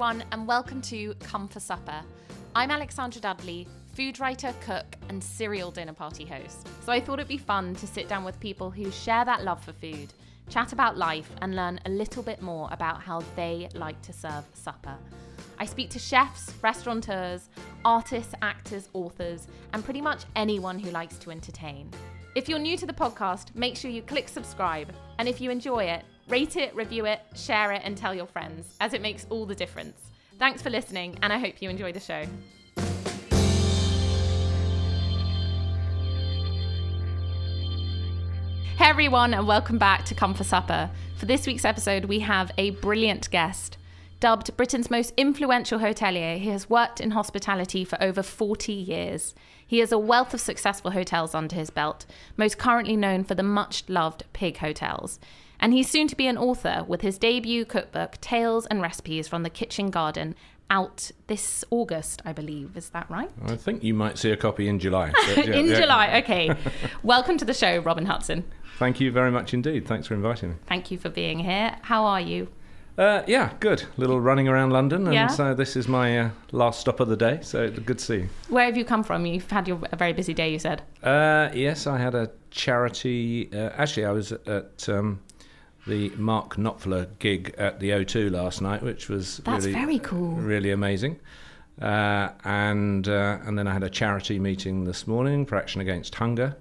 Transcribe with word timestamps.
Everyone, 0.00 0.24
and 0.32 0.48
welcome 0.48 0.80
to 0.80 1.12
Come 1.20 1.46
for 1.46 1.60
Supper. 1.60 2.00
I'm 2.54 2.70
Alexandra 2.70 3.20
Dudley, 3.20 3.68
food 3.94 4.18
writer, 4.18 4.54
cook, 4.62 4.96
and 5.10 5.22
serial 5.22 5.70
dinner 5.70 5.92
party 5.92 6.24
host. 6.24 6.66
So 6.86 6.90
I 6.90 7.02
thought 7.02 7.18
it'd 7.18 7.28
be 7.28 7.36
fun 7.36 7.74
to 7.74 7.86
sit 7.86 8.08
down 8.08 8.24
with 8.24 8.40
people 8.40 8.70
who 8.70 8.90
share 8.90 9.26
that 9.26 9.44
love 9.44 9.62
for 9.62 9.74
food, 9.74 10.14
chat 10.48 10.72
about 10.72 10.96
life, 10.96 11.30
and 11.42 11.54
learn 11.54 11.80
a 11.84 11.90
little 11.90 12.22
bit 12.22 12.40
more 12.40 12.70
about 12.72 13.02
how 13.02 13.22
they 13.36 13.68
like 13.74 14.00
to 14.00 14.14
serve 14.14 14.46
supper. 14.54 14.96
I 15.58 15.66
speak 15.66 15.90
to 15.90 15.98
chefs, 15.98 16.50
restaurateurs, 16.62 17.50
artists, 17.84 18.32
actors, 18.40 18.88
authors, 18.94 19.48
and 19.74 19.84
pretty 19.84 20.00
much 20.00 20.24
anyone 20.34 20.78
who 20.78 20.90
likes 20.92 21.18
to 21.18 21.30
entertain. 21.30 21.90
If 22.34 22.48
you're 22.48 22.58
new 22.58 22.78
to 22.78 22.86
the 22.86 22.94
podcast, 22.94 23.54
make 23.54 23.76
sure 23.76 23.90
you 23.90 24.00
click 24.00 24.30
subscribe. 24.30 24.94
And 25.18 25.28
if 25.28 25.42
you 25.42 25.50
enjoy 25.50 25.84
it, 25.84 26.04
rate 26.30 26.56
it, 26.56 26.72
review 26.76 27.06
it, 27.06 27.20
share 27.34 27.72
it, 27.72 27.82
and 27.84 27.96
tell 27.96 28.14
your 28.14 28.26
friends, 28.26 28.76
as 28.80 28.94
it 28.94 29.02
makes 29.02 29.26
all 29.30 29.44
the 29.44 29.54
difference. 29.54 29.98
Thanks 30.38 30.62
for 30.62 30.70
listening, 30.70 31.18
and 31.22 31.32
I 31.32 31.38
hope 31.38 31.60
you 31.60 31.68
enjoy 31.68 31.92
the 31.92 31.98
show. 31.98 32.24
Hey 38.76 38.88
everyone, 38.88 39.34
and 39.34 39.46
welcome 39.46 39.76
back 39.76 40.04
to 40.04 40.14
Come 40.14 40.32
for 40.34 40.44
Supper. 40.44 40.88
For 41.16 41.26
this 41.26 41.48
week's 41.48 41.64
episode, 41.64 42.04
we 42.04 42.20
have 42.20 42.52
a 42.56 42.70
brilliant 42.70 43.28
guest. 43.30 43.76
Dubbed 44.20 44.56
Britain's 44.56 44.90
most 44.90 45.12
influential 45.16 45.80
hotelier, 45.80 46.38
he 46.38 46.50
has 46.50 46.70
worked 46.70 47.00
in 47.00 47.10
hospitality 47.10 47.84
for 47.84 48.00
over 48.00 48.22
40 48.22 48.72
years. 48.72 49.34
He 49.66 49.80
has 49.80 49.90
a 49.90 49.98
wealth 49.98 50.32
of 50.32 50.40
successful 50.40 50.92
hotels 50.92 51.34
under 51.34 51.56
his 51.56 51.70
belt, 51.70 52.06
most 52.36 52.56
currently 52.56 52.96
known 52.96 53.24
for 53.24 53.34
the 53.34 53.42
much 53.42 53.82
loved 53.88 54.24
Pig 54.32 54.58
Hotels. 54.58 55.18
And 55.62 55.74
he's 55.74 55.90
soon 55.90 56.08
to 56.08 56.16
be 56.16 56.26
an 56.26 56.38
author 56.38 56.84
with 56.88 57.02
his 57.02 57.18
debut 57.18 57.66
cookbook, 57.66 58.18
Tales 58.22 58.64
and 58.66 58.80
Recipes 58.80 59.28
from 59.28 59.42
the 59.42 59.50
Kitchen 59.50 59.90
Garden, 59.90 60.34
out 60.70 61.10
this 61.26 61.64
August, 61.70 62.22
I 62.24 62.32
believe. 62.32 62.76
Is 62.76 62.88
that 62.90 63.10
right? 63.10 63.28
I 63.44 63.56
think 63.56 63.82
you 63.84 63.92
might 63.92 64.16
see 64.16 64.30
a 64.30 64.36
copy 64.38 64.68
in 64.68 64.78
July. 64.78 65.12
but 65.34 65.46
yeah, 65.46 65.54
in 65.54 65.66
yeah. 65.66 65.80
July, 65.80 66.18
okay. 66.20 66.54
Welcome 67.02 67.36
to 67.38 67.44
the 67.44 67.52
show, 67.52 67.78
Robin 67.80 68.06
Hutson. 68.06 68.44
Thank 68.78 69.00
you 69.00 69.12
very 69.12 69.30
much 69.30 69.52
indeed. 69.52 69.86
Thanks 69.86 70.06
for 70.06 70.14
inviting 70.14 70.50
me. 70.50 70.54
Thank 70.66 70.90
you 70.90 70.96
for 70.96 71.10
being 71.10 71.40
here. 71.40 71.76
How 71.82 72.06
are 72.06 72.20
you? 72.20 72.48
Uh, 72.96 73.22
yeah, 73.26 73.52
good. 73.60 73.82
Little 73.98 74.20
running 74.20 74.48
around 74.48 74.70
London, 74.70 75.04
and 75.04 75.14
Yeah? 75.14 75.26
so 75.26 75.54
this 75.54 75.76
is 75.76 75.88
my 75.88 76.18
uh, 76.18 76.30
last 76.52 76.80
stop 76.80 77.00
of 77.00 77.08
the 77.08 77.16
day. 77.16 77.40
So 77.42 77.70
good 77.70 77.98
to 77.98 78.04
see 78.04 78.16
you. 78.16 78.28
Where 78.48 78.64
have 78.64 78.76
you 78.78 78.84
come 78.84 79.02
from? 79.04 79.26
You've 79.26 79.50
had 79.50 79.68
your 79.68 79.78
a 79.92 79.96
very 79.96 80.12
busy 80.14 80.32
day, 80.32 80.50
you 80.52 80.58
said. 80.58 80.82
Uh, 81.02 81.50
yes, 81.52 81.86
I 81.86 81.98
had 81.98 82.14
a 82.14 82.30
charity. 82.50 83.50
Uh, 83.52 83.70
actually, 83.76 84.06
I 84.06 84.12
was 84.12 84.32
at 84.32 84.88
um, 84.88 85.20
the 85.86 86.10
Mark 86.10 86.56
Knopfler 86.56 87.08
gig 87.18 87.54
at 87.58 87.80
the 87.80 87.90
O2 87.90 88.30
last 88.30 88.60
night, 88.60 88.82
which 88.82 89.08
was 89.08 89.38
That's 89.38 89.64
really 89.66 89.78
very 89.78 89.98
cool. 89.98 90.32
really 90.36 90.70
amazing. 90.70 91.18
Uh, 91.80 92.28
and 92.44 93.08
uh, 93.08 93.38
and 93.44 93.58
then 93.58 93.66
I 93.66 93.72
had 93.72 93.82
a 93.82 93.88
charity 93.90 94.38
meeting 94.38 94.84
this 94.84 95.06
morning 95.06 95.46
for 95.46 95.56
Action 95.56 95.80
Against 95.80 96.14
Hunger, 96.14 96.56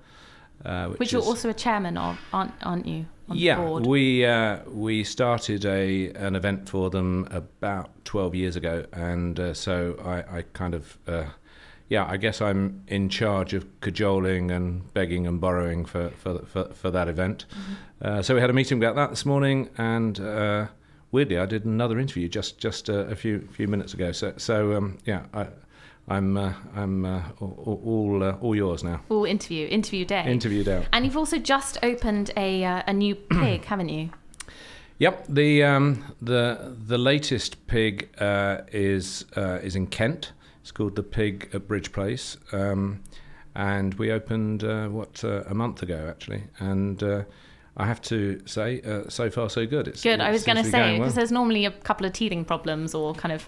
uh, 0.63 0.87
which, 0.87 0.99
Which 0.99 1.11
you're 1.11 1.21
is- 1.21 1.27
also 1.27 1.49
a 1.49 1.53
chairman 1.53 1.97
of, 1.97 2.17
aren't, 2.31 2.53
aren't 2.63 2.85
you? 2.87 3.05
Yeah, 3.31 3.61
we 3.63 4.25
uh, 4.25 4.59
we 4.67 5.03
started 5.03 5.63
a 5.65 6.11
an 6.13 6.35
event 6.35 6.67
for 6.69 6.89
them 6.89 7.27
about 7.29 7.89
twelve 8.05 8.33
years 8.33 8.55
ago, 8.55 8.85
and 8.91 9.39
uh, 9.39 9.53
so 9.53 9.97
I, 10.03 10.37
I 10.39 10.41
kind 10.53 10.73
of 10.73 10.97
uh, 11.07 11.25
yeah, 11.89 12.05
I 12.07 12.17
guess 12.17 12.39
I'm 12.39 12.83
in 12.87 13.09
charge 13.09 13.53
of 13.53 13.65
cajoling 13.81 14.51
and 14.51 14.93
begging 14.93 15.25
and 15.27 15.41
borrowing 15.41 15.85
for 15.85 16.11
for 16.11 16.39
for, 16.45 16.65
for 16.73 16.91
that 16.91 17.07
event. 17.07 17.45
Uh, 18.01 18.21
so 18.21 18.35
we 18.35 18.41
had 18.41 18.49
a 18.49 18.53
meeting 18.53 18.77
about 18.77 18.95
that 18.95 19.09
this 19.09 19.25
morning, 19.25 19.69
and 19.77 20.19
uh, 20.19 20.67
weirdly, 21.11 21.39
I 21.39 21.45
did 21.45 21.65
another 21.65 21.99
interview 21.99 22.29
just 22.29 22.59
just 22.59 22.89
uh, 22.89 23.05
a 23.07 23.15
few 23.15 23.47
few 23.51 23.67
minutes 23.67 23.93
ago. 23.93 24.11
So 24.11 24.33
so 24.37 24.75
um, 24.77 24.99
yeah, 25.05 25.25
I, 25.33 25.47
I'm 26.07 26.37
uh, 26.37 26.53
I'm 26.75 27.05
uh, 27.05 27.23
all 27.41 27.81
all, 27.83 28.23
uh, 28.23 28.37
all 28.39 28.55
yours 28.55 28.83
now. 28.83 29.01
All 29.09 29.25
interview, 29.25 29.67
interview 29.67 30.05
day. 30.05 30.25
Interviewed 30.27 30.67
out. 30.67 30.85
and 30.93 31.05
you've 31.05 31.17
also 31.17 31.39
just 31.39 31.79
opened 31.81 32.31
a 32.37 32.63
uh, 32.63 32.83
a 32.85 32.93
new 32.93 33.15
pig, 33.31 33.65
haven't 33.65 33.89
you? 33.89 34.09
Yep 34.99 35.25
the 35.29 35.63
um, 35.63 36.03
the 36.21 36.75
the 36.87 36.97
latest 36.97 37.65
pig 37.67 38.09
uh, 38.19 38.61
is 38.71 39.25
uh, 39.35 39.59
is 39.63 39.75
in 39.75 39.87
Kent. 39.87 40.33
It's 40.61 40.71
called 40.71 40.95
the 40.95 41.03
Pig 41.03 41.49
at 41.53 41.67
Bridge 41.67 41.91
Place, 41.91 42.37
um, 42.51 43.01
and 43.55 43.93
we 43.95 44.11
opened 44.11 44.63
uh, 44.63 44.87
what 44.87 45.23
uh, 45.23 45.43
a 45.47 45.53
month 45.53 45.81
ago 45.81 46.07
actually. 46.09 46.43
And 46.59 47.01
uh, 47.01 47.23
I 47.77 47.85
have 47.85 48.01
to 48.03 48.41
say, 48.45 48.81
uh, 48.81 49.09
so 49.09 49.29
far 49.29 49.49
so 49.49 49.65
good. 49.65 49.87
It's, 49.87 50.03
Good. 50.03 50.19
it 50.19 50.21
I 50.21 50.31
was 50.31 50.43
going 50.43 50.57
to 50.57 50.63
say 50.63 50.71
going 50.71 50.95
because 50.99 51.13
well. 51.13 51.15
there's 51.15 51.31
normally 51.31 51.65
a 51.65 51.71
couple 51.71 52.05
of 52.05 52.13
teething 52.13 52.43
problems 52.45 52.93
or 52.93 53.13
kind 53.13 53.31
of 53.31 53.47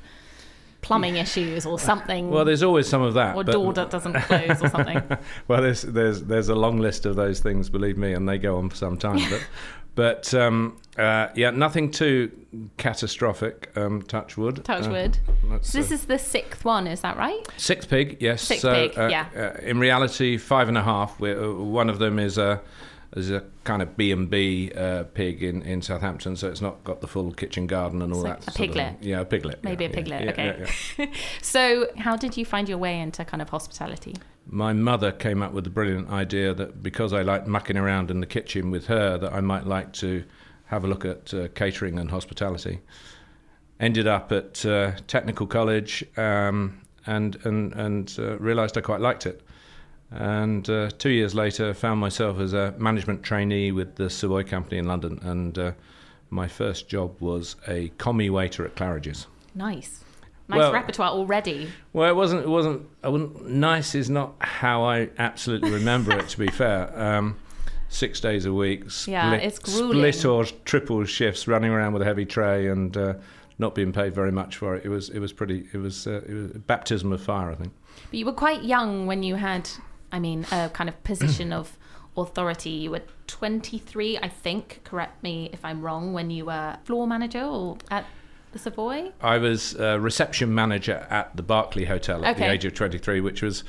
plumbing 0.82 1.16
issues 1.18 1.66
or 1.66 1.78
something, 1.78 2.30
Well, 2.32 2.44
there's 2.44 2.64
always 2.64 2.88
some 2.88 3.02
of 3.04 3.14
that. 3.14 3.36
or 3.36 3.42
a 3.42 3.44
but- 3.44 3.52
door 3.52 3.74
that 3.74 3.90
doesn't 3.92 4.14
close 4.14 4.62
or 4.64 4.70
something. 4.70 5.02
well, 5.48 5.62
there's 5.62 5.84
there's 5.84 6.24
there's 6.24 6.50
a 6.50 6.56
long 6.56 6.80
list 6.80 7.06
of 7.06 7.16
those 7.16 7.40
things, 7.40 7.70
believe 7.70 7.98
me, 7.98 8.14
and 8.14 8.28
they 8.28 8.38
go 8.38 8.58
on 8.58 8.70
for 8.70 8.76
some 8.76 8.98
time. 8.98 9.20
But 9.30 9.46
but 9.96 10.34
um, 10.34 10.78
uh, 10.98 11.28
yeah, 11.36 11.50
nothing 11.52 11.92
too 11.92 12.32
catastrophic. 12.78 13.72
Um, 13.76 14.02
touch 14.02 14.38
wood. 14.38 14.64
Touch 14.64 14.88
Uh, 14.88 14.92
wood. 14.92 15.18
that's, 15.46 15.70
So 15.70 15.78
this 15.80 15.92
uh, 15.92 15.96
is 15.96 16.06
the 16.06 16.20
sixth 16.20 16.66
one, 16.66 16.88
is 16.88 17.02
that 17.02 17.18
right? 17.18 17.46
Sixth 17.58 17.90
pig, 17.90 18.18
yes. 18.20 18.42
Sixth 18.42 18.62
so, 18.62 18.74
pig, 18.74 18.98
uh, 18.98 19.08
yeah. 19.08 19.28
Uh, 19.36 19.62
in 19.62 19.80
reality, 19.80 20.38
five 20.38 20.68
and 20.68 20.78
a 20.78 20.84
half. 20.84 21.20
We're, 21.20 21.44
uh, 21.44 21.54
one 21.54 21.90
of 21.90 22.00
them 22.00 22.20
is 22.20 22.38
a 22.38 22.62
is 23.16 23.30
a 23.30 23.44
kind 23.66 23.82
of 23.82 23.98
B 23.98 24.12
and 24.14 24.30
B 24.30 24.72
uh, 24.74 25.04
pig 25.04 25.44
in, 25.44 25.62
in 25.64 25.82
Southampton, 25.82 26.38
so 26.38 26.48
it's 26.48 26.62
not 26.62 26.82
got 26.86 27.02
the 27.02 27.08
full 27.08 27.32
kitchen 27.34 27.68
garden 27.68 28.02
and 28.02 28.14
all 28.14 28.24
that. 28.24 28.46
a 28.46 28.48
of 28.48 28.56
piglet. 28.56 29.00
thing. 29.00 29.10
yeah, 29.10 29.20
a 29.20 29.26
piglet. 29.26 29.64
Maybe 29.64 29.84
yeah, 29.84 29.90
a 29.90 29.94
piglet. 29.94 30.24
yeah, 30.24 30.32
okay. 30.32 30.56
yeah, 30.98 31.06
yeah. 31.06 31.06
so 31.42 31.88
how 31.98 32.16
did 32.16 32.38
you 32.38 32.46
find 32.46 32.70
your 32.70 32.78
way 32.78 33.00
into 33.00 33.26
kind 33.26 33.42
of 33.42 33.50
hospitality? 33.50 34.16
My 34.46 34.74
mother 34.74 35.12
came 35.12 35.42
up 35.42 35.54
with 35.54 35.64
the 35.64 35.70
brilliant 35.70 36.10
idea 36.10 36.54
that 36.54 36.84
because 36.84 37.14
I 37.14 37.22
liked 37.22 37.48
mucking 37.48 37.78
around 37.78 38.12
in 38.12 38.20
the 38.20 38.26
kitchen 38.26 38.72
with 38.72 38.88
her, 38.88 39.18
that 39.18 39.34
I 39.34 39.40
might 39.40 39.66
like 39.66 39.94
to 39.94 40.24
have 40.66 40.84
a 40.84 40.88
look 40.88 41.06
at 41.06 41.34
uh, 41.34 41.48
catering 41.50 42.00
and 42.00 42.10
hospitality. 42.10 42.80
Ended 43.80 44.08
up 44.08 44.32
at 44.32 44.66
uh, 44.66 44.94
technical 45.08 45.48
college 45.48 46.04
um, 46.18 46.82
and 47.06 47.38
and 47.46 47.74
and 47.74 48.16
uh, 48.20 48.38
realised 48.38 48.78
I 48.78 48.82
quite 48.82 49.02
liked 49.02 49.26
it. 49.26 49.42
And 50.12 50.70
uh, 50.70 50.90
two 50.98 51.10
years 51.10 51.34
later, 51.34 51.74
found 51.74 52.00
myself 52.00 52.40
as 52.40 52.54
a 52.54 52.74
management 52.78 53.24
trainee 53.24 53.72
with 53.72 53.96
the 53.96 54.10
Savoy 54.10 54.44
Company 54.44 54.78
in 54.78 54.86
London, 54.86 55.20
and 55.24 55.58
uh, 55.58 55.72
my 56.30 56.48
first 56.48 56.90
job 56.90 57.16
was 57.22 57.56
a 57.68 57.90
commis 57.98 58.30
waiter 58.30 58.66
at 58.66 58.76
Claridge's. 58.76 59.28
Nice. 59.56 60.04
Nice 60.52 60.60
Well- 60.60 60.74
repertoire 60.74 61.10
already. 61.10 61.70
Well, 61.94 62.10
it 62.10 62.16
wasn't. 62.16 62.44
It 62.44 62.50
wasn't. 62.50 62.88
I 63.04 63.10
wouldn't. 63.10 63.48
Nice 63.50 63.96
is 63.96 64.10
not 64.10 64.36
how 64.40 64.84
I 64.84 65.10
absolutely 65.18 65.72
remember 65.72 66.12
it. 66.18 66.28
To 66.30 66.38
be 66.38 66.48
fair, 66.48 66.92
um, 67.00 67.38
six 67.90 68.20
days 68.20 68.46
a 68.46 68.54
week. 68.54 68.92
Split, 68.92 69.14
Yeah, 69.14 69.34
it's 69.34 69.60
grueling. 69.60 70.12
split 70.12 70.26
or 70.26 70.46
triple 70.66 71.04
shifts, 71.06 71.48
running 71.48 71.72
around 71.72 71.94
with 71.94 72.02
a 72.02 72.06
heavy 72.06 72.26
tray 72.26 72.68
and 72.68 72.96
uh, 72.96 73.14
not 73.60 73.74
being 73.76 73.92
paid 73.92 74.14
very 74.14 74.32
much 74.32 74.58
for 74.58 74.76
it. 74.76 74.86
It 74.86 74.90
was. 74.90 75.10
It 75.10 75.20
was 75.20 75.34
pretty. 75.34 75.68
It 75.74 75.78
was. 75.78 76.06
Uh, 76.06 76.22
it 76.28 76.34
was 76.34 76.52
a 76.56 76.60
baptism 76.60 77.12
of 77.12 77.22
fire. 77.22 77.50
I 77.52 77.56
think. 77.56 77.74
But 78.10 78.18
you 78.20 78.26
were 78.26 78.34
quite 78.34 78.64
young 78.64 79.06
when 79.08 79.24
you 79.24 79.36
had, 79.36 79.70
I 80.12 80.20
mean, 80.20 80.46
a 80.52 80.70
kind 80.74 80.90
of 80.90 81.02
position 81.04 81.54
of 81.54 81.78
authority. 82.18 82.72
You 82.72 82.92
were 82.92 83.02
23, 83.28 84.18
I 84.18 84.28
think. 84.28 84.82
Correct 84.84 85.24
me 85.24 85.50
if 85.54 85.64
I'm 85.64 85.82
wrong. 85.82 86.12
When 86.14 86.30
you 86.30 86.46
were 86.46 86.78
floor 86.84 87.08
manager 87.08 87.44
or 87.44 87.78
at 87.90 88.06
the 88.52 88.60
Savoy. 88.60 89.12
I 89.22 89.38
was 89.38 89.76
uh, 89.80 90.00
reception 90.00 90.54
manager 90.54 91.06
at 91.10 91.36
the 91.36 91.44
Berkeley 91.44 91.86
Hotel 91.86 92.26
at 92.26 92.38
the 92.38 92.50
age 92.50 92.66
of 92.66 92.74
23, 92.74 93.22
which 93.22 93.42
was, 93.42 93.64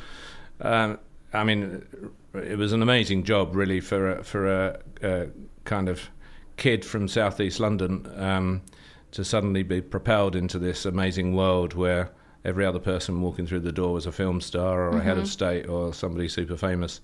um, 0.60 0.98
I 1.32 1.44
mean, 1.44 1.84
it 2.34 2.58
was 2.58 2.72
an 2.72 2.82
amazing 2.82 3.24
job 3.24 3.54
really 3.54 3.80
for 3.80 4.18
a, 4.18 4.24
for 4.24 4.46
a, 4.46 4.80
a 5.02 5.26
kind 5.64 5.88
of 5.88 6.10
kid 6.56 6.84
from 6.84 7.08
southeast 7.08 7.60
London 7.60 8.10
um, 8.16 8.62
to 9.12 9.24
suddenly 9.24 9.62
be 9.62 9.80
propelled 9.80 10.34
into 10.34 10.58
this 10.58 10.84
amazing 10.84 11.34
world 11.34 11.74
where 11.74 12.10
every 12.44 12.64
other 12.64 12.78
person 12.78 13.20
walking 13.20 13.46
through 13.46 13.60
the 13.60 13.72
door 13.72 13.92
was 13.92 14.06
a 14.06 14.12
film 14.12 14.40
star 14.40 14.82
or 14.82 14.98
a 14.98 15.02
head 15.02 15.18
of 15.18 15.28
state 15.28 15.68
or 15.68 15.94
somebody 15.94 16.28
super 16.28 16.56
famous. 16.56 17.00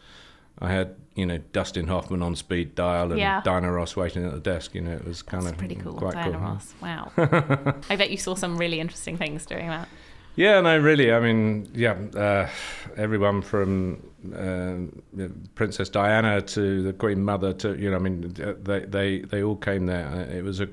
I 0.60 0.70
had 0.72 0.96
you 1.14 1.26
know 1.26 1.38
Dustin 1.52 1.86
Hoffman 1.88 2.22
on 2.22 2.36
speed 2.36 2.74
dial 2.74 3.10
and 3.10 3.18
Yeah. 3.20 3.40
Diana 3.44 3.72
Ross 3.72 3.96
waiting 3.96 4.24
at 4.24 4.32
the 4.32 4.40
desk. 4.40 4.74
You 4.74 4.82
know, 4.82 4.92
it 4.92 5.04
was 5.06 5.22
kind 5.22 5.42
That's 5.42 5.52
of 5.52 5.58
pretty 5.58 5.74
cool. 5.76 5.94
quite 5.94 6.14
Diana 6.14 6.32
cool. 6.32 6.40
Ross. 6.40 6.74
Wow. 6.80 7.12
I 7.90 7.96
bet 7.96 8.10
you 8.10 8.16
saw 8.16 8.34
some 8.34 8.56
really 8.56 8.80
interesting 8.80 9.16
things 9.16 9.46
doing 9.46 9.68
that. 9.68 9.88
Yeah, 10.36 10.60
no, 10.60 10.78
really. 10.78 11.12
I 11.12 11.18
mean, 11.18 11.68
yeah, 11.74 11.96
uh, 12.14 12.48
everyone 12.96 13.42
from 13.42 14.00
uh, 14.36 15.26
Princess 15.56 15.88
Diana 15.88 16.40
to 16.42 16.82
the 16.82 16.92
Queen 16.92 17.24
Mother 17.24 17.52
to 17.54 17.76
you 17.76 17.90
know, 17.90 17.96
I 17.96 17.98
mean, 17.98 18.34
they 18.62 18.80
they 18.80 19.18
they 19.22 19.42
all 19.42 19.56
came 19.56 19.86
there. 19.86 20.28
It 20.30 20.44
was 20.44 20.60
a 20.60 20.68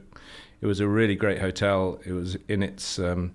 it 0.61 0.67
was 0.67 0.79
a 0.81 0.87
really 0.87 1.15
great 1.15 1.39
hotel. 1.39 1.99
It 2.05 2.11
was 2.11 2.37
in 2.47 2.61
its 2.61 2.99
um, 2.99 3.33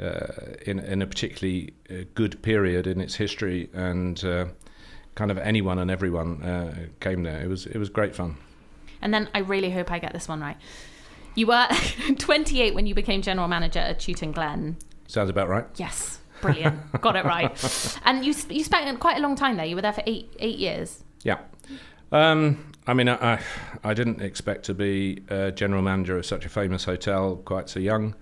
uh, 0.00 0.26
in 0.66 0.78
in 0.78 1.02
a 1.02 1.06
particularly 1.06 1.74
uh, 1.90 2.04
good 2.14 2.40
period 2.42 2.86
in 2.86 3.00
its 3.00 3.16
history, 3.16 3.68
and 3.74 4.24
uh, 4.24 4.46
kind 5.16 5.30
of 5.30 5.38
anyone 5.38 5.80
and 5.80 5.90
everyone 5.90 6.42
uh, 6.42 6.86
came 7.00 7.24
there. 7.24 7.40
It 7.40 7.48
was 7.48 7.66
it 7.66 7.78
was 7.78 7.88
great 7.88 8.14
fun. 8.14 8.36
And 9.02 9.12
then 9.12 9.28
I 9.34 9.40
really 9.40 9.70
hope 9.70 9.90
I 9.90 9.98
get 9.98 10.12
this 10.12 10.28
one 10.28 10.40
right. 10.40 10.56
You 11.34 11.48
were 11.48 11.68
28 12.18 12.74
when 12.74 12.86
you 12.86 12.94
became 12.94 13.20
general 13.20 13.48
manager 13.48 13.80
at 13.80 13.98
Chewton 13.98 14.32
Glen. 14.32 14.76
Sounds 15.08 15.28
about 15.28 15.48
right. 15.48 15.66
Yes, 15.76 16.20
brilliant, 16.40 17.00
got 17.00 17.16
it 17.16 17.24
right. 17.24 17.98
And 18.04 18.24
you 18.24 18.32
you 18.48 18.62
spent 18.62 19.00
quite 19.00 19.16
a 19.16 19.20
long 19.20 19.34
time 19.34 19.56
there. 19.56 19.66
You 19.66 19.74
were 19.74 19.82
there 19.82 19.92
for 19.92 20.04
eight 20.06 20.32
eight 20.38 20.58
years. 20.58 21.02
Yeah. 21.24 21.38
Um, 22.12 22.72
I 22.86 22.94
mean, 22.94 23.08
I, 23.08 23.40
I 23.82 23.94
didn't 23.94 24.22
expect 24.22 24.64
to 24.66 24.74
be 24.74 25.22
uh, 25.28 25.50
general 25.50 25.82
manager 25.82 26.16
of 26.16 26.24
such 26.24 26.46
a 26.46 26.48
famous 26.48 26.84
hotel 26.84 27.36
quite 27.36 27.68
so 27.68 27.80
young, 27.80 28.14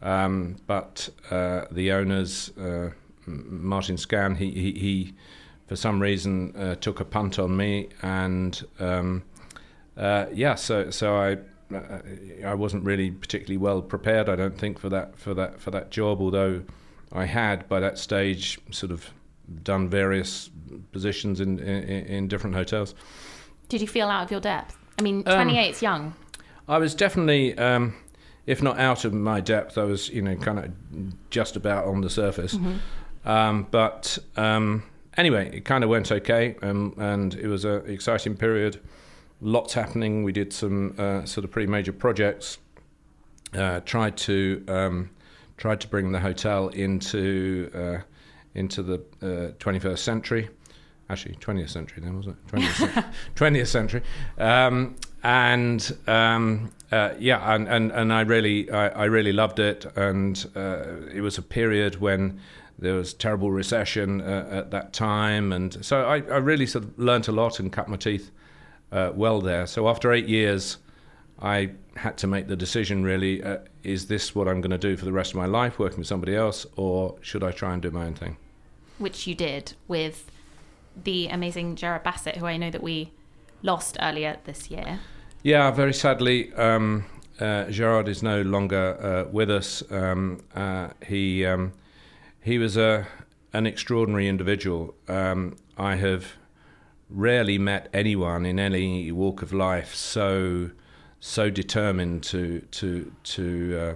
um, 0.00 0.56
but 0.68 1.08
uh, 1.30 1.64
the 1.72 1.90
owners, 1.90 2.56
uh, 2.56 2.90
Martin 3.26 3.96
Skan, 3.96 4.36
he, 4.36 4.52
he, 4.52 4.72
he 4.72 5.14
for 5.66 5.76
some 5.76 6.00
reason 6.00 6.54
uh, 6.56 6.74
took 6.76 7.00
a 7.00 7.04
punt 7.04 7.38
on 7.38 7.56
me, 7.56 7.88
and 8.02 8.62
um, 8.78 9.22
uh, 9.96 10.26
yeah, 10.32 10.54
so 10.54 10.90
so 10.90 11.16
I. 11.16 11.32
uh, 11.74 11.98
I 12.44 12.54
wasn't 12.54 12.84
really 12.84 13.10
particularly 13.10 13.56
well 13.56 13.82
prepared. 13.82 14.28
I 14.28 14.36
don't 14.36 14.56
think 14.56 14.78
for 14.78 14.88
that 14.90 15.18
for 15.18 15.34
that 15.34 15.60
for 15.60 15.72
that 15.72 15.90
job. 15.90 16.20
Although 16.20 16.62
I 17.12 17.24
had 17.24 17.68
by 17.68 17.80
that 17.80 17.98
stage 17.98 18.60
sort 18.70 18.92
of 18.92 19.10
done 19.64 19.88
various 19.88 20.48
positions 20.92 21.40
in 21.40 21.58
in, 21.58 22.06
in 22.06 22.28
different 22.28 22.54
hotels. 22.54 22.94
Did 23.68 23.80
you 23.80 23.88
feel 23.88 24.06
out 24.08 24.22
of 24.24 24.30
your 24.30 24.40
depth? 24.40 24.76
I 24.98 25.02
mean, 25.02 25.24
Um, 25.26 25.34
28 25.34 25.70
is 25.70 25.82
young. 25.82 26.14
I 26.68 26.78
was 26.78 26.94
definitely, 26.94 27.58
um, 27.58 27.94
if 28.46 28.62
not 28.62 28.78
out 28.78 29.04
of 29.04 29.12
my 29.12 29.40
depth, 29.40 29.76
I 29.76 29.82
was, 29.84 30.08
you 30.10 30.22
know, 30.22 30.36
kind 30.36 30.58
of 30.58 30.70
just 31.30 31.56
about 31.56 31.84
on 31.86 32.00
the 32.00 32.08
surface. 32.10 32.56
Um, 33.24 33.66
but 33.72 34.18
um, 34.36 34.84
anyway, 35.16 35.50
it 35.56 35.64
kind 35.64 35.84
of 35.84 35.90
went 35.90 36.12
okay, 36.12 36.56
um, 36.62 36.94
and 36.98 37.34
it 37.34 37.48
was 37.48 37.64
an 37.64 37.82
exciting 37.86 38.36
period. 38.36 38.80
Lots 39.40 39.74
happening. 39.74 40.22
We 40.22 40.32
did 40.32 40.52
some 40.52 40.94
uh, 40.98 41.24
sort 41.24 41.44
of 41.44 41.50
pretty 41.50 41.70
major 41.70 41.92
projects. 41.92 42.58
Uh, 43.54 43.80
tried 43.80 44.16
to 44.16 44.64
um, 44.68 45.10
tried 45.56 45.80
to 45.80 45.88
bring 45.88 46.12
the 46.12 46.20
hotel 46.20 46.68
into 46.68 47.70
uh, 47.74 47.98
into 48.54 48.82
the 48.82 48.94
uh, 49.22 49.52
21st 49.58 49.98
century. 49.98 50.48
Actually, 51.08 51.36
20th 51.36 51.70
century 51.70 52.02
then 52.02 52.16
wasn't 52.16 52.36
it? 52.36 52.56
20th, 52.56 52.74
cen- 52.74 53.04
20th 53.36 53.66
century. 53.68 54.02
Um, 54.38 54.96
and 55.22 55.96
um, 56.08 56.72
uh, 56.90 57.10
yeah, 57.18 57.54
and, 57.54 57.68
and, 57.68 57.92
and 57.92 58.12
I 58.12 58.22
really 58.22 58.70
I, 58.70 58.88
I 58.88 59.04
really 59.04 59.32
loved 59.32 59.58
it, 59.58 59.86
and 59.96 60.44
uh, 60.56 60.84
it 61.12 61.20
was 61.20 61.38
a 61.38 61.42
period 61.42 62.00
when 62.00 62.40
there 62.78 62.94
was 62.94 63.14
terrible 63.14 63.50
recession 63.50 64.20
uh, 64.20 64.48
at 64.50 64.70
that 64.70 64.92
time, 64.92 65.52
and 65.52 65.84
so 65.84 66.02
I, 66.04 66.16
I 66.16 66.38
really 66.38 66.66
sort 66.66 66.84
of 66.84 66.98
learnt 66.98 67.28
a 67.28 67.32
lot 67.32 67.58
and 67.60 67.72
cut 67.72 67.88
my 67.88 67.96
teeth 67.96 68.30
uh, 68.92 69.12
well 69.14 69.40
there. 69.40 69.66
So 69.66 69.88
after 69.88 70.12
eight 70.12 70.28
years, 70.28 70.78
I 71.40 71.72
had 71.96 72.18
to 72.18 72.26
make 72.26 72.48
the 72.48 72.56
decision 72.56 73.04
really: 73.04 73.42
uh, 73.42 73.58
is 73.82 74.06
this 74.06 74.34
what 74.34 74.48
I'm 74.48 74.60
going 74.60 74.70
to 74.70 74.78
do 74.78 74.96
for 74.96 75.04
the 75.04 75.12
rest 75.12 75.32
of 75.32 75.36
my 75.36 75.46
life, 75.46 75.78
working 75.78 75.98
with 75.98 76.06
somebody 76.06 76.34
else, 76.34 76.66
or 76.76 77.16
should 77.20 77.42
I 77.42 77.52
try 77.52 77.72
and 77.72 77.80
do 77.80 77.90
my 77.90 78.06
own 78.06 78.14
thing? 78.14 78.36
which 78.98 79.26
you 79.26 79.34
did 79.34 79.74
with 79.88 80.30
the 81.04 81.28
amazing 81.28 81.76
Gerard 81.76 82.02
Basset, 82.02 82.36
who 82.36 82.46
I 82.46 82.56
know 82.56 82.70
that 82.70 82.82
we 82.82 83.12
lost 83.62 83.96
earlier 84.00 84.38
this 84.44 84.70
year. 84.70 85.00
Yeah, 85.42 85.70
very 85.70 85.92
sadly, 85.92 86.52
um, 86.54 87.04
uh, 87.38 87.64
Gerard 87.64 88.08
is 88.08 88.22
no 88.22 88.42
longer 88.42 89.26
uh, 89.26 89.30
with 89.30 89.50
us. 89.50 89.82
Um, 89.90 90.42
uh, 90.54 90.88
he 91.06 91.44
um, 91.44 91.72
he 92.46 92.58
was 92.58 92.76
a 92.76 93.08
an 93.52 93.66
extraordinary 93.66 94.28
individual. 94.28 94.94
Um, 95.08 95.56
I 95.76 95.96
have 95.96 96.34
rarely 97.10 97.58
met 97.58 97.88
anyone 97.92 98.46
in 98.46 98.60
any 98.60 99.10
walk 99.10 99.42
of 99.42 99.52
life 99.52 99.94
so 99.94 100.70
so 101.18 101.50
determined 101.50 102.22
to 102.22 102.60
to 102.70 103.12
to 103.24 103.78
uh, 103.80 103.94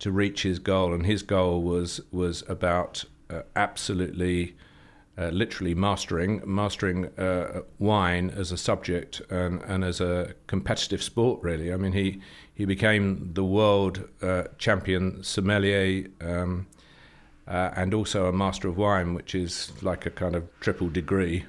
to 0.00 0.12
reach 0.12 0.42
his 0.42 0.58
goal, 0.58 0.92
and 0.92 1.06
his 1.06 1.22
goal 1.22 1.62
was 1.62 2.02
was 2.12 2.44
about 2.50 3.06
uh, 3.30 3.40
absolutely 3.54 4.54
uh, 5.16 5.28
literally 5.28 5.74
mastering 5.74 6.42
mastering 6.44 7.06
uh, 7.18 7.62
wine 7.78 8.28
as 8.28 8.52
a 8.52 8.58
subject 8.58 9.22
and, 9.30 9.62
and 9.62 9.82
as 9.82 10.02
a 10.02 10.34
competitive 10.46 11.02
sport. 11.02 11.42
Really, 11.42 11.72
I 11.72 11.78
mean, 11.78 11.92
he 11.92 12.20
he 12.52 12.66
became 12.66 13.30
the 13.32 13.44
world 13.44 14.06
uh, 14.20 14.44
champion 14.58 15.24
sommelier. 15.24 16.08
Um, 16.20 16.66
uh, 17.48 17.70
and 17.76 17.94
also 17.94 18.26
a 18.26 18.32
master 18.32 18.68
of 18.68 18.76
wine, 18.76 19.14
which 19.14 19.34
is 19.34 19.72
like 19.82 20.06
a 20.06 20.10
kind 20.10 20.34
of 20.34 20.44
triple 20.60 20.88
degree. 20.88 21.44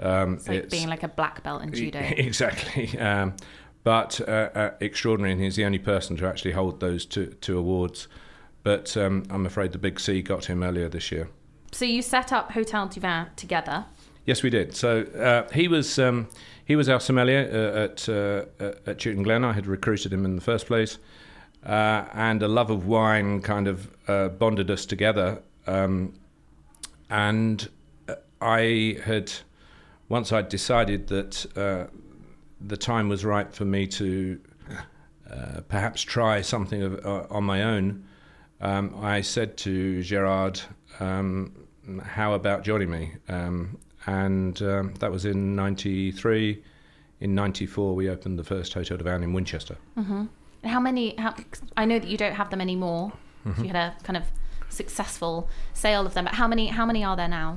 Um, 0.00 0.34
It's 0.34 0.48
like 0.48 0.70
being 0.70 0.88
like 0.88 1.02
a 1.02 1.08
black 1.08 1.42
belt 1.42 1.62
in 1.62 1.72
judo. 1.72 2.00
Exactly. 2.16 2.98
Um, 2.98 3.34
but 3.84 4.20
uh, 4.26 4.50
uh, 4.54 4.70
extraordinary, 4.80 5.32
and 5.32 5.40
he's 5.40 5.54
the 5.54 5.64
only 5.64 5.78
person 5.78 6.16
to 6.16 6.26
actually 6.26 6.52
hold 6.52 6.80
those 6.80 7.06
two, 7.06 7.26
two 7.40 7.56
awards. 7.56 8.08
But 8.64 8.96
um, 8.96 9.24
I'm 9.30 9.46
afraid 9.46 9.70
the 9.70 9.78
Big 9.78 10.00
C 10.00 10.22
got 10.22 10.46
him 10.46 10.64
earlier 10.64 10.88
this 10.88 11.12
year. 11.12 11.28
So 11.70 11.84
you 11.84 12.02
set 12.02 12.32
up 12.32 12.50
Hotel 12.50 12.88
du 12.88 12.98
Vin 12.98 13.26
together. 13.36 13.84
Yes, 14.24 14.42
we 14.42 14.50
did. 14.50 14.74
So 14.74 15.02
uh, 15.02 15.48
he 15.52 15.68
was 15.68 16.00
um, 16.00 16.28
he 16.64 16.74
was 16.74 16.88
our 16.88 16.98
sommelier 16.98 17.48
uh, 17.48 17.84
at 17.84 18.08
uh, 18.08 18.90
at 18.90 18.98
Chewton 18.98 19.22
Glen. 19.22 19.44
I 19.44 19.52
had 19.52 19.68
recruited 19.68 20.12
him 20.12 20.24
in 20.24 20.34
the 20.34 20.42
first 20.42 20.66
place, 20.66 20.98
uh, 21.66 22.04
and 22.12 22.42
a 22.42 22.48
love 22.48 22.70
of 22.70 22.86
wine 22.86 23.42
kind 23.42 23.66
of 23.66 23.90
uh, 24.06 24.28
bonded 24.28 24.70
us 24.70 24.86
together. 24.86 25.42
Um, 25.66 26.14
and 27.10 27.68
uh, 28.08 28.14
I 28.40 28.98
had 29.04 29.32
once 30.08 30.32
I'd 30.32 30.48
decided 30.48 31.08
that 31.08 31.46
uh, 31.56 31.90
the 32.60 32.76
time 32.76 33.08
was 33.08 33.24
right 33.24 33.52
for 33.52 33.64
me 33.64 33.88
to 33.88 34.40
uh, 35.30 35.60
perhaps 35.68 36.02
try 36.02 36.40
something 36.40 36.82
of, 36.82 37.04
on 37.30 37.42
my 37.42 37.64
own. 37.64 38.04
Um, 38.60 38.94
I 39.02 39.20
said 39.20 39.56
to 39.58 40.02
Gerard, 40.02 40.60
um, 41.00 41.66
"How 42.02 42.34
about 42.34 42.62
joining 42.62 42.90
me?" 42.90 43.12
Um, 43.28 43.76
and 44.06 44.60
um, 44.62 44.94
that 45.00 45.10
was 45.10 45.24
in 45.24 45.56
'93. 45.56 46.62
In 47.18 47.34
'94, 47.34 47.94
we 47.94 48.08
opened 48.08 48.38
the 48.38 48.44
first 48.44 48.72
Hotel 48.72 48.98
du 48.98 49.04
Vin 49.04 49.24
in 49.24 49.32
Winchester. 49.32 49.76
And 49.96 50.28
how 50.68 50.80
many? 50.80 51.16
How, 51.16 51.34
I 51.76 51.84
know 51.84 51.98
that 51.98 52.08
you 52.08 52.16
don't 52.16 52.34
have 52.34 52.50
them 52.50 52.60
anymore. 52.60 53.12
Mm-hmm. 53.46 53.62
You 53.62 53.68
had 53.68 53.76
a 53.76 54.02
kind 54.02 54.16
of 54.16 54.24
successful 54.68 55.48
sale 55.74 56.06
of 56.06 56.14
them, 56.14 56.24
but 56.24 56.34
how 56.34 56.48
many? 56.48 56.68
How 56.68 56.86
many 56.86 57.04
are 57.04 57.16
there 57.16 57.28
now? 57.28 57.56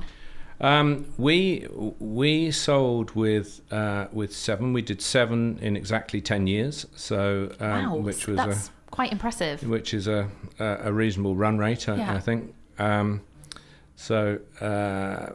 Um, 0.60 1.06
we 1.16 1.66
we 1.98 2.50
sold 2.50 3.12
with 3.12 3.60
uh, 3.72 4.08
with 4.12 4.34
seven. 4.34 4.72
We 4.72 4.82
did 4.82 5.00
seven 5.00 5.58
in 5.60 5.76
exactly 5.76 6.20
ten 6.20 6.46
years. 6.46 6.86
So 6.94 7.52
um, 7.60 7.90
wow, 7.90 7.96
which 7.96 8.26
was 8.26 8.36
that's 8.36 8.68
a, 8.68 8.70
quite 8.90 9.12
impressive. 9.12 9.62
which 9.62 9.94
is 9.94 10.06
a 10.06 10.28
a, 10.58 10.78
a 10.84 10.92
reasonable 10.92 11.34
run 11.34 11.58
rate, 11.58 11.88
I, 11.88 11.96
Yeah. 11.96 12.14
I 12.14 12.20
think. 12.20 12.54
Um, 12.78 13.22
so. 13.96 14.38
Uh, 14.60 15.32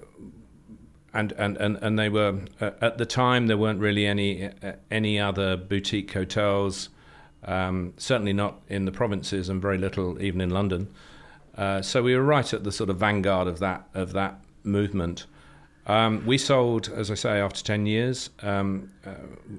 and, 1.13 1.31
and, 1.37 1.55
and, 1.57 1.77
and 1.77 1.97
they 1.97 2.09
were 2.09 2.41
uh, 2.59 2.71
at 2.81 2.97
the 2.97 3.05
time 3.05 3.47
there 3.47 3.57
weren't 3.57 3.79
really 3.79 4.05
any 4.05 4.47
uh, 4.47 4.73
any 4.91 5.17
other 5.17 5.55
boutique 5.55 6.11
hotels, 6.11 6.89
um, 7.45 7.93
certainly 7.97 8.33
not 8.33 8.59
in 8.67 8.85
the 8.85 8.91
provinces, 8.91 9.49
and 9.49 9.61
very 9.61 9.77
little 9.77 10.21
even 10.21 10.41
in 10.41 10.49
London. 10.49 10.89
Uh, 11.57 11.81
so 11.81 12.03
we 12.03 12.15
were 12.15 12.23
right 12.23 12.53
at 12.53 12.63
the 12.63 12.71
sort 12.71 12.89
of 12.89 12.97
vanguard 12.97 13.47
of 13.47 13.59
that 13.59 13.87
of 13.93 14.13
that 14.13 14.39
movement. 14.63 15.25
Um, 15.87 16.25
we 16.25 16.37
sold, 16.37 16.89
as 16.89 17.11
I 17.11 17.15
say, 17.15 17.39
after 17.39 17.63
ten 17.63 17.85
years. 17.85 18.29
Um, 18.41 18.91
uh, 19.05 19.11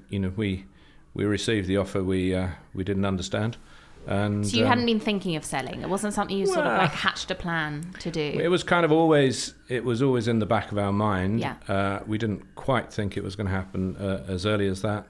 you 0.09 0.19
know, 0.19 0.33
we 0.35 0.65
we 1.13 1.25
received 1.25 1.67
the 1.67 1.77
offer 1.77 2.03
we 2.03 2.35
uh, 2.35 2.49
we 2.73 2.83
didn't 2.83 3.05
understand, 3.05 3.57
and 4.05 4.45
So 4.47 4.57
you 4.57 4.63
um, 4.63 4.69
hadn't 4.69 4.85
been 4.85 4.99
thinking 4.99 5.35
of 5.35 5.43
selling. 5.43 5.81
It 5.81 5.89
wasn't 5.89 6.13
something 6.13 6.37
you 6.37 6.45
sort 6.45 6.67
of 6.67 6.77
like 6.77 6.91
hatched 6.91 7.31
a 7.31 7.35
plan 7.35 7.93
to 7.99 8.11
do. 8.11 8.21
It 8.21 8.49
was 8.49 8.63
kind 8.63 8.85
of 8.85 8.91
always 8.91 9.53
it 9.67 9.83
was 9.83 10.01
always 10.01 10.27
in 10.27 10.39
the 10.39 10.45
back 10.45 10.71
of 10.71 10.77
our 10.77 10.93
mind. 10.93 11.39
Yeah. 11.39 11.55
Uh, 11.67 11.99
we 12.05 12.17
didn't 12.17 12.55
quite 12.55 12.93
think 12.93 13.17
it 13.17 13.23
was 13.23 13.35
going 13.35 13.47
to 13.47 13.53
happen 13.53 13.95
uh, 13.97 14.25
as 14.27 14.45
early 14.45 14.67
as 14.67 14.81
that, 14.81 15.07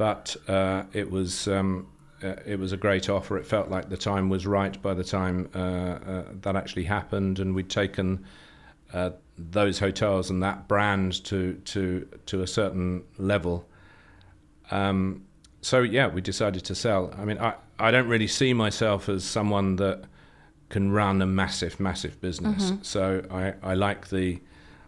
but 0.00 0.34
uh, 0.48 0.84
it 0.94 1.10
was 1.10 1.46
um, 1.46 1.86
uh, 2.22 2.36
it 2.46 2.58
was 2.58 2.72
a 2.72 2.76
great 2.78 3.10
offer. 3.10 3.36
It 3.36 3.44
felt 3.44 3.68
like 3.68 3.90
the 3.90 3.98
time 3.98 4.30
was 4.30 4.46
right 4.46 4.80
by 4.80 4.94
the 4.94 5.04
time 5.04 5.50
uh, 5.54 5.58
uh, 5.58 6.24
that 6.40 6.56
actually 6.56 6.84
happened, 6.84 7.38
and 7.38 7.54
we'd 7.54 7.68
taken 7.68 8.24
uh, 8.94 9.10
those 9.36 9.78
hotels 9.78 10.30
and 10.30 10.42
that 10.42 10.66
brand 10.66 11.22
to 11.24 11.52
to 11.66 12.08
to 12.24 12.40
a 12.40 12.46
certain 12.46 13.04
level. 13.18 13.68
Um, 14.70 15.26
so 15.60 15.82
yeah, 15.82 16.06
we 16.06 16.22
decided 16.22 16.64
to 16.64 16.74
sell. 16.74 17.12
I 17.18 17.26
mean, 17.26 17.36
I 17.38 17.56
I 17.78 17.90
don't 17.90 18.08
really 18.08 18.26
see 18.26 18.54
myself 18.54 19.06
as 19.10 19.22
someone 19.22 19.76
that 19.76 20.04
can 20.70 20.92
run 20.92 21.20
a 21.20 21.26
massive 21.26 21.78
massive 21.78 22.18
business. 22.22 22.70
Mm-hmm. 22.70 22.84
So 22.84 23.22
I 23.30 23.52
I 23.62 23.74
like 23.74 24.08
the 24.08 24.40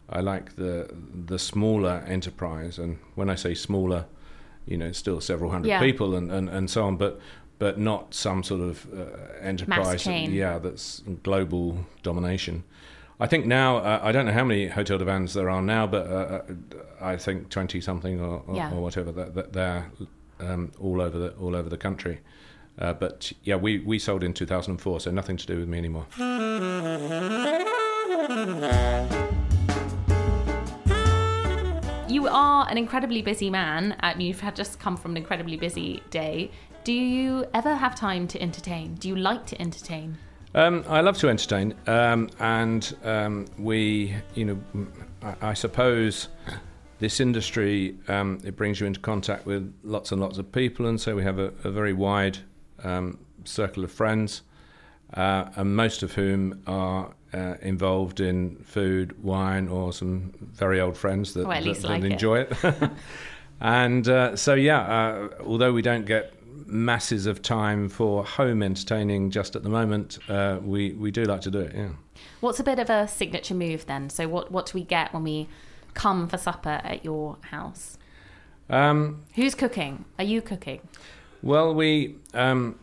I 0.08 0.20
like 0.20 0.56
the 0.56 0.88
the 1.26 1.38
smaller 1.38 2.02
enterprise, 2.06 2.78
and 2.78 2.96
when 3.14 3.28
I 3.28 3.34
say 3.34 3.52
smaller, 3.52 4.06
you 4.66 4.76
know, 4.76 4.92
still 4.92 5.20
several 5.20 5.50
hundred 5.50 5.68
Yeah. 5.68 5.80
people 5.80 6.14
and, 6.14 6.30
and, 6.30 6.48
and 6.48 6.70
so 6.70 6.84
on, 6.84 6.96
but 6.96 7.20
but 7.58 7.78
not 7.78 8.12
some 8.14 8.42
sort 8.42 8.60
of 8.60 8.86
uh, 8.92 9.04
enterprise. 9.40 10.02
chain. 10.02 10.32
Yeah, 10.32 10.58
that's 10.58 11.02
global 11.22 11.86
domination. 12.02 12.64
I 13.20 13.26
think 13.28 13.46
now 13.46 13.76
uh, 13.76 14.00
I 14.02 14.10
don't 14.10 14.26
know 14.26 14.32
how 14.32 14.44
many 14.44 14.66
Hotel 14.66 14.98
du 14.98 15.04
Vins 15.04 15.32
there 15.34 15.48
are 15.48 15.62
now, 15.62 15.86
but 15.86 16.06
uh, 16.06 16.10
uh, 16.10 16.42
I 17.00 17.16
think 17.16 17.50
twenty 17.50 17.80
something 17.80 18.20
or, 18.20 18.42
or, 18.46 18.56
Yeah. 18.56 18.72
or 18.74 18.80
whatever 18.82 19.12
that, 19.12 19.34
that 19.34 19.52
they're 19.52 19.90
um, 20.40 20.72
all 20.80 21.00
over 21.00 21.18
the 21.18 21.30
all 21.34 21.54
over 21.54 21.68
the 21.68 21.78
country. 21.78 22.18
Uh, 22.78 22.94
but 22.94 23.32
yeah, 23.44 23.54
we, 23.54 23.80
we 23.80 23.98
sold 23.98 24.24
in 24.24 24.32
2004, 24.32 25.00
so 25.00 25.10
nothing 25.10 25.36
to 25.36 25.46
do 25.46 25.58
with 25.58 25.68
me 25.68 25.76
anymore. 25.76 26.06
You 32.22 32.28
are 32.28 32.68
an 32.70 32.78
incredibly 32.78 33.20
busy 33.20 33.50
man. 33.50 33.96
and 33.98 34.22
you've 34.22 34.38
had 34.38 34.54
just 34.54 34.78
come 34.78 34.96
from 34.96 35.10
an 35.10 35.16
incredibly 35.16 35.56
busy 35.56 36.04
day. 36.10 36.52
Do 36.84 36.92
you 36.92 37.46
ever 37.52 37.74
have 37.74 37.96
time 37.96 38.28
to 38.28 38.40
entertain? 38.40 38.94
Do 38.94 39.08
you 39.08 39.16
like 39.16 39.44
to 39.46 39.60
entertain? 39.60 40.16
Um, 40.54 40.84
I 40.86 41.00
love 41.00 41.18
to 41.18 41.28
entertain, 41.28 41.74
um, 41.88 42.30
and 42.38 42.96
um, 43.02 43.46
we, 43.58 44.14
you 44.36 44.44
know, 44.44 44.88
I, 45.20 45.48
I 45.50 45.54
suppose 45.54 46.28
this 47.00 47.18
industry 47.18 47.96
um, 48.06 48.38
it 48.44 48.54
brings 48.54 48.78
you 48.78 48.86
into 48.86 49.00
contact 49.00 49.44
with 49.44 49.74
lots 49.82 50.12
and 50.12 50.20
lots 50.20 50.38
of 50.38 50.52
people, 50.52 50.86
and 50.86 51.00
so 51.00 51.16
we 51.16 51.24
have 51.24 51.40
a, 51.40 51.52
a 51.64 51.72
very 51.72 51.92
wide 51.92 52.38
um, 52.84 53.18
circle 53.42 53.82
of 53.82 53.90
friends, 53.90 54.42
uh, 55.14 55.46
and 55.56 55.74
most 55.74 56.04
of 56.04 56.12
whom 56.12 56.62
are 56.68 57.14
uh, 57.34 57.54
involved 57.62 58.20
in 58.20 58.56
food, 58.64 59.22
wine, 59.22 59.68
or 59.68 59.92
some 59.92 60.32
very 60.40 60.80
old 60.80 60.96
friends 60.96 61.34
that, 61.34 61.40
at 61.48 61.64
that- 61.64 61.74
that 61.80 61.88
like 61.88 62.02
it. 62.04 62.12
enjoy 62.12 62.40
it. 62.40 62.52
and 63.60 64.08
uh, 64.08 64.36
so, 64.36 64.54
yeah, 64.54 64.80
uh, 64.80 65.28
although 65.44 65.72
we 65.72 65.82
don't 65.82 66.06
get 66.06 66.34
masses 66.66 67.26
of 67.26 67.42
time 67.42 67.88
for 67.88 68.24
home 68.24 68.62
entertaining 68.62 69.30
just 69.30 69.56
at 69.56 69.62
the 69.62 69.68
moment, 69.68 70.18
uh, 70.28 70.58
we, 70.62 70.92
we 70.92 71.10
do 71.10 71.24
like 71.24 71.40
to 71.42 71.50
do 71.50 71.60
it, 71.60 71.74
yeah. 71.74 71.88
What's 72.40 72.60
a 72.60 72.64
bit 72.64 72.78
of 72.78 72.88
a 72.90 73.08
signature 73.08 73.54
move 73.54 73.86
then? 73.86 74.10
So 74.10 74.28
what 74.28 74.52
what 74.52 74.66
do 74.66 74.72
we 74.74 74.84
get 74.84 75.12
when 75.14 75.24
we 75.24 75.48
come 75.94 76.28
for 76.28 76.36
supper 76.36 76.80
at 76.84 77.04
your 77.04 77.36
house? 77.50 77.98
Um, 78.70 79.22
Who's 79.34 79.54
cooking? 79.54 80.04
Are 80.18 80.24
you 80.24 80.40
cooking? 80.42 80.80
well, 81.42 81.74
we 81.74 82.16
um, 82.34 82.78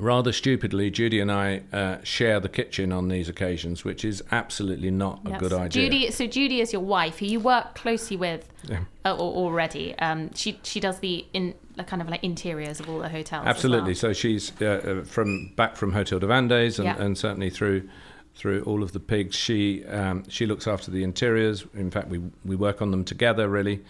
rather 0.00 0.32
stupidly, 0.32 0.90
Judy 0.90 1.20
and 1.20 1.30
I 1.30 1.62
uh, 1.72 1.98
share 2.02 2.40
the 2.40 2.48
kitchen 2.48 2.92
on 2.92 3.08
these 3.08 3.28
occasions, 3.28 3.84
which 3.84 4.04
is 4.04 4.22
absolutely 4.32 4.90
not 4.90 5.20
a 5.26 5.30
Yes. 5.30 5.40
good 5.40 5.52
idea. 5.52 5.68
Judy, 5.84 6.10
so 6.10 6.26
Judy 6.26 6.60
is 6.60 6.72
your 6.72 6.82
wife, 6.82 7.18
who 7.18 7.26
you 7.26 7.40
work 7.40 7.74
closely 7.74 8.16
with 8.16 8.48
Yeah. 8.68 8.80
uh, 9.04 9.14
already. 9.16 9.94
Um, 9.98 10.30
she 10.34 10.58
she 10.62 10.80
does 10.80 10.98
the 11.00 11.26
in 11.32 11.54
the 11.76 11.84
kind 11.84 12.02
of 12.02 12.08
like 12.08 12.22
interiors 12.24 12.80
of 12.80 12.88
all 12.88 12.98
the 12.98 13.08
hotels. 13.08 13.46
Absolutely. 13.46 13.90
well. 13.90 13.94
So 13.96 14.12
she's 14.12 14.52
uh, 14.60 14.64
uh, 15.00 15.04
from 15.04 15.52
back 15.56 15.76
from 15.76 15.92
Hotel 15.92 16.18
du 16.18 16.26
Vins 16.26 16.78
and, 16.78 16.86
Yeah. 16.86 17.02
and 17.02 17.16
certainly 17.16 17.50
through 17.50 17.88
through 18.34 18.62
all 18.62 18.82
of 18.82 18.92
the 18.92 19.00
pigs. 19.00 19.36
She 19.36 19.84
um, 19.86 20.24
she 20.28 20.46
looks 20.46 20.66
after 20.66 20.90
the 20.90 21.02
interiors. 21.02 21.66
In 21.74 21.90
fact, 21.90 22.08
we 22.08 22.20
we 22.44 22.56
work 22.56 22.80
on 22.82 22.90
them 22.90 23.04
together. 23.04 23.48
Really, 23.48 23.80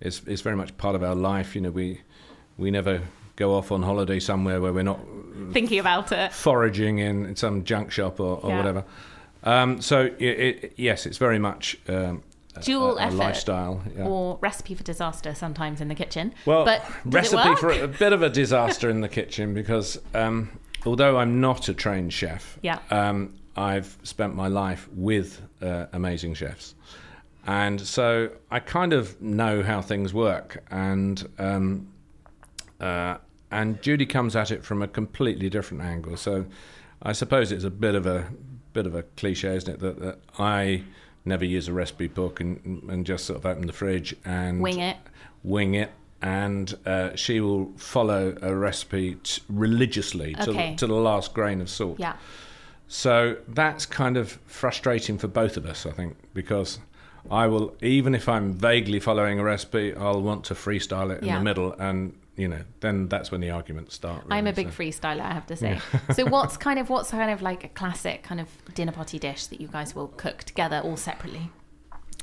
it's 0.00 0.22
it's 0.26 0.42
very 0.42 0.56
much 0.56 0.76
part 0.78 0.94
of 0.96 1.02
our 1.02 1.14
life. 1.14 1.54
You 1.54 1.60
know, 1.62 1.70
we 1.70 2.00
we 2.58 2.70
never 2.70 3.02
go 3.40 3.54
off 3.56 3.72
on 3.72 3.82
holiday 3.82 4.20
somewhere 4.20 4.60
where 4.60 4.72
we're 4.72 4.84
not 4.84 5.00
Thinking 5.52 5.80
about 5.80 6.12
it. 6.12 6.32
foraging 6.32 6.98
in, 6.98 7.34
some 7.34 7.64
junk 7.64 7.90
shop 7.90 8.20
or, 8.20 8.38
or 8.44 8.50
Yeah. 8.50 8.56
whatever. 8.58 8.84
Um, 9.42 9.80
so 9.80 10.02
it, 10.18 10.22
it, 10.46 10.72
yes, 10.76 11.06
it's 11.06 11.16
very 11.18 11.38
much 11.38 11.76
um, 11.88 12.22
a- 12.54 12.60
Dual 12.60 12.98
a, 12.98 13.00
a 13.00 13.06
effort 13.06 13.16
lifestyle. 13.16 13.82
Yeah. 13.96 14.04
Or 14.04 14.38
recipe 14.42 14.74
for 14.74 14.84
disaster 14.84 15.34
sometimes 15.34 15.80
in 15.80 15.88
the 15.88 15.94
kitchen. 15.94 16.34
Well, 16.44 16.64
but 16.66 16.84
recipe 17.06 17.56
for 17.56 17.70
a, 17.70 17.84
a 17.84 17.88
bit 17.88 18.12
of 18.12 18.22
a 18.22 18.28
disaster 18.42 18.90
in 18.90 19.00
the 19.00 19.08
kitchen 19.08 19.54
because 19.54 19.98
um, 20.14 20.50
although 20.84 21.16
I'm 21.18 21.40
not 21.40 21.68
a 21.70 21.74
trained 21.74 22.12
chef, 22.12 22.58
Yeah. 22.62 22.78
um, 22.90 23.34
I've 23.56 23.96
spent 24.02 24.34
my 24.34 24.48
life 24.48 24.88
with 24.92 25.40
uh, 25.62 25.86
amazing 25.92 26.34
chefs. 26.34 26.74
And 27.46 27.80
so 27.80 28.28
I 28.50 28.60
kind 28.60 28.92
of 28.92 29.20
know 29.22 29.62
how 29.62 29.80
things 29.80 30.12
work. 30.12 30.62
And 30.70 31.26
um, 31.38 31.88
uh, 32.78 33.16
and 33.50 33.80
Judy 33.82 34.06
comes 34.06 34.36
at 34.36 34.50
it 34.50 34.64
from 34.64 34.82
a 34.82 34.88
completely 34.88 35.48
different 35.50 35.82
angle. 35.82 36.16
So 36.16 36.46
I 37.02 37.12
suppose 37.12 37.50
it's 37.52 37.64
a 37.64 37.70
bit 37.70 37.94
of 37.94 38.06
a 38.06 38.26
bit 38.72 38.86
of 38.86 38.94
a 38.94 39.02
cliche, 39.02 39.54
isn't 39.56 39.74
it? 39.74 39.80
That, 39.80 40.00
that 40.00 40.18
I 40.38 40.82
never 41.24 41.44
use 41.44 41.68
a 41.68 41.72
recipe 41.72 42.06
book 42.06 42.40
and 42.40 42.82
and 42.88 43.04
just 43.06 43.24
sort 43.26 43.38
of 43.38 43.46
open 43.46 43.66
the 43.66 43.72
fridge 43.72 44.14
and 44.24 44.60
Wing 44.60 44.78
it. 44.80 44.96
wing 45.42 45.74
it. 45.74 45.90
And 46.22 46.76
uh, 46.84 47.16
she 47.16 47.40
will 47.40 47.72
follow 47.78 48.36
a 48.42 48.54
recipe 48.54 49.14
t- 49.22 49.40
religiously 49.48 50.34
to, 50.34 50.50
Okay. 50.50 50.74
to 50.76 50.86
the 50.86 50.92
last 50.94 51.32
grain 51.32 51.62
of 51.62 51.70
salt. 51.70 51.98
Yeah. 51.98 52.16
So 52.88 53.36
that's 53.48 53.86
kind 53.86 54.16
of 54.18 54.32
frustrating 54.46 55.16
for 55.16 55.28
both 55.28 55.56
of 55.56 55.64
us, 55.64 55.86
I 55.86 55.92
think, 55.92 56.16
because 56.34 56.78
I 57.30 57.46
will, 57.46 57.74
even 57.80 58.14
if 58.14 58.28
I'm 58.28 58.52
vaguely 58.52 59.00
following 59.00 59.38
a 59.38 59.44
recipe, 59.44 59.94
I'll 59.94 60.20
want 60.20 60.44
to 60.46 60.54
freestyle 60.54 61.10
it 61.10 61.22
in 61.22 61.28
Yeah. 61.28 61.38
the 61.38 61.44
middle, 61.44 61.72
and 61.78 62.12
you 62.36 62.48
know, 62.48 62.62
then 62.80 63.08
that's 63.08 63.30
when 63.30 63.40
the 63.40 63.50
arguments 63.50 63.94
start. 63.94 64.24
I'm 64.30 64.46
a 64.46 64.52
big 64.52 64.72
so. 64.72 64.82
freestyler, 64.82 65.20
I 65.20 65.32
have 65.32 65.46
to 65.48 65.56
say. 65.56 65.80
so 66.14 66.26
what's 66.26 66.56
kind 66.66 66.78
of 66.78 66.88
what's 66.88 67.10
kind 67.10 67.30
of 67.30 67.42
like 67.42 67.64
a 67.64 67.68
classic 67.68 68.22
kind 68.22 68.40
of 68.40 68.48
dinner 68.74 68.92
party 68.92 69.18
dish 69.18 69.46
that 69.46 69.60
you 69.60 69.68
guys 69.68 69.94
will 69.94 70.08
cook 70.08 70.44
together 70.44 70.80
all 70.82 70.96
separately? 70.96 71.50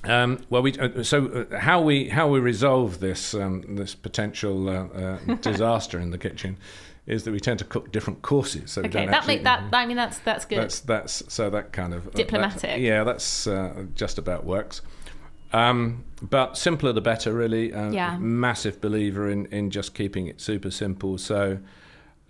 Um, 0.04 0.40
well, 0.50 0.62
we 0.62 0.78
uh, 0.78 1.04
so 1.04 1.48
uh, 1.52 1.60
how 1.60 1.82
we 1.82 2.10
how 2.10 2.28
we 2.28 2.40
resolve 2.40 3.00
this 3.00 3.34
um, 3.34 3.76
this 3.76 3.96
potential 3.96 4.70
uh, 4.70 4.88
uh, 4.88 5.36
disaster 5.42 6.00
in 6.00 6.12
the 6.12 6.18
kitchen 6.18 6.58
is 7.08 7.24
that 7.24 7.32
we 7.32 7.40
tend 7.40 7.58
to 7.60 7.66
cook 7.66 7.92
different 7.92 8.22
courses. 8.22 8.72
So 8.72 8.82
Okay, 8.82 8.90
don't 8.90 9.06
that 9.08 9.16
actually, 9.16 9.36
make 9.36 9.44
that 9.46 9.64
I 9.74 9.86
mean 9.86 9.98
that's 9.98 10.20
that's 10.20 10.46
good. 10.46 10.60
That's 10.60 10.80
that's 10.82 11.34
so 11.34 11.50
that 11.50 11.74
kind 11.74 11.94
of 11.94 12.08
uh, 12.08 12.10
that- 12.12 12.18
Diplomatic. 12.18 12.80
yeah, 12.80 13.04
that's 13.04 13.48
uh, 13.48 13.86
just 13.96 14.18
about 14.18 14.46
works. 14.46 14.82
Um, 15.54 16.04
but 16.22 16.58
simpler 16.58 16.94
the 16.94 17.02
better, 17.02 17.34
really. 17.34 17.74
Uh, 17.74 17.92
Yeah. 17.92 18.18
Massive 18.18 18.82
believer 18.82 19.30
in 19.30 19.46
in 19.48 19.70
just 19.70 19.94
keeping 19.94 20.28
it 20.28 20.42
super 20.42 20.72
simple. 20.72 21.18
So 21.18 21.60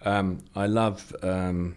um, 0.06 0.40
I 0.56 0.68
love. 0.68 1.16
Um, 1.24 1.76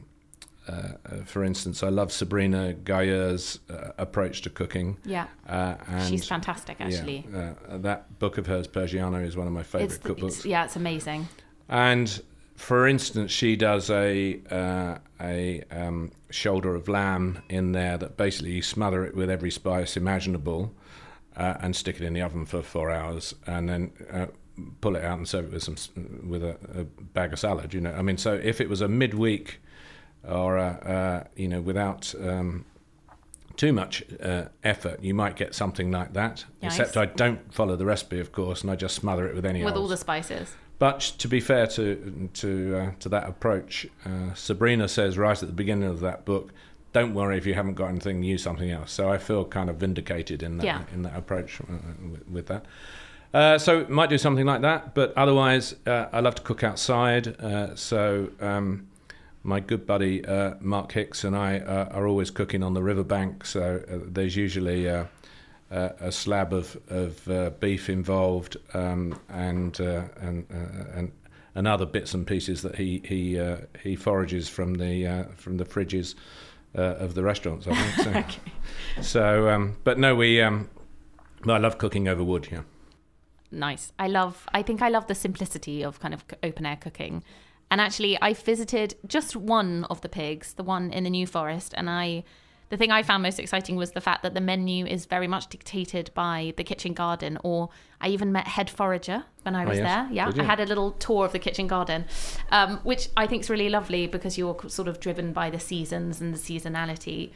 uh, 0.69 0.73
uh, 0.73 1.25
for 1.25 1.43
instance, 1.43 1.83
I 1.83 1.89
love 1.89 2.13
Sabrina 2.13 2.75
Ghayour's 2.85 3.59
uh, 3.71 3.91
approach 3.99 4.43
to 4.43 4.51
cooking. 4.51 4.99
yeah. 5.05 5.27
Uh, 5.49 5.75
and 5.89 6.09
She's 6.09 6.29
fantastic 6.29 6.77
actually. 6.81 7.27
Yeah, 7.33 7.55
uh, 7.69 7.79
that 7.79 8.19
book 8.21 8.39
of 8.39 8.47
hers, 8.47 8.69
Persiana, 8.69 9.25
is 9.27 9.37
one 9.37 9.47
of 9.49 9.53
my 9.53 9.63
favourite 9.65 9.93
It's, 9.95 9.99
cookbooks. 9.99 10.27
it's 10.39 10.45
yeah, 10.47 10.65
it's 10.65 10.77
amazing. 10.77 11.29
And 11.69 12.23
for 12.55 12.87
instance, 12.87 13.33
she 13.33 13.57
does 13.57 13.91
a 13.91 14.39
uh, 14.51 14.99
a 15.21 15.63
um, 15.73 16.13
shoulder 16.31 16.75
of 16.77 16.89
lamb 16.89 17.43
in 17.49 17.73
there 17.73 17.99
that 17.99 18.17
basically 18.17 18.53
you 18.53 18.63
smother 18.63 19.05
it 19.05 19.17
with 19.17 19.31
every 19.31 19.51
spice 19.51 19.97
imaginable, 19.97 20.73
uh, 21.37 21.55
and 21.61 21.75
stick 21.75 21.97
it 21.97 22.03
in 22.03 22.13
the 22.13 22.23
oven 22.23 22.45
for 22.47 22.63
four 22.63 22.91
hours, 22.91 23.35
and 23.47 23.69
then 23.69 23.93
uh, 24.13 24.27
pull 24.81 24.97
it 24.97 25.05
out 25.05 25.19
and 25.19 25.29
serve 25.29 25.47
it 25.47 25.53
with 25.53 25.63
some 25.63 25.77
with 26.29 26.43
a, 26.45 26.57
a 26.75 26.85
bag 26.85 27.33
of 27.33 27.39
salad. 27.39 27.73
You 27.75 27.81
know, 27.81 27.93
I 27.93 28.03
mean, 28.03 28.19
so 28.19 28.35
if 28.35 28.61
it 28.61 28.69
was 28.69 28.81
a 28.81 28.89
midweek 28.89 29.61
or 30.29 30.57
a, 30.57 30.69
uh, 31.25 31.29
you 31.37 31.49
know 31.49 31.61
without 31.61 32.15
um, 32.21 32.65
too 33.57 33.73
much 33.73 34.03
uh, 34.23 34.45
effort, 34.65 35.03
you 35.03 35.15
might 35.15 35.37
get 35.37 35.55
something 35.55 35.91
like 35.91 36.13
that. 36.15 36.45
Nice. 36.63 36.79
Except 36.79 36.97
I 36.97 37.07
don't 37.07 37.53
follow 37.53 37.77
the 37.77 37.87
recipe, 37.87 38.21
of 38.21 38.33
course, 38.33 38.63
and 38.63 38.71
I 38.71 38.77
just 38.77 38.95
smother 38.95 39.27
it 39.29 39.35
with 39.35 39.45
any 39.45 39.65
With 39.65 39.75
all 39.75 39.89
the 39.89 39.97
spices. 39.97 40.55
but 40.79 41.01
to 41.19 41.29
be 41.29 41.41
fair 41.41 41.67
to 41.69 42.29
to 42.35 42.77
uh, 42.77 42.91
to 43.01 43.09
that 43.11 43.29
approach, 43.29 43.87
uh, 44.05 44.35
Sabrina 44.35 44.89
says 44.89 45.19
right 45.19 45.41
at 45.41 45.49
the 45.49 45.55
beginning 45.55 45.89
of 45.89 46.01
that 46.01 46.25
book, 46.25 46.53
"Don't 46.93 47.15
worry 47.15 47.39
if 47.39 47.47
you 47.47 47.55
haven't 47.55 47.75
got 47.75 47.89
anything, 47.89 48.23
use 48.23 48.43
something 48.43 48.71
else." 48.71 48.93
So 48.93 49.09
I 49.13 49.19
feel 49.19 49.45
kind 49.45 49.71
of 49.71 49.77
vindicated 49.77 50.43
in 50.43 50.59
that 50.59 50.65
Yeah. 50.67 50.83
in 50.95 51.03
that 51.03 51.17
approach 51.17 51.61
uh, 51.61 51.65
with, 52.11 52.29
with 52.29 52.47
that. 52.47 52.65
Uh, 53.33 53.59
so 53.59 53.87
might 53.89 54.11
do 54.11 54.19
something 54.19 54.45
like 54.47 54.61
that, 54.63 54.93
but 54.95 55.13
otherwise, 55.17 55.77
uh, 55.87 56.07
I 56.13 56.19
love 56.21 56.35
to 56.35 56.43
cook 56.43 56.65
outside. 56.65 57.29
Uh, 57.41 57.77
so 57.77 58.29
um, 58.41 58.89
my 59.45 59.61
good 59.61 59.87
buddy 59.87 60.25
uh, 60.25 60.55
Mark 60.61 60.91
Hix 60.93 61.23
and 61.25 61.37
I 61.37 61.61
uh, 61.61 61.89
are 61.93 62.09
always 62.09 62.31
cooking 62.31 62.63
on 62.65 62.75
the 62.75 62.83
riverbank. 62.83 63.45
So 63.47 63.83
uh, 63.89 63.99
there's 64.05 64.35
usually 64.37 64.89
uh, 64.91 65.05
uh, 65.71 65.91
a 66.01 66.11
slab 66.11 66.53
of 66.53 66.77
of 66.89 67.29
uh, 67.29 67.51
beef 67.61 67.89
involved, 67.89 68.57
um, 68.75 69.19
and 69.29 69.81
uh, 69.81 70.03
and 70.21 70.45
uh, 70.53 70.99
and 70.99 71.13
and 71.55 71.69
other 71.69 71.87
bits 71.87 72.15
and 72.15 72.27
pieces 72.27 72.63
that 72.63 72.75
he 72.77 73.01
he 73.05 73.39
uh, 73.39 73.59
he 73.83 73.95
forages 73.97 74.49
from 74.49 74.75
the 74.75 75.07
uh, 75.07 75.25
from 75.37 75.57
the 75.57 75.65
fridges 75.65 76.17
uh, 76.77 76.81
of 76.81 77.15
the 77.15 77.23
restaurants. 77.23 77.67
I 77.67 77.75
think 77.75 78.05
so. 78.05 78.11
okay. 78.19 79.03
So, 79.03 79.49
um, 79.49 79.77
but 79.85 79.99
no, 79.99 80.15
we. 80.15 80.41
Um, 80.41 80.69
I 81.47 81.59
love 81.59 81.79
cooking 81.79 82.07
over 82.09 82.23
wood. 82.23 82.49
Yeah. 82.51 82.63
Nice. 83.51 83.93
I 83.99 84.09
love. 84.09 84.47
I 84.53 84.63
think 84.63 84.83
I 84.83 84.89
love 84.89 85.07
the 85.07 85.15
simplicity 85.15 85.83
of 85.83 86.01
kind 86.01 86.15
of 86.15 86.25
open 86.43 86.67
air 86.67 86.77
cooking. 86.77 87.25
And 87.71 87.81
actually, 87.81 88.21
I 88.21 88.33
visited 88.33 88.97
just 89.07 89.37
one 89.37 89.85
of 89.91 90.01
the 90.01 90.09
pigs, 90.09 90.55
the 90.55 90.65
one 90.65 90.91
in 90.91 91.05
the 91.05 91.11
New 91.11 91.27
Forest, 91.27 91.73
and 91.77 91.89
I 91.89 92.25
the 92.71 92.77
thing 92.77 92.93
I 92.93 93.03
found 93.03 93.25
most 93.25 93.41
exciting 93.41 93.75
was 93.75 93.93
the 93.93 94.01
fact 94.01 94.23
that 94.23 94.33
the 94.33 94.41
menu 94.41 94.87
is 94.87 95.05
very 95.05 95.27
much 95.27 95.49
dictated 95.49 96.11
by 96.15 96.55
the 96.57 96.63
kitchen 96.63 96.95
garden. 96.95 97.37
Or 97.43 97.69
I 98.01 98.09
even 98.09 98.31
met 98.31 98.47
head 98.47 98.71
forager 98.71 99.25
when 99.43 99.57
I 99.57 99.65
oh, 99.65 99.69
was 99.69 99.79
oh, 99.81 99.83
yes. 99.83 100.09
there. 100.09 100.15
Yeah, 100.15 100.33
I 100.39 100.45
had 100.45 100.61
a 100.61 100.67
little 100.67 100.93
tour 100.93 101.27
of 101.27 101.33
the 101.33 101.41
kitchen 101.41 101.67
garden, 101.67 102.05
um, 102.53 102.79
which 102.85 103.09
I 103.17 103.27
think 103.27 103.43
is 103.43 103.51
really 103.51 103.69
lovely 103.69 104.07
because 104.07 104.39
you're 104.39 104.57
sort 104.69 104.87
of 104.87 105.01
driven 105.01 105.33
by 105.33 105.51
the 105.51 105.59
seasons 105.59 106.21
and 106.21 106.33
the 106.33 106.39
seasonality. 106.39 107.33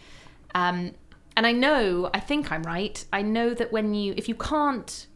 Um, 0.54 0.92
and 1.36 1.48
I 1.48 1.52
know, 1.52 2.10
I 2.14 2.20
think 2.20 2.52
I'm 2.52 2.62
right. 2.62 3.04
I 3.12 3.22
know 3.22 3.54
that 3.54 3.72
when 3.72 3.92
you, 3.92 4.14
if 4.16 4.28
you 4.28 4.36
can't 4.36 5.08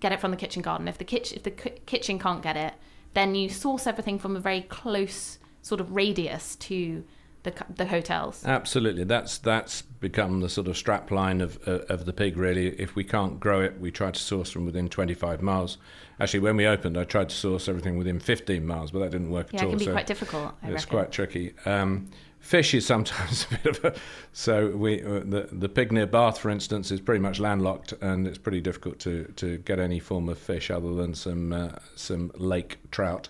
get 0.00 0.10
it 0.10 0.20
from 0.22 0.30
the 0.30 0.38
kitchen 0.38 0.62
garden, 0.62 0.88
if 0.88 0.96
the 0.96 1.04
kitchen, 1.04 1.36
if 1.36 1.42
the 1.42 1.50
kitchen 1.50 2.18
can't 2.18 2.42
get 2.42 2.56
it, 2.56 2.72
then 3.12 3.34
you 3.34 3.50
source 3.50 3.86
everything 3.86 4.18
from 4.18 4.36
a 4.36 4.40
very 4.40 4.62
close 4.62 5.38
sort 5.60 5.82
of 5.82 5.94
radius 5.94 6.56
to 6.56 7.04
the 7.46 7.64
the 7.74 7.86
hotels. 7.86 8.42
Absolutely, 8.44 9.04
that's 9.04 9.38
that's 9.38 9.82
become 9.82 10.40
the 10.40 10.48
sort 10.48 10.66
of 10.66 10.76
strap 10.76 11.10
line 11.10 11.40
of 11.40 11.58
uh, 11.66 11.80
of 11.88 12.04
the 12.04 12.12
pig. 12.12 12.36
Really, 12.36 12.68
if 12.80 12.94
we 12.96 13.04
can't 13.04 13.40
grow 13.40 13.60
it, 13.60 13.80
we 13.80 13.90
try 13.90 14.10
to 14.10 14.20
source 14.20 14.50
from 14.50 14.66
within 14.66 14.88
25 14.88 15.40
miles. 15.40 15.78
Actually, 16.20 16.40
when 16.40 16.56
we 16.56 16.66
opened, 16.66 16.98
I 16.98 17.04
tried 17.04 17.28
to 17.28 17.34
source 17.34 17.68
everything 17.68 17.96
within 17.96 18.20
15 18.20 18.66
miles, 18.66 18.90
but 18.90 19.00
that 19.00 19.10
didn't 19.10 19.30
work 19.30 19.52
yeah, 19.52 19.60
at 19.60 19.64
all. 19.64 19.68
Yeah, 19.70 19.74
it 19.74 19.78
can 19.78 19.78
be 19.78 19.84
so 19.86 19.92
quite 19.92 20.06
difficult. 20.06 20.54
I 20.62 20.66
it's 20.66 20.84
reckon. 20.84 20.98
quite 20.98 21.12
tricky. 21.12 21.54
Um, 21.64 22.10
fish 22.40 22.74
is 22.74 22.86
sometimes 22.86 23.46
a 23.50 23.58
bit 23.58 23.78
of 23.78 23.84
a 23.84 23.94
so 24.32 24.68
we 24.70 25.02
uh, 25.02 25.20
the 25.20 25.48
the 25.52 25.68
pig 25.68 25.92
near 25.92 26.06
Bath, 26.06 26.38
for 26.38 26.50
instance, 26.50 26.90
is 26.90 27.00
pretty 27.00 27.20
much 27.20 27.38
landlocked, 27.38 27.92
and 28.00 28.26
it's 28.26 28.38
pretty 28.38 28.60
difficult 28.60 28.98
to 29.00 29.32
to 29.36 29.58
get 29.58 29.78
any 29.78 30.00
form 30.00 30.28
of 30.28 30.38
fish 30.38 30.70
other 30.70 30.94
than 30.94 31.14
some 31.14 31.52
uh, 31.52 31.70
some 31.94 32.32
lake 32.36 32.78
trout. 32.90 33.28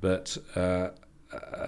But 0.00 0.38
uh, 0.56 0.90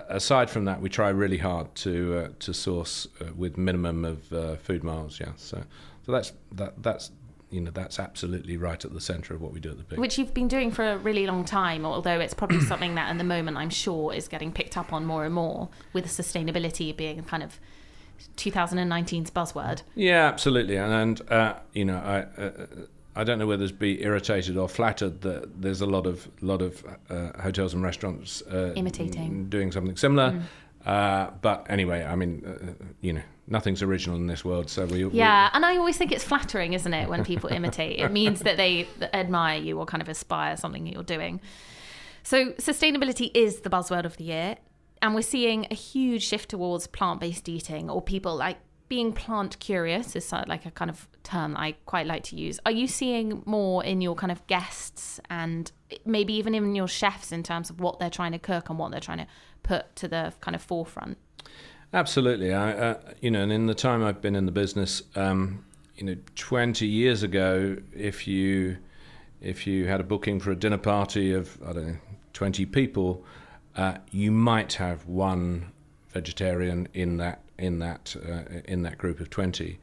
aside 0.09 0.51
from 0.51 0.65
that, 0.65 0.81
we 0.81 0.89
try 0.89 1.09
really 1.09 1.39
hard 1.39 1.75
to 1.77 2.17
uh, 2.17 2.29
to 2.41 2.55
source 2.55 3.07
uh, 3.21 3.33
with 3.37 3.57
minimum 3.57 4.05
of 4.05 4.33
uh, 4.33 4.57
food 4.57 4.85
miles. 4.85 5.21
Yeah, 5.21 5.33
so 5.37 5.63
so 6.05 6.13
that's 6.13 6.33
that 6.53 6.83
that's 6.83 7.11
you 7.51 7.61
know 7.61 7.71
that's 7.71 7.99
absolutely 7.99 8.57
right 8.57 8.85
at 8.85 8.93
the 8.93 9.01
centre 9.01 9.35
of 9.35 9.41
what 9.41 9.53
we 9.53 9.61
do 9.61 9.71
at 9.71 9.79
the 9.79 9.85
pig. 9.85 9.99
Which 9.99 10.19
you've 10.19 10.35
been 10.35 10.49
doing 10.49 10.71
for 10.71 10.85
a 10.85 10.99
really 10.99 11.27
long 11.27 11.45
time, 11.45 11.85
although 11.85 12.19
it's 12.19 12.35
probably 12.35 12.61
something 12.73 12.95
that, 12.97 13.11
at 13.11 13.19
the 13.19 13.25
moment, 13.25 13.57
I'm 13.57 13.71
sure 13.71 14.13
is 14.13 14.29
getting 14.29 14.53
picked 14.53 14.77
up 14.77 14.93
on 14.93 15.05
more 15.05 15.25
and 15.25 15.35
more, 15.35 15.69
with 15.93 16.07
sustainability 16.07 16.97
being 16.97 17.23
kind 17.25 17.43
of 17.43 17.61
2019's 18.37 19.31
buzzword. 19.31 19.83
Yeah, 19.95 20.27
absolutely, 20.27 20.77
and, 20.77 20.93
and 20.93 21.31
uh, 21.31 21.55
you 21.73 21.85
know 21.85 21.97
I 21.99 22.41
uh, 22.41 22.67
I 23.15 23.25
don't 23.25 23.39
know 23.39 23.47
whether 23.47 23.69
to 23.69 23.75
be 23.75 24.03
irritated 24.03 24.57
or 24.57 24.69
flattered 24.69 25.21
that 25.21 25.61
there's 25.61 25.81
a 25.83 25.87
lot 25.87 26.07
of 26.07 26.29
lot 26.41 26.63
of 26.63 26.85
uh, 27.11 27.41
hotels 27.41 27.75
and 27.75 27.83
restaurants 27.83 28.43
uh, 28.43 28.73
imitating 28.75 29.49
doing 29.49 29.73
something 29.73 29.97
similar. 29.97 30.31
Mm. 30.33 30.43
Uh, 30.87 31.31
but 31.43 31.67
anyway, 31.69 32.05
I 32.05 32.17
mean, 32.17 32.43
uh, 32.45 32.85
you 33.01 33.13
know, 33.13 33.23
nothing's 33.47 33.83
original 33.83 34.17
in 34.17 34.27
this 34.27 34.45
world, 34.45 34.69
so 34.69 34.87
we. 34.87 35.05
Yeah, 35.05 35.45
we, 35.45 35.57
and 35.57 35.65
I 35.65 35.77
always 35.77 35.97
think 35.97 36.11
it's 36.11 36.25
flattering, 36.25 36.73
isn't 36.73 36.93
it, 36.93 37.09
when 37.09 37.25
people 37.25 37.51
imitate? 37.51 38.01
It 38.01 38.11
means 38.11 38.41
that 38.41 38.57
they 38.57 38.89
admire 39.13 39.61
you 39.61 39.79
or 39.79 39.87
kind 39.87 40.03
of 40.03 40.09
aspire 40.09 40.57
something 40.57 40.85
that 40.85 40.93
you're 40.93 41.03
doing. 41.03 41.41
So 42.25 42.53
sustainability 42.53 43.31
is 43.35 43.61
the 43.61 43.71
buzzword 43.71 44.05
of 44.05 44.17
the 44.17 44.25
year, 44.25 44.57
and 45.01 45.15
we're 45.15 45.23
seeing 45.23 45.67
a 45.71 45.75
huge 45.75 46.25
shift 46.25 46.51
towards 46.51 46.87
plant-based 46.87 47.49
eating, 47.49 47.91
or 47.91 48.01
people 48.01 48.35
like 48.35 48.59
being 48.93 49.11
plant 49.11 49.59
curious 49.59 50.15
is 50.15 50.31
like 50.47 50.67
a 50.67 50.71
kind 50.71 50.91
of 50.91 51.09
term 51.23 51.57
I 51.57 51.77
quite 51.87 52.07
like 52.07 52.25
to 52.25 52.37
use. 52.37 52.61
Are 52.67 52.71
you 52.71 52.87
seeing 52.87 53.43
more 53.47 53.83
in 53.83 54.03
your 54.03 54.15
kind 54.15 54.31
of 54.31 54.47
guests 54.49 55.19
and 55.31 55.73
maybe 56.05 56.35
even 56.35 56.55
in 56.55 56.75
your 56.75 56.89
chefs 56.89 57.33
in 57.33 57.43
terms 57.43 57.71
of 57.71 57.81
what 57.81 57.99
they're 57.99 58.11
trying 58.11 58.33
to 58.33 58.39
cook 58.39 58.69
and 58.69 58.79
what 58.79 58.91
they're 58.91 59.01
trying 59.01 59.17
to 59.25 59.27
put 59.63 59.97
to 59.97 60.09
the 60.09 60.35
kind 60.43 60.55
of 60.55 60.61
forefront? 60.61 61.17
Absolutely. 61.95 62.53
I, 62.53 62.73
uh, 62.73 62.99
you 63.23 63.31
know, 63.31 63.41
and 63.41 63.51
in 63.51 63.65
the 63.65 63.75
time 63.75 64.05
I've 64.05 64.21
been 64.21 64.37
in 64.37 64.45
the 64.45 64.53
business, 64.53 65.03
um, 65.17 65.65
you 65.97 66.05
know, 66.05 66.17
20 66.37 66.87
years 66.87 67.23
ago, 67.23 67.79
if 67.95 68.29
you 68.29 68.77
if 69.41 69.67
you 69.67 69.87
had 69.87 70.01
a 70.01 70.05
booking 70.05 70.39
for 70.39 70.51
a 70.51 70.57
dinner 70.57 70.77
party 70.77 71.33
of 71.33 71.59
I 71.67 71.73
don't 71.73 71.87
know 71.87 71.97
20 72.35 72.67
people, 72.67 73.25
uh, 73.75 73.95
you 74.11 74.31
might 74.31 74.75
have 74.75 75.07
one 75.07 75.73
vegetarian 76.11 76.89
in 76.93 77.17
that 77.17 77.42
in 77.59 77.79
that 77.79 78.17
uh, 78.17 78.61
in 78.65 78.83
that 78.83 78.99
group 78.99 79.21
of 79.21 79.31
20. 79.31 79.79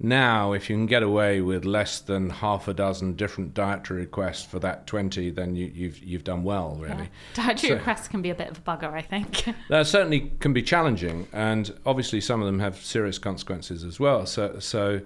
Now, 0.00 0.52
if 0.52 0.70
you 0.70 0.76
can 0.76 0.86
get 0.86 1.02
away 1.02 1.40
with 1.40 1.64
less 1.64 1.98
than 1.98 2.30
half 2.30 2.68
a 2.68 2.74
dozen 2.74 3.14
different 3.14 3.52
dietary 3.52 4.02
requests 4.02 4.44
for 4.44 4.60
that 4.60 4.86
20, 4.86 5.30
then 5.30 5.56
you, 5.56 5.66
have 5.66 5.76
you've, 5.76 5.98
you've 6.04 6.24
done 6.24 6.44
well, 6.44 6.76
really. 6.78 6.94
Yeah. 7.34 7.46
Dietary 7.46 7.70
so, 7.70 7.74
requests 7.74 8.06
can 8.06 8.22
be 8.22 8.30
a 8.30 8.34
bit 8.36 8.48
of 8.48 8.58
a 8.58 8.60
bugger, 8.60 8.92
I 8.92 9.02
think. 9.02 9.44
that 9.68 9.88
certainly 9.88 10.30
can 10.38 10.52
be 10.52 10.62
challenging, 10.62 11.26
and 11.32 11.76
obviously 11.84 12.20
some 12.20 12.40
of 12.40 12.46
them 12.46 12.60
have 12.60 12.76
serious 12.76 13.18
consequences 13.18 13.82
as 13.82 13.98
well. 13.98 14.24
So, 14.24 14.60
so 14.60 15.00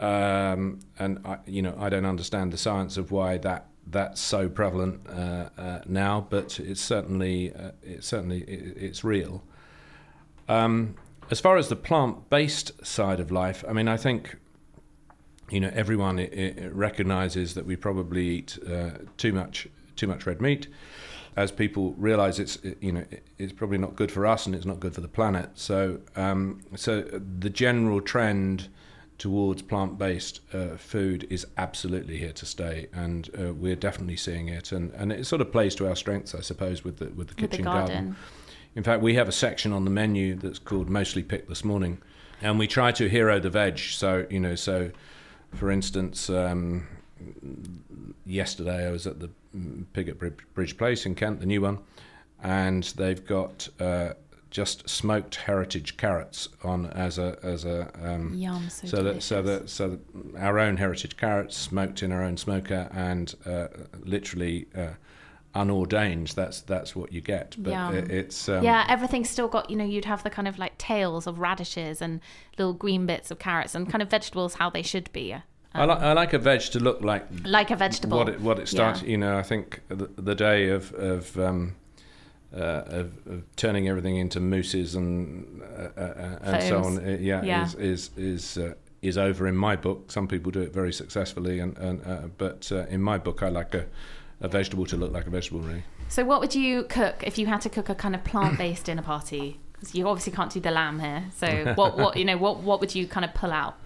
um, 0.00 0.78
and 0.98 1.20
I, 1.24 1.38
you 1.46 1.60
know, 1.62 1.74
I 1.78 1.88
don't 1.88 2.06
understand 2.06 2.52
the 2.52 2.58
science 2.58 2.96
of 2.96 3.10
why 3.10 3.36
that 3.38 3.66
that's 3.86 4.20
so 4.20 4.48
prevalent 4.48 5.06
uh, 5.08 5.48
uh, 5.58 5.80
now, 5.86 6.26
but 6.30 6.58
it's 6.60 6.80
certainly 6.80 7.52
uh, 7.52 7.72
it's 7.82 8.06
certainly 8.06 8.42
it, 8.42 8.76
it's 8.76 9.04
real. 9.04 9.42
Um, 10.48 10.96
as 11.30 11.40
far 11.40 11.56
as 11.56 11.68
the 11.68 11.76
plant-based 11.76 12.84
side 12.84 13.20
of 13.20 13.30
life, 13.30 13.64
I 13.68 13.72
mean, 13.72 13.88
I 13.88 13.96
think 13.96 14.36
you 15.50 15.60
know 15.60 15.70
everyone 15.74 16.18
it, 16.18 16.32
it 16.32 16.74
recognizes 16.74 17.54
that 17.54 17.66
we 17.66 17.76
probably 17.76 18.26
eat 18.28 18.58
uh, 18.68 18.90
too 19.16 19.32
much 19.32 19.68
too 19.96 20.06
much 20.06 20.26
red 20.26 20.40
meat. 20.40 20.66
As 21.36 21.52
people 21.52 21.92
realise, 21.92 22.38
it's 22.38 22.58
you 22.80 22.92
know 22.92 23.04
it's 23.38 23.52
probably 23.52 23.78
not 23.78 23.96
good 23.96 24.10
for 24.10 24.26
us 24.26 24.46
and 24.46 24.54
it's 24.54 24.66
not 24.66 24.80
good 24.80 24.94
for 24.94 25.00
the 25.00 25.08
planet. 25.08 25.50
So 25.54 26.00
um, 26.16 26.60
so 26.76 27.02
the 27.02 27.50
general 27.50 28.00
trend 28.00 28.68
towards 29.20 29.60
plant-based 29.60 30.40
uh, 30.54 30.76
food 30.78 31.26
is 31.28 31.46
absolutely 31.58 32.16
here 32.16 32.32
to 32.32 32.46
stay, 32.46 32.88
and 32.92 33.28
uh, 33.38 33.52
we're 33.52 33.76
definitely 33.76 34.16
seeing 34.16 34.48
it. 34.48 34.72
And, 34.72 34.90
and 34.94 35.12
it 35.12 35.26
sort 35.26 35.42
of 35.42 35.52
plays 35.52 35.74
to 35.74 35.86
our 35.86 35.94
strengths, 35.94 36.34
I 36.34 36.40
suppose, 36.40 36.82
with 36.84 36.96
the 36.96 37.10
with 37.10 37.28
the 37.28 37.34
kitchen 37.34 37.50
with 37.50 37.58
the 37.58 37.64
garden. 37.64 37.94
garden. 37.94 38.16
In 38.76 38.82
fact, 38.84 39.02
we 39.02 39.14
have 39.14 39.28
a 39.28 39.32
section 39.32 39.72
on 39.72 39.84
the 39.84 39.90
menu 39.90 40.36
that's 40.36 40.58
called 40.58 40.88
Mostly 40.88 41.22
Picked 41.22 41.48
This 41.48 41.64
Morning, 41.64 42.00
and 42.40 42.58
we 42.58 42.66
try 42.66 42.92
to 42.92 43.08
hero 43.08 43.40
the 43.40 43.50
veg. 43.50 43.78
So, 43.78 44.26
you 44.30 44.38
know, 44.38 44.54
so 44.54 44.90
for 45.54 45.70
instance, 45.70 46.30
um, 46.30 46.86
yesterday 48.24 48.86
I 48.86 48.90
was 48.90 49.06
at 49.06 49.18
the 49.20 49.30
Pig 49.92 50.08
at 50.08 50.18
Bridge 50.18 50.78
Place 50.78 51.06
in 51.06 51.14
Kent, 51.14 51.40
the 51.40 51.46
new 51.46 51.60
one, 51.60 51.78
and 52.42 52.84
they've 52.96 53.24
got 53.24 53.68
uh, 53.80 54.10
just 54.50 54.88
smoked 54.88 55.34
heritage 55.34 55.96
carrots 55.96 56.48
on 56.62 56.86
as 56.86 57.18
a 57.18 57.38
as 57.42 57.64
a 57.64 57.90
um, 58.02 58.34
Yum, 58.34 58.68
so, 58.68 58.86
so 58.86 59.02
that 59.02 59.22
so 59.22 59.42
that 59.42 59.68
so 59.68 59.90
that 59.90 60.00
our 60.38 60.58
own 60.60 60.76
heritage 60.76 61.16
carrots 61.16 61.56
smoked 61.56 62.02
in 62.02 62.12
our 62.12 62.22
own 62.22 62.36
smoker 62.36 62.88
and 62.92 63.34
uh, 63.46 63.66
literally. 64.04 64.66
Uh, 64.76 64.90
unordained. 65.54 66.28
That's 66.34 66.60
that's 66.62 66.94
what 66.94 67.12
you 67.12 67.20
get. 67.20 67.56
But 67.58 67.70
yeah. 67.70 67.92
It, 67.92 68.10
it's 68.10 68.48
um, 68.48 68.64
yeah 68.64 68.86
everything's 68.88 69.28
still 69.28 69.48
got 69.48 69.70
you 69.70 69.76
know 69.76 69.84
you'd 69.84 70.04
have 70.04 70.22
the 70.22 70.30
kind 70.30 70.48
of 70.48 70.58
like 70.58 70.78
tails 70.78 71.26
of 71.26 71.38
radishes 71.38 72.00
and 72.00 72.20
little 72.58 72.74
green 72.74 73.06
bits 73.06 73.30
of 73.30 73.38
carrots 73.38 73.74
and 73.74 73.90
kind 73.90 74.02
of 74.02 74.10
vegetables 74.10 74.54
how 74.54 74.70
they 74.70 74.82
should 74.82 75.12
be. 75.12 75.32
Um, 75.32 75.42
I, 75.74 75.84
like, 75.84 76.00
I 76.00 76.12
like 76.14 76.32
a 76.32 76.38
veg 76.38 76.62
to 76.62 76.80
look 76.80 77.02
like 77.02 77.26
like 77.44 77.70
a 77.70 77.76
vegetable. 77.76 78.18
what 78.18 78.28
it 78.28 78.40
what 78.40 78.58
it 78.58 78.68
starts 78.68 79.02
yeah. 79.02 79.08
you 79.08 79.18
know 79.18 79.38
I 79.38 79.42
think 79.42 79.80
the, 79.88 80.06
the 80.16 80.34
day 80.34 80.68
of 80.68 80.92
of, 80.94 81.38
um, 81.38 81.76
uh, 82.52 82.82
of, 82.86 83.26
of 83.26 83.56
turning 83.56 83.88
everything 83.88 84.16
into 84.16 84.40
mousses 84.40 84.94
and 84.94 85.62
uh, 85.62 86.00
uh, 86.00 86.38
and 86.42 86.62
so 86.62 86.82
on 86.82 86.98
uh, 86.98 87.16
yeah, 87.20 87.42
yeah, 87.42 87.64
is 87.64 87.74
is 87.74 88.10
is 88.16 88.58
uh, 88.58 88.74
is 89.02 89.16
over 89.16 89.46
in 89.46 89.56
my 89.56 89.76
book. 89.76 90.12
Some 90.12 90.28
people 90.28 90.52
do 90.52 90.60
it 90.60 90.74
very 90.74 90.92
successfully 90.92 91.58
and, 91.60 91.78
and 91.78 92.06
uh, 92.06 92.28
but 92.36 92.70
in 92.70 93.00
my 93.00 93.18
book 93.18 93.42
I 93.42 93.48
like 93.48 93.74
a 93.74 93.86
a 94.40 94.48
vegetable 94.48 94.86
to 94.86 94.96
look 94.96 95.12
like 95.12 95.26
a 95.26 95.30
vegetable, 95.30 95.60
really. 95.60 95.84
So, 96.08 96.24
what 96.24 96.40
would 96.40 96.54
you 96.54 96.84
cook 96.84 97.22
if 97.26 97.38
you 97.38 97.46
had 97.46 97.60
to 97.62 97.68
cook 97.68 97.88
a 97.88 97.94
kind 97.94 98.14
of 98.14 98.24
plant-based 98.24 98.86
dinner 98.86 99.02
party? 99.02 99.60
Because 99.72 99.94
you 99.94 100.08
obviously 100.08 100.32
can't 100.32 100.52
do 100.52 100.60
the 100.60 100.70
lamb 100.70 101.00
here. 101.00 101.24
So, 101.36 101.72
what, 101.76 101.96
what 101.96 102.16
you 102.16 102.24
know, 102.24 102.36
what, 102.36 102.58
what 102.58 102.80
would 102.80 102.94
you 102.94 103.06
kind 103.06 103.24
of 103.24 103.34
pull 103.34 103.52
out? 103.52 103.76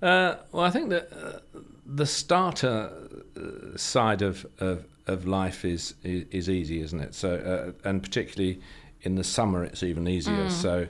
Uh, 0.00 0.36
well, 0.52 0.64
I 0.64 0.70
think 0.70 0.90
that 0.90 1.12
uh, 1.12 1.40
the 1.84 2.06
starter 2.06 2.90
uh, 3.36 3.76
side 3.76 4.22
of, 4.22 4.46
of, 4.60 4.84
of 5.06 5.26
life 5.26 5.64
is, 5.64 5.94
is, 6.04 6.24
is 6.30 6.48
easy, 6.48 6.80
isn't 6.80 7.00
it? 7.00 7.14
So, 7.14 7.34
uh, 7.34 7.88
and 7.88 8.02
particularly 8.02 8.60
in 9.02 9.16
the 9.16 9.24
summer, 9.24 9.64
it's 9.64 9.82
even 9.82 10.06
easier. 10.06 10.46
Mm. 10.46 10.50
So, 10.50 10.88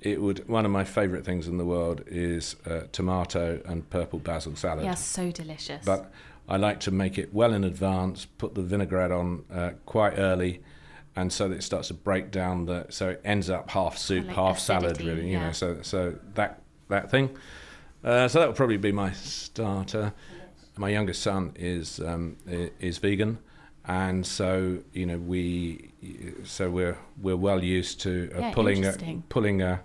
it 0.00 0.20
would 0.20 0.48
one 0.48 0.64
of 0.64 0.70
my 0.70 0.84
favourite 0.84 1.24
things 1.24 1.46
in 1.46 1.58
the 1.58 1.64
world 1.64 2.02
is 2.06 2.56
uh, 2.66 2.82
tomato 2.90 3.60
and 3.66 3.88
purple 3.90 4.18
basil 4.18 4.56
salad. 4.56 4.84
Yeah, 4.84 4.94
so 4.94 5.30
delicious. 5.30 5.84
But 5.84 6.10
I 6.50 6.56
like 6.56 6.80
to 6.80 6.90
make 6.90 7.16
it 7.16 7.32
well 7.32 7.54
in 7.54 7.62
advance, 7.62 8.26
put 8.26 8.56
the 8.56 8.62
vinaigrette 8.62 9.12
on 9.12 9.44
uh, 9.54 9.70
quite 9.86 10.18
early, 10.18 10.60
and 11.14 11.32
so 11.32 11.48
that 11.48 11.56
it 11.56 11.62
starts 11.62 11.88
to 11.88 11.94
break 11.94 12.32
down 12.32 12.66
the. 12.66 12.86
So 12.90 13.10
it 13.10 13.20
ends 13.24 13.48
up 13.48 13.70
half 13.70 13.96
soup, 13.96 14.26
Like 14.26 14.34
half 14.36 14.58
salad, 14.58 15.00
really. 15.00 15.26
You 15.26 15.32
yeah. 15.38 15.46
know, 15.46 15.52
so 15.52 15.78
so 15.82 16.18
that 16.34 16.60
that 16.88 17.10
thing. 17.10 17.30
Uh, 18.02 18.26
so 18.26 18.40
that 18.40 18.48
would 18.48 18.56
probably 18.56 18.78
be 18.78 18.90
my 18.90 19.12
starter. 19.12 20.12
My 20.76 20.88
youngest 20.88 21.22
son 21.22 21.52
is 21.54 22.00
um, 22.00 22.36
is 22.46 22.98
vegan, 22.98 23.38
and 23.84 24.26
so 24.26 24.78
you 24.92 25.06
know 25.06 25.18
we 25.18 25.92
so 26.42 26.68
we're 26.68 26.98
we're 27.22 27.36
well 27.36 27.62
used 27.62 28.00
to 28.00 28.30
uh, 28.34 28.40
Yeah, 28.40 28.52
pulling 28.52 28.84
a, 28.86 29.22
pulling 29.28 29.62
a 29.62 29.82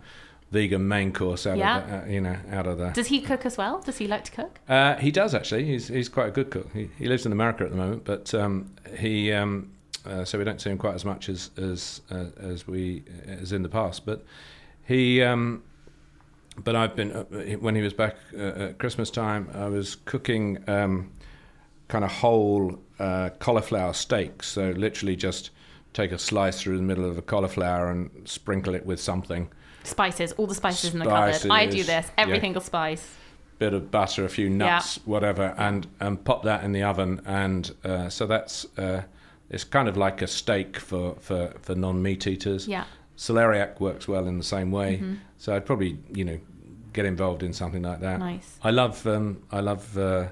vegan 0.52 0.88
main 0.88 1.12
course 1.12 1.46
out 1.48 1.58
Yeah. 1.58 1.78
of 1.84 1.90
the, 1.90 1.98
uh, 1.98 2.06
you 2.06 2.22
know 2.22 2.38
out 2.52 2.68
of 2.68 2.78
the. 2.78 2.90
Does 2.92 3.08
he 3.08 3.22
cook 3.22 3.46
as 3.46 3.58
well? 3.58 3.82
Does 3.82 3.98
he 3.98 4.08
like 4.08 4.24
to 4.26 4.32
cook? 4.32 4.60
Uh, 4.70 4.96
he 4.96 5.12
does 5.12 5.34
actually. 5.34 5.66
He's 5.66 5.88
he's 5.88 6.10
quite 6.10 6.28
a 6.28 6.32
good 6.32 6.50
cook. 6.52 6.72
He, 6.74 6.90
he 6.98 7.08
lives 7.08 7.26
in 7.26 7.32
America 7.32 7.64
at 7.64 7.72
the 7.72 7.78
moment, 7.78 8.04
but 8.06 8.34
um, 8.34 8.72
he 8.98 9.32
um, 9.34 9.72
uh, 10.06 10.24
so 10.24 10.38
we 10.38 10.44
don't 10.44 10.62
see 10.62 10.70
him 10.70 10.78
quite 10.78 10.96
as 10.96 11.06
much 11.06 11.30
as 11.30 11.52
as 11.58 12.02
uh, 12.12 12.26
as 12.40 12.68
we 12.68 13.04
as 13.28 13.52
in 13.52 13.64
the 13.64 13.70
past. 13.70 14.06
But 14.06 14.24
he 14.86 15.22
um, 15.24 15.64
but 16.64 16.76
I've 16.76 16.96
been 16.96 17.12
uh, 17.12 17.24
when 17.60 17.76
he 17.76 17.82
was 17.82 17.94
back 17.94 18.16
uh, 18.34 18.42
at 18.70 18.78
Christmas 18.78 19.10
time. 19.10 19.50
I 19.54 19.68
was 19.68 19.96
cooking 19.96 20.64
um, 20.70 21.12
kind 21.88 22.06
of 22.06 22.12
whole 22.12 22.80
uh, 23.00 23.30
cauliflower 23.40 23.94
steaks. 23.94 24.48
So 24.48 24.72
literally 24.72 25.16
just 25.16 25.50
take 25.94 26.12
a 26.12 26.18
slice 26.18 26.62
through 26.62 26.78
the 26.78 26.84
middle 26.84 27.06
of 27.06 27.16
the 27.16 27.22
cauliflower 27.22 27.90
and 27.90 28.10
sprinkle 28.26 28.76
it 28.76 28.86
with 28.86 29.00
something. 29.00 29.50
Spices, 29.86 30.32
all 30.34 30.48
the 30.48 30.56
spices, 30.56 30.94
in 30.94 31.00
the 31.00 31.06
cupboard. 31.06 31.50
I 31.50 31.66
do 31.68 31.84
this. 31.84 32.10
Every 32.18 32.36
yeah. 32.36 32.42
single 32.42 32.62
spice. 32.62 33.16
bit 33.60 33.74
of 33.74 33.90
butter, 33.92 34.26
a 34.26 34.30
few 34.30 34.50
nuts, 34.50 35.00
whatever, 35.06 35.54
and 35.58 35.88
and 36.00 36.24
pop 36.24 36.44
that 36.44 36.64
in 36.64 36.72
the 36.72 36.84
oven. 36.84 37.22
And 37.26 37.74
uh, 37.84 38.10
so 38.10 38.26
that's 38.28 38.66
uh, 38.78 39.04
it's 39.50 39.64
kind 39.64 39.88
of 39.88 39.98
like 39.98 40.22
a 40.22 40.28
steak 40.28 40.78
for 40.78 41.16
for 41.20 41.54
for 41.62 41.76
non 41.76 42.02
meat 42.02 42.28
eaters. 42.28 42.68
Yeah. 42.68 42.86
Celeriac 43.18 43.80
works 43.80 44.08
well 44.08 44.28
in 44.28 44.38
the 44.38 44.44
same 44.44 44.72
way. 44.72 45.02
So 45.38 45.56
I'd 45.56 45.66
probably 45.66 45.98
you 46.14 46.26
know 46.26 46.40
get 46.92 47.06
involved 47.06 47.44
in 47.44 47.54
something 47.54 47.84
like 47.84 48.00
that. 48.00 48.20
Nice. 48.20 48.58
I 48.64 48.72
love 48.72 49.06
um, 49.06 49.44
I 49.52 49.60
love 49.60 49.98
uh, 49.98 50.28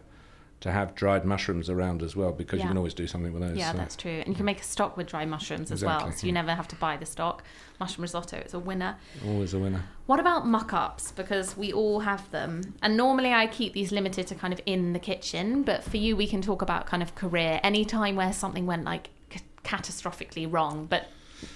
to 0.63 0.71
have 0.71 0.95
dried 0.95 1.26
mushrooms 1.26 1.69
around 1.69 2.02
as 2.02 2.15
well 2.15 2.32
because 2.32 2.58
Yeah. 2.60 2.63
you 2.65 2.69
can 2.69 2.78
always 2.78 2.93
do 2.93 3.06
something 3.06 3.34
with 3.34 3.41
those. 3.41 3.58
Yeah, 3.58 3.73
so. 3.73 3.78
that's 3.78 3.97
true. 3.97 4.12
And 4.19 4.30
you 4.30 4.34
can 4.36 4.45
make 4.45 4.62
a 4.62 4.63
stock 4.63 4.95
with 4.95 5.08
dry 5.08 5.26
mushrooms 5.26 5.71
as 5.73 5.84
well, 5.84 6.10
so 6.13 6.26
you 6.26 6.32
never 6.32 6.54
have 6.56 6.69
to 6.69 6.76
buy 6.78 6.95
the 6.95 7.06
stock. 7.06 7.43
Mushroom 7.82 8.04
risotto, 8.04 8.38
it's 8.38 8.54
a 8.54 8.60
winner. 8.60 8.95
always 9.28 9.54
a 9.54 9.60
winner. 9.60 9.84
What 10.06 10.21
about 10.21 10.47
muck 10.47 10.71
ups? 10.71 11.12
Because 11.12 11.58
we 11.58 11.73
all 11.73 11.99
have 11.99 12.32
them. 12.32 12.76
And 12.82 12.95
normally 12.95 13.34
I 13.34 13.45
keep 13.47 13.73
these 13.73 13.91
limited 13.91 14.26
to 14.28 14.36
kind 14.36 14.54
of 14.54 14.62
in 14.65 14.93
the 14.93 14.99
kitchen, 14.99 15.63
but 15.63 15.84
for 15.84 15.97
you, 15.97 16.15
we 16.15 16.28
can 16.28 16.41
talk 16.41 16.62
about 16.62 16.86
kind 16.86 17.04
of 17.04 17.13
career. 17.13 17.60
Any 17.62 17.84
time 17.84 18.15
where 18.15 18.32
something 18.32 18.65
went 18.65 18.86
like 18.86 19.10
c- 19.34 19.41
catastrophically 19.65 20.47
wrong, 20.49 20.86
but 20.89 21.08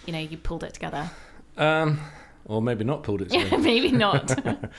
you 0.06 0.12
know, 0.12 0.20
you 0.20 0.36
pulled 0.38 0.66
it 0.66 0.74
together. 0.74 1.10
Um, 1.56 2.02
or 2.44 2.62
maybe 2.62 2.84
not 2.84 3.04
pulled 3.04 3.22
it. 3.22 3.30
together. 3.30 3.58
Maybe 3.58 3.92
not. 3.94 4.38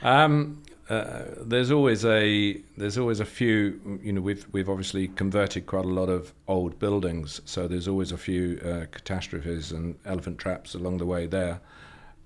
Um, 0.00 0.62
uh, 0.88 1.24
there's 1.42 1.70
always 1.70 2.04
a 2.04 2.60
there's 2.76 2.96
always 2.96 3.20
a 3.20 3.24
few. 3.24 4.00
You 4.02 4.12
know, 4.14 4.20
we've 4.22 4.46
we've 4.52 4.70
obviously 4.70 5.08
converted 5.08 5.66
quite 5.66 5.84
a 5.84 5.88
lot 5.88 6.08
of 6.08 6.32
old 6.46 6.78
buildings, 6.78 7.42
so 7.44 7.68
there's 7.68 7.86
always 7.86 8.10
a 8.10 8.16
few 8.16 8.58
uh, 8.64 8.86
catastrophes 8.90 9.70
and 9.70 9.96
elephant 10.06 10.38
traps 10.38 10.74
along 10.74 10.98
the 10.98 11.06
way 11.06 11.26
there. 11.26 11.60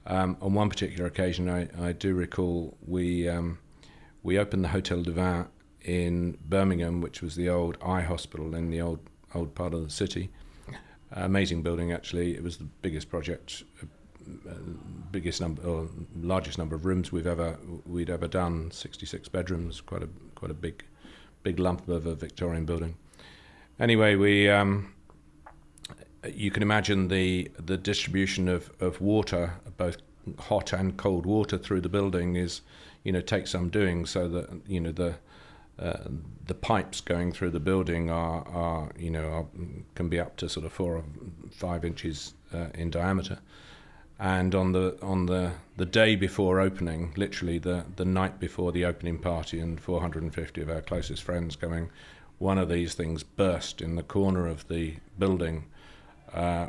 Um, 0.07 0.37
on 0.41 0.55
one 0.55 0.69
particular 0.69 1.07
occasion, 1.07 1.49
I, 1.49 1.69
I 1.81 1.93
do 1.93 2.15
recall 2.15 2.77
we 2.87 3.29
um, 3.29 3.59
we 4.23 4.39
opened 4.39 4.65
the 4.65 4.69
Hotel 4.69 5.03
du 5.03 5.13
Vin 5.13 5.47
in 5.83 6.39
Birmingham, 6.49 7.01
which 7.01 7.21
was 7.21 7.35
the 7.35 7.49
old 7.49 7.77
eye 7.85 8.03
hospital 8.03 8.55
in 8.55 8.71
the 8.71 8.81
old 8.81 9.01
old 9.35 9.55
part 9.57 9.75
of 9.75 9.83
the 9.83 9.91
city. 9.91 10.31
Amazing 11.11 11.63
building, 11.63 11.93
actually. 11.93 12.35
It 12.35 12.43
was 12.43 12.57
the 12.57 12.65
biggest 12.65 13.11
project 13.11 13.65
uh, 13.83 13.87
biggest 15.11 15.41
number 15.41 15.63
or 15.63 15.89
largest 16.21 16.59
number 16.59 16.75
of 16.75 16.85
rooms 16.85 17.13
we've 17.13 17.27
ever 17.27 17.59
we'd 17.87 18.11
ever 18.11 18.27
done 18.27 18.71
66 18.71 19.29
bedrooms 19.29 19.81
quite 19.81 20.03
a 20.03 20.09
quite 20.35 20.51
a 20.51 20.55
big 20.55 20.85
big 21.43 21.59
lump 21.59 21.89
of 21.89 22.07
a 22.07 22.15
Victorian 22.15 22.65
building. 22.65 22.97
Anyway 23.79 24.17
we 24.17 24.49
um, 24.49 24.93
you 26.35 26.51
can 26.51 26.63
imagine 26.63 27.09
the 27.09 27.51
the 27.59 27.77
distribution 27.77 28.49
of, 28.49 28.71
of 28.81 29.01
water 29.01 29.55
both 29.77 29.99
hot 30.39 30.73
and 30.73 30.97
cold 30.97 31.27
water 31.27 31.59
through 31.59 31.81
the 31.81 31.89
building 31.89 32.37
is 32.37 32.63
you 33.05 33.13
know 33.13 33.21
takes 33.21 33.51
some 33.51 33.69
doing 33.69 34.07
so 34.07 34.29
that 34.29 34.49
you 34.67 34.81
know 34.81 34.93
the 34.93 35.15
uh, 35.79 35.99
the 36.47 36.55
pipes 36.55 37.01
going 37.01 37.33
through 37.33 37.51
the 37.51 37.59
building 37.59 38.11
are, 38.11 38.47
are 38.49 38.93
you 38.97 39.11
know 39.11 39.25
are, 39.29 39.47
can 39.95 40.09
be 40.09 40.21
up 40.21 40.37
to 40.37 40.49
sort 40.49 40.65
of 40.65 40.73
four 40.73 40.97
or 40.97 41.05
five 41.51 41.85
inches 41.85 42.35
uh, 42.55 42.67
in 42.75 42.91
diameter 42.91 43.39
and 44.23 44.55
on 44.55 44.71
the 44.73 44.97
on 45.03 45.27
the 45.27 45.53
the 45.77 45.85
day 45.85 46.15
before 46.17 46.61
opening, 46.61 47.13
literally 47.17 47.59
the 47.59 47.85
the 47.97 48.05
night 48.05 48.39
before 48.39 48.71
the 48.73 48.85
opening 48.85 49.19
party, 49.19 49.59
and 49.59 49.81
450 49.81 50.61
of 50.63 50.71
our 50.71 50.81
closest 50.81 51.23
friends 51.25 51.57
going, 51.57 51.91
one 52.39 52.57
of 52.57 52.69
these 52.69 52.95
things 52.95 53.23
burst 53.25 53.83
in 53.83 53.97
the 53.97 54.03
corner 54.05 54.47
of 54.47 54.69
the 54.69 54.95
building, 55.19 55.65
uh, 56.33 56.69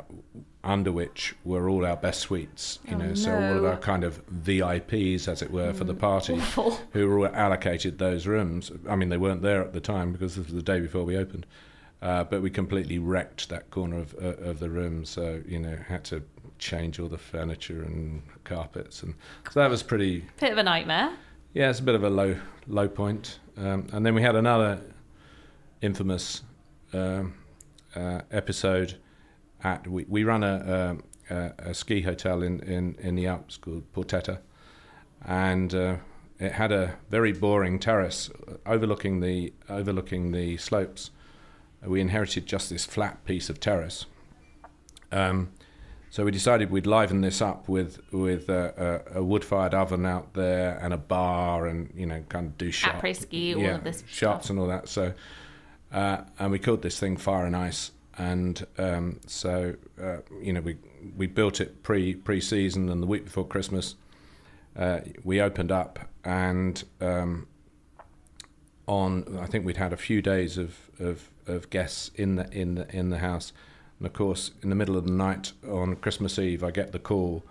under 0.64 0.90
which 0.90 1.36
were 1.44 1.68
all 1.68 1.86
our 1.86 1.96
best 1.96 2.20
suites. 2.20 2.80
You 2.88 2.96
Oh, 2.96 2.98
know, 2.98 3.14
so 3.14 3.32
all 3.32 3.58
of 3.58 3.64
our 3.64 3.76
kind 3.76 4.02
of 4.02 4.20
VIPs, 4.26 5.28
as 5.28 5.40
it 5.40 5.50
were, 5.52 5.72
for 5.72 5.84
the 5.84 5.94
party, 5.94 6.34
Awful. 6.34 6.78
who 6.92 7.08
were 7.08 7.28
allocated 7.28 7.98
those 7.98 8.26
rooms. 8.26 8.72
I 8.88 8.96
mean, 8.96 9.10
they 9.10 9.16
weren't 9.18 9.42
there 9.42 9.62
at 9.62 9.72
the 9.72 9.80
time 9.80 10.10
because 10.12 10.34
this 10.34 10.46
was 10.46 10.54
the 10.54 10.62
day 10.62 10.80
before 10.80 11.04
we 11.04 11.16
opened. 11.16 11.46
Uh, 12.02 12.24
but 12.24 12.42
we 12.42 12.50
completely 12.50 12.98
wrecked 12.98 13.48
that 13.48 13.70
corner 13.70 13.98
of 14.00 14.14
uh, 14.20 14.50
of 14.50 14.58
the 14.58 14.68
room, 14.68 15.04
so 15.06 15.40
you 15.46 15.58
know 15.58 15.76
had 15.88 16.04
to 16.04 16.22
change 16.64 16.98
all 16.98 17.08
the 17.08 17.18
furniture 17.18 17.82
and 17.82 18.22
carpets, 18.44 19.02
and 19.02 19.14
so 19.50 19.60
that 19.60 19.70
was 19.70 19.82
pretty. 19.82 20.24
Bit 20.40 20.52
of 20.52 20.58
a 20.58 20.62
nightmare. 20.62 21.12
Yeah, 21.52 21.70
it's 21.70 21.78
a 21.78 21.82
bit 21.82 21.94
of 21.94 22.02
a 22.02 22.10
low 22.10 22.36
low 22.66 22.88
point. 22.88 23.38
Um, 23.56 23.86
and 23.92 24.04
then 24.04 24.14
we 24.14 24.22
had 24.22 24.34
another 24.34 24.80
infamous 25.80 26.42
um, 26.92 27.34
uh, 27.94 28.22
episode 28.30 28.96
at 29.62 29.86
we, 29.86 30.04
we 30.08 30.24
run 30.24 30.42
a, 30.42 30.96
a, 31.30 31.52
a, 31.58 31.74
ski 31.74 32.02
hotel 32.02 32.42
in, 32.42 32.60
in, 32.60 32.96
in 32.98 33.14
the 33.14 33.26
Alps 33.26 33.56
called 33.56 33.84
Portetta, 33.92 34.40
and 35.24 35.74
uh, 35.74 35.96
it 36.40 36.52
had 36.52 36.72
a 36.72 36.96
very 37.10 37.32
boring 37.32 37.78
terrace 37.78 38.30
overlooking 38.66 39.20
the 39.20 39.52
overlooking 39.68 40.32
the 40.32 40.56
slopes. 40.56 41.10
We 41.82 42.00
inherited 42.00 42.46
just 42.46 42.70
this 42.70 42.86
flat 42.86 43.24
piece 43.26 43.50
of 43.50 43.60
terrace. 43.60 44.06
Um, 45.12 45.52
so 46.14 46.24
we 46.24 46.30
decided 46.30 46.70
we'd 46.70 46.86
liven 46.86 47.22
this 47.22 47.42
up 47.42 47.68
with 47.68 47.98
with 48.12 48.48
a, 48.48 49.02
a, 49.12 49.18
a 49.18 49.24
wood-fired 49.24 49.74
oven 49.74 50.06
out 50.06 50.32
there 50.34 50.78
and 50.80 50.94
a 50.94 50.96
bar, 50.96 51.66
and 51.66 51.92
you 51.92 52.06
know, 52.06 52.22
kind 52.28 52.46
of 52.46 52.56
do 52.56 52.70
shots, 52.70 53.02
Après-ski, 53.02 53.56
all 53.56 53.74
of 53.74 53.82
this 53.82 54.04
shots 54.06 54.48
and 54.48 54.60
all 54.60 54.68
that. 54.68 54.88
So, 54.88 55.12
uh, 55.90 56.18
and 56.38 56.52
we 56.52 56.60
called 56.60 56.82
this 56.82 57.00
thing 57.00 57.16
Fire 57.16 57.46
and 57.46 57.56
Ice, 57.56 57.90
and 58.16 58.64
um, 58.78 59.18
so 59.26 59.74
uh, 60.00 60.18
you 60.40 60.52
know, 60.52 60.60
we 60.60 60.76
we 61.16 61.26
built 61.26 61.60
it 61.60 61.82
pre 61.82 62.14
pre 62.14 62.40
season, 62.40 62.88
and 62.90 63.02
the 63.02 63.08
week 63.08 63.24
before 63.24 63.44
Christmas, 63.44 63.96
uh, 64.76 65.00
we 65.24 65.40
opened 65.40 65.72
up, 65.72 65.98
and 66.22 66.84
um, 67.00 67.48
on 68.86 69.36
I 69.40 69.46
think 69.46 69.66
we'd 69.66 69.78
had 69.78 69.92
a 69.92 69.96
few 69.96 70.22
days 70.22 70.58
of, 70.58 70.76
of, 71.00 71.28
of 71.48 71.70
guests 71.70 72.12
in 72.14 72.36
the 72.36 72.48
in 72.56 72.76
the 72.76 72.96
in 72.96 73.10
the 73.10 73.18
house, 73.18 73.52
and 74.04 74.10
of 74.10 74.12
course 74.12 74.50
in 74.62 74.68
the 74.68 74.74
middle 74.74 74.96
of 74.98 75.06
the 75.06 75.12
night 75.12 75.52
on 75.66 75.96
Christmas 75.96 76.38
Eve 76.38 76.62
I 76.62 76.70
get 76.70 76.92
the 76.92 76.98
call 76.98 77.42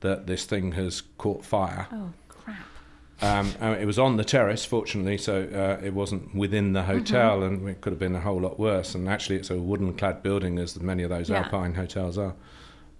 that 0.00 0.26
this 0.26 0.44
thing 0.44 0.72
has 0.72 1.02
caught 1.16 1.42
fire. 1.42 1.86
Oh, 1.90 2.12
crap. 2.28 2.58
Um, 3.22 3.46
it 3.78 3.86
was 3.86 3.98
on 3.98 4.18
the 4.18 4.24
terrace, 4.24 4.62
fortunately, 4.66 5.16
so 5.16 5.48
uh, 5.80 5.82
it 5.82 5.94
wasn't 5.94 6.34
within 6.34 6.74
the 6.74 6.82
hotel, 6.82 7.42
and 7.42 7.66
it 7.66 7.80
could 7.80 7.94
have 7.94 7.98
been 7.98 8.14
a 8.14 8.20
whole 8.20 8.38
lot 8.38 8.58
worse. 8.60 8.94
And 8.94 9.08
actually, 9.08 9.36
it's 9.36 9.48
a 9.48 9.56
wooden-clad 9.56 10.22
building, 10.22 10.58
as 10.58 10.78
many 10.78 11.02
of 11.02 11.08
those 11.08 11.30
Yeah. 11.30 11.44
alpine 11.44 11.72
hotels 11.74 12.18
are. 12.18 12.34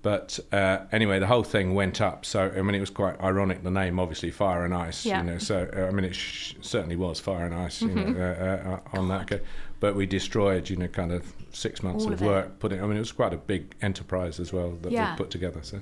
But 0.01 0.41
uh, 0.53 0.79
anyway, 0.91 1.19
the 1.19 1.27
whole 1.27 1.43
thing 1.43 1.75
went 1.75 2.01
up. 2.01 2.25
So 2.25 2.51
I 2.57 2.63
mean, 2.63 2.75
it 2.75 2.81
was 2.81 2.89
quite 2.91 3.21
ironic. 3.21 3.63
The 3.63 3.71
name, 3.71 3.99
obviously, 4.01 4.31
Fire 4.31 4.65
and 4.65 4.73
Ice. 4.73 5.05
Yeah. 5.05 5.19
You 5.23 5.33
know, 5.33 5.39
so 5.39 5.69
uh, 5.77 5.81
I 5.83 5.91
mean, 5.91 6.05
it 6.07 6.15
sh- 6.15 6.55
certainly 6.63 6.97
was 6.97 7.21
Fire 7.21 7.45
and 7.45 7.55
Ice. 7.55 7.83
You 7.83 7.89
know, 7.95 8.17
uh, 8.19 8.69
uh, 8.95 8.99
on 8.99 9.09
that. 9.09 9.27
Go. 9.27 9.41
But 9.81 9.95
we 9.95 10.07
destroyed, 10.07 10.71
you 10.71 10.77
know, 10.77 10.89
kind 10.89 11.13
of 11.13 11.33
six 11.53 11.83
months 11.83 12.05
All 12.05 12.13
of 12.13 12.21
of 12.21 12.27
work. 12.27 12.59
Putting. 12.59 12.83
I 12.83 12.87
mean, 12.87 12.97
it 12.97 13.01
was 13.01 13.13
quite 13.13 13.33
a 13.33 13.37
big 13.37 13.75
enterprise 13.83 14.41
as 14.41 14.53
well 14.53 14.73
that 14.83 14.93
Yeah. 14.93 15.13
we 15.13 15.17
put 15.19 15.31
together. 15.31 15.61
So, 15.63 15.81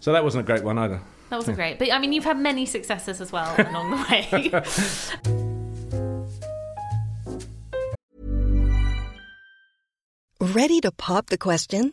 so 0.00 0.12
that 0.12 0.22
wasn't 0.24 0.44
a 0.44 0.46
great 0.46 0.62
one 0.64 0.78
either. 0.78 1.00
That 1.30 1.36
wasn't 1.36 1.56
great. 1.56 1.78
But 1.78 1.92
I 1.92 1.98
mean, 1.98 2.12
you've 2.12 2.24
had 2.24 2.38
many 2.38 2.66
successes 2.66 3.20
as 3.20 3.32
well 3.32 3.54
along 3.58 3.90
the 3.90 3.96
way. 4.10 5.70
Ready 10.40 10.80
to 10.80 10.90
pop 10.90 11.26
the 11.26 11.38
question? 11.38 11.92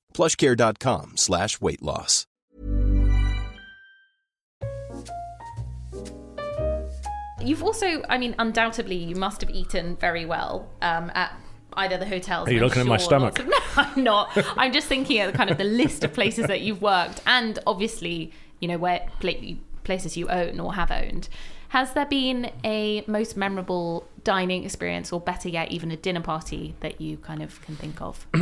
plushcare.com 0.13 1.13
slash 1.15 1.59
weight 1.61 1.81
loss. 1.81 2.25
You've 7.43 7.63
also, 7.63 8.03
I 8.07 8.17
mean, 8.19 8.35
undoubtedly, 8.37 8.95
you 8.95 9.15
must 9.15 9.41
have 9.41 9.49
eaten 9.49 9.95
very 9.95 10.25
well 10.25 10.69
um, 10.81 11.11
at 11.15 11.35
either 11.73 11.97
the 11.97 12.05
hotels. 12.05 12.47
Are 12.47 12.51
you 12.51 12.59
I'm 12.59 12.65
looking 12.65 12.81
at 12.81 12.87
my 12.87 12.97
stomach? 12.97 13.39
of- 13.39 13.47
no, 13.47 13.57
I'm 13.77 14.03
not. 14.03 14.29
I'm 14.57 14.71
just 14.71 14.87
thinking 14.87 15.21
of 15.21 15.33
kind 15.33 15.49
of 15.49 15.57
the 15.57 15.63
list 15.63 16.03
of 16.03 16.13
places 16.13 16.45
that 16.47 16.61
you've 16.61 16.81
worked, 16.83 17.21
and 17.25 17.57
obviously, 17.65 18.31
you 18.59 18.67
know, 18.67 18.77
where 18.77 19.07
places 19.83 20.17
you 20.17 20.27
own 20.29 20.59
or 20.59 20.75
have 20.75 20.91
owned. 20.91 21.29
Has 21.69 21.93
there 21.93 22.05
been 22.05 22.51
a 22.63 23.03
most 23.07 23.35
memorable 23.35 24.05
dining 24.23 24.63
experience, 24.63 25.11
or 25.11 25.19
better 25.19 25.49
yet, 25.49 25.71
even 25.71 25.89
a 25.89 25.97
dinner 25.97 26.21
party 26.21 26.75
that 26.81 27.01
you 27.01 27.17
kind 27.17 27.41
of 27.41 27.59
can 27.63 27.75
think 27.75 28.01
of? 28.01 28.27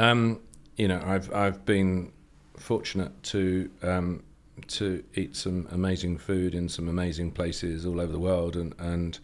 Um, 0.00 0.40
you 0.78 0.88
know, 0.88 1.02
I've 1.04 1.32
I've 1.32 1.66
been 1.66 2.12
fortunate 2.56 3.22
to 3.24 3.70
um, 3.82 4.22
to 4.68 5.04
eat 5.14 5.36
some 5.36 5.68
amazing 5.70 6.16
food 6.16 6.54
in 6.54 6.70
some 6.70 6.88
amazing 6.88 7.32
places 7.32 7.84
all 7.84 8.00
over 8.00 8.10
the 8.10 8.18
world, 8.18 8.56
and 8.56 8.74
and 8.78 9.18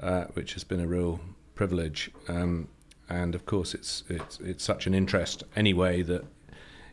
uh, 0.00 0.24
which 0.34 0.54
has 0.54 0.64
been 0.64 0.80
a 0.80 0.86
real 0.86 1.20
privilege. 1.54 2.10
Um, 2.26 2.66
and 3.08 3.36
of 3.36 3.46
course, 3.46 3.72
it's 3.72 4.02
it's 4.08 4.40
it's 4.40 4.64
such 4.64 4.88
an 4.88 4.94
interest 4.94 5.44
anyway 5.54 6.02
that 6.02 6.24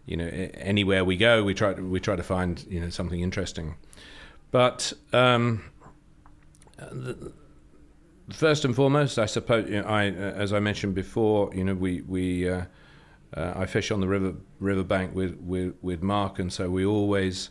you 0.06 0.15
know 0.15 0.27
anywhere 0.27 1.03
we 1.03 1.17
go, 1.17 1.43
we 1.43 1.56
try 1.56 1.73
to, 1.73 1.82
we 1.82 1.99
try 1.99 2.15
to 2.15 2.23
find 2.23 2.63
you 2.69 2.80
know 2.80 2.89
something 2.89 3.21
interesting. 3.21 3.77
But 4.51 4.93
um, 5.12 5.63
the, 6.77 7.34
first 8.30 8.63
and 8.63 8.75
foremost, 8.75 9.17
I 9.17 9.25
suppose 9.25 9.67
you 9.67 9.82
know, 9.82 9.88
I, 9.88 10.10
uh, 10.10 10.43
as 10.43 10.53
I 10.53 10.60
mentioned 10.60 10.93
before, 10.93 11.49
you 11.56 11.63
know, 11.63 11.73
we 11.73 12.01
we 12.01 12.47
uh, 12.47 12.65
uh, 13.36 13.54
I 13.56 13.66
fish 13.66 13.92
on 13.92 14.00
the 14.00 14.08
river 14.08 14.36
riverbank 14.60 15.13
with, 15.13 15.38
with, 15.40 15.76
with 15.82 16.02
Mark, 16.02 16.40
and 16.40 16.52
so 16.52 16.70
we 16.70 16.86
always 16.86 17.50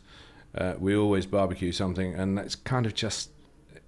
uh, 0.57 0.75
we 0.79 0.97
always 0.97 1.27
barbecue 1.27 1.73
something, 1.73 2.15
and 2.15 2.39
that's 2.39 2.55
kind 2.55 2.87
of 2.87 2.95
just 2.95 3.31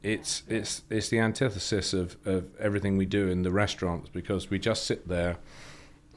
it's 0.03 0.43
it's 0.49 0.83
it's 0.91 1.09
the 1.09 1.19
antithesis 1.19 1.93
of, 1.93 2.17
of 2.25 2.47
everything 2.61 2.97
we 2.97 3.07
do 3.07 3.29
in 3.29 3.43
the 3.43 3.51
restaurants 3.51 4.09
because 4.09 4.49
we 4.51 4.59
just 4.59 4.85
sit 4.85 5.09
there 5.09 5.39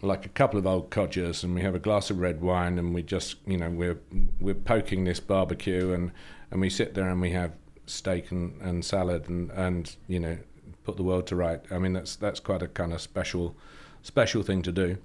like 0.03 0.25
a 0.25 0.29
couple 0.29 0.59
of 0.59 0.65
old 0.65 0.89
codgers 0.89 1.43
and 1.43 1.55
we 1.55 1.61
have 1.61 1.75
a 1.75 1.79
glass 1.79 2.09
of 2.09 2.19
red 2.19 2.41
wine 2.41 2.77
and 2.77 2.93
we 2.93 3.01
just 3.01 3.35
you 3.45 3.57
know 3.57 3.69
we're 3.69 3.99
we're 4.39 4.53
poking 4.53 5.03
this 5.03 5.19
barbecue 5.19 5.93
and 5.93 6.11
and 6.51 6.61
we 6.61 6.69
sit 6.69 6.93
there 6.93 7.09
and 7.09 7.21
we 7.21 7.31
have 7.31 7.53
steak 7.87 8.31
and, 8.31 8.59
and 8.61 8.85
salad 8.85 9.27
and 9.27 9.49
and 9.51 9.95
you 10.07 10.19
know 10.19 10.37
put 10.83 10.97
the 10.97 11.03
world 11.03 11.27
to 11.27 11.35
right. 11.35 11.61
I 11.71 11.77
mean 11.77 11.93
that's 11.93 12.15
that's 12.15 12.39
quite 12.39 12.61
a 12.61 12.67
kind 12.67 12.93
of 12.93 13.01
special 13.01 13.55
special 14.03 14.43
thing 14.43 14.61
to 14.63 14.71
do 14.71 14.97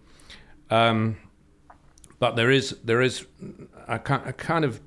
um, 0.70 1.16
but 2.18 2.36
there 2.36 2.50
is 2.50 2.76
there 2.84 3.02
is 3.02 3.26
a, 3.88 3.94
a 3.94 4.32
kind 4.32 4.64
of 4.64 4.80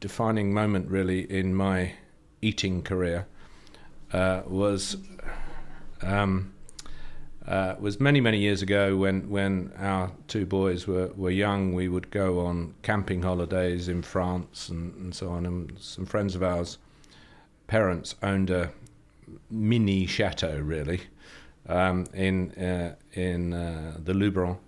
defining 0.00 0.52
moment 0.52 0.88
really 0.90 1.20
in 1.30 1.54
my 1.54 1.92
eating 2.42 2.82
career 2.82 3.26
uh, 4.12 4.42
was 4.46 4.96
um, 6.02 6.52
uh, 7.46 7.76
was 7.78 8.00
many 8.00 8.20
many 8.20 8.38
years 8.38 8.62
ago 8.62 8.96
when 8.96 9.28
when 9.28 9.72
our 9.78 10.10
two 10.26 10.44
boys 10.44 10.86
were, 10.86 11.08
were 11.16 11.30
young. 11.30 11.72
We 11.74 11.88
would 11.88 12.10
go 12.10 12.40
on 12.40 12.74
camping 12.82 13.22
holidays 13.22 13.88
in 13.88 14.02
France 14.02 14.68
and, 14.68 14.94
and 14.96 15.14
so 15.14 15.30
on. 15.30 15.46
And 15.46 15.78
some 15.78 16.06
friends 16.06 16.34
of 16.34 16.42
ours, 16.42 16.78
parents 17.66 18.16
owned 18.22 18.50
a 18.50 18.72
mini 19.50 20.06
chateau 20.06 20.58
really 20.58 21.02
um, 21.68 22.06
in 22.14 22.52
uh, 22.52 22.94
in 23.12 23.52
uh, 23.52 23.96
the 24.02 24.12
Luberon, 24.12 24.58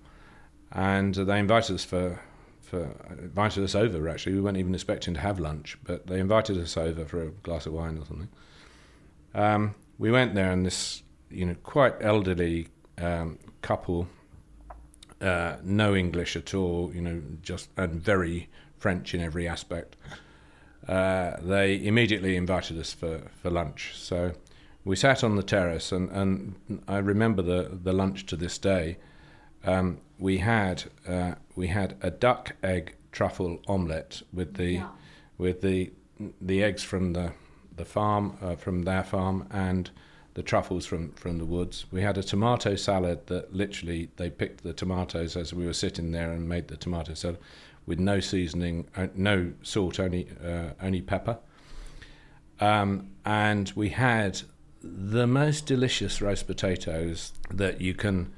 and 0.72 1.14
they 1.14 1.38
invited 1.38 1.74
us 1.74 1.85
for. 1.85 2.20
For, 2.61 2.94
invited 3.18 3.64
us 3.64 3.74
over 3.74 4.11
actually. 4.11 4.35
We 4.35 4.42
weren't 4.42 4.59
even 4.59 4.74
expecting 4.74 5.14
to 5.14 5.20
have 5.20 5.40
lunch 5.40 5.78
but 5.85 6.07
they 6.07 6.20
invited 6.20 6.59
us 6.59 6.76
over 6.76 7.07
for 7.07 7.22
a 7.22 7.31
glass 7.31 7.64
of 7.64 7.72
wine 7.72 7.96
or 7.96 8.04
something. 8.04 8.28
Um, 9.35 9.74
we 9.96 10.11
went 10.11 10.35
there 10.35 10.52
and 10.52 10.66
this 10.66 11.02
you 11.31 11.46
know 11.46 11.57
quite 11.62 11.94
elderly 12.02 12.68
um, 12.98 13.38
couple 13.62 14.07
uh, 15.22 15.57
no 15.62 15.94
English 15.94 16.37
at 16.37 16.52
all 16.52 16.92
you 16.94 17.00
know 17.00 17.22
just 17.40 17.70
and 17.78 18.02
very 18.02 18.50
French 18.78 19.14
in 19.14 19.22
every 19.22 19.48
aspect. 19.48 19.96
Uh, 20.87 21.37
they 21.42 21.85
immediately 21.85 22.37
invited 22.37 22.78
us 22.78 22.92
for, 22.92 23.22
for 23.42 23.50
lunch. 23.50 23.92
So 23.94 24.33
we 24.85 24.96
sat 24.96 25.22
on 25.22 25.37
the 25.37 25.42
terrace 25.42 25.92
and, 25.92 26.11
and 26.11 26.83
I 26.88 26.98
remember 26.98 27.42
the, 27.42 27.78
the 27.83 27.92
lunch 27.92 28.24
to 28.26 28.37
this 28.37 28.57
day. 28.57 28.96
Um, 29.64 30.00
we 30.18 30.38
had 30.38 30.85
uh, 31.07 31.35
we 31.57 31.68
had 31.68 31.96
a 32.02 32.11
duck 32.11 32.57
egg 32.62 32.94
truffle 33.12 33.61
omelette 33.68 34.22
with 34.33 34.54
the 34.54 34.83
with 35.37 35.61
the 35.62 35.92
the 36.40 36.62
eggs 36.62 36.83
from 36.83 37.12
the 37.12 37.33
the 37.76 37.85
farm 37.85 38.37
uh, 38.42 38.57
from 38.57 38.83
their 38.83 39.04
farm 39.04 39.46
and 39.50 39.90
the 40.35 40.42
truffles 40.42 40.87
from 40.87 41.12
from 41.12 41.38
the 41.38 41.44
woods. 41.44 41.87
We 41.90 42.02
had 42.02 42.18
a 42.18 42.22
tomato 42.22 42.74
salad 42.76 43.26
that 43.26 43.54
literally 43.54 44.11
they 44.16 44.31
picked 44.31 44.62
the 44.62 44.72
tomatoes 44.72 45.37
as 45.37 45.54
we 45.54 45.66
were 45.66 45.72
sitting 45.72 46.11
there 46.12 46.33
and 46.33 46.48
made 46.48 46.68
the 46.68 46.76
tomato 46.76 47.14
salad 47.14 47.38
with 47.87 47.98
no 47.98 48.20
seasoning, 48.20 48.87
uh, 48.96 49.07
no 49.14 49.52
salt, 49.62 49.98
only 49.98 50.28
uh, 50.44 50.70
only 50.83 51.00
pepper. 51.00 51.38
Um, 52.61 53.11
and 53.24 53.72
we 53.76 53.90
had 53.90 54.42
the 54.83 55.26
most 55.26 55.66
delicious 55.66 56.20
roast 56.20 56.46
potatoes 56.46 57.33
that 57.50 57.81
you 57.81 57.94
can 57.94 58.33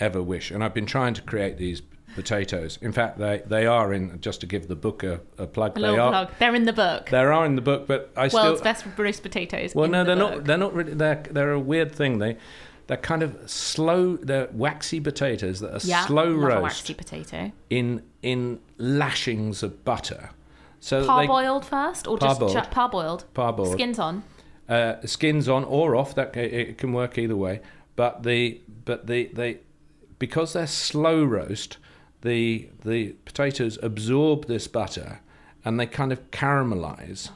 ever 0.00 0.22
wish. 0.22 0.50
And 0.50 0.62
I've 0.64 0.74
been 0.74 0.86
trying 0.86 1.14
to 1.14 1.22
create 1.22 1.56
these 1.58 1.82
potatoes. 2.14 2.78
In 2.82 2.92
fact, 2.92 3.18
they, 3.18 3.42
they 3.46 3.66
are 3.66 3.92
in, 3.92 4.20
just 4.20 4.40
to 4.40 4.46
give 4.46 4.66
the 4.68 4.74
book 4.76 5.02
a, 5.04 5.20
a 5.38 5.46
plug, 5.46 5.76
A 5.78 5.80
they 5.80 5.86
are, 5.88 6.10
plug. 6.10 6.30
They're 6.38 6.54
in 6.54 6.64
the 6.64 6.72
book. 6.72 7.10
They 7.10 7.18
are 7.18 7.44
in 7.44 7.54
the 7.54 7.62
book, 7.62 7.86
but 7.86 8.10
I 8.16 8.22
World's 8.28 8.32
still. 8.32 8.56
best 8.62 8.84
roast 8.96 9.22
potatoes. 9.22 9.74
well, 9.74 9.88
no, 9.88 10.04
the 10.04 10.14
they're 10.14 10.24
book. 10.24 10.34
not. 10.36 10.44
They're 10.44 10.58
not 10.58 10.74
really. 10.74 10.94
They're 10.94 11.22
they're 11.30 11.52
a 11.52 11.60
weird 11.60 11.92
thing. 11.92 12.18
They 12.18 12.36
they're 12.86 12.96
kind 12.96 13.22
of 13.22 13.38
slow. 13.48 14.16
They're 14.16 14.48
waxy 14.52 15.00
potatoes 15.00 15.60
that 15.60 15.74
are 15.74 15.86
Yeah, 15.86 16.06
slow 16.06 16.32
roast 16.32 16.62
waxy 16.62 16.94
potato. 16.94 17.52
in 17.70 18.02
in 18.22 18.60
lashings 18.78 19.62
of 19.62 19.84
butter. 19.84 20.30
So 20.80 21.00
that 21.04 21.06
they- 21.06 21.26
Parboiled 21.26 21.64
first, 21.64 22.06
or 22.08 22.18
just 22.18 22.40
Parboiled. 22.40 22.52
ch- 22.52 22.70
parboiled? 22.70 23.24
Parboiled. 23.34 23.72
Skins 23.72 23.98
on. 23.98 24.22
uh, 24.68 24.94
skins 25.04 25.48
on 25.48 25.64
or 25.64 25.94
off. 25.96 26.14
That 26.14 26.36
it, 26.36 26.52
it 26.52 26.78
can 26.78 26.92
work 26.92 27.18
either 27.18 27.36
way. 27.36 27.60
But 27.96 28.22
the 28.22 28.60
but 28.84 29.06
the 29.06 29.26
they 29.32 29.58
because 30.18 30.52
they're 30.52 30.66
slow 30.66 31.24
roast, 31.24 31.78
the 32.22 32.68
the 32.84 33.14
potatoes 33.24 33.78
absorb 33.82 34.46
this 34.46 34.66
butter 34.66 35.20
and 35.64 35.78
they 35.78 35.86
kind 35.86 36.12
of 36.12 36.30
caramelize, 36.30 37.30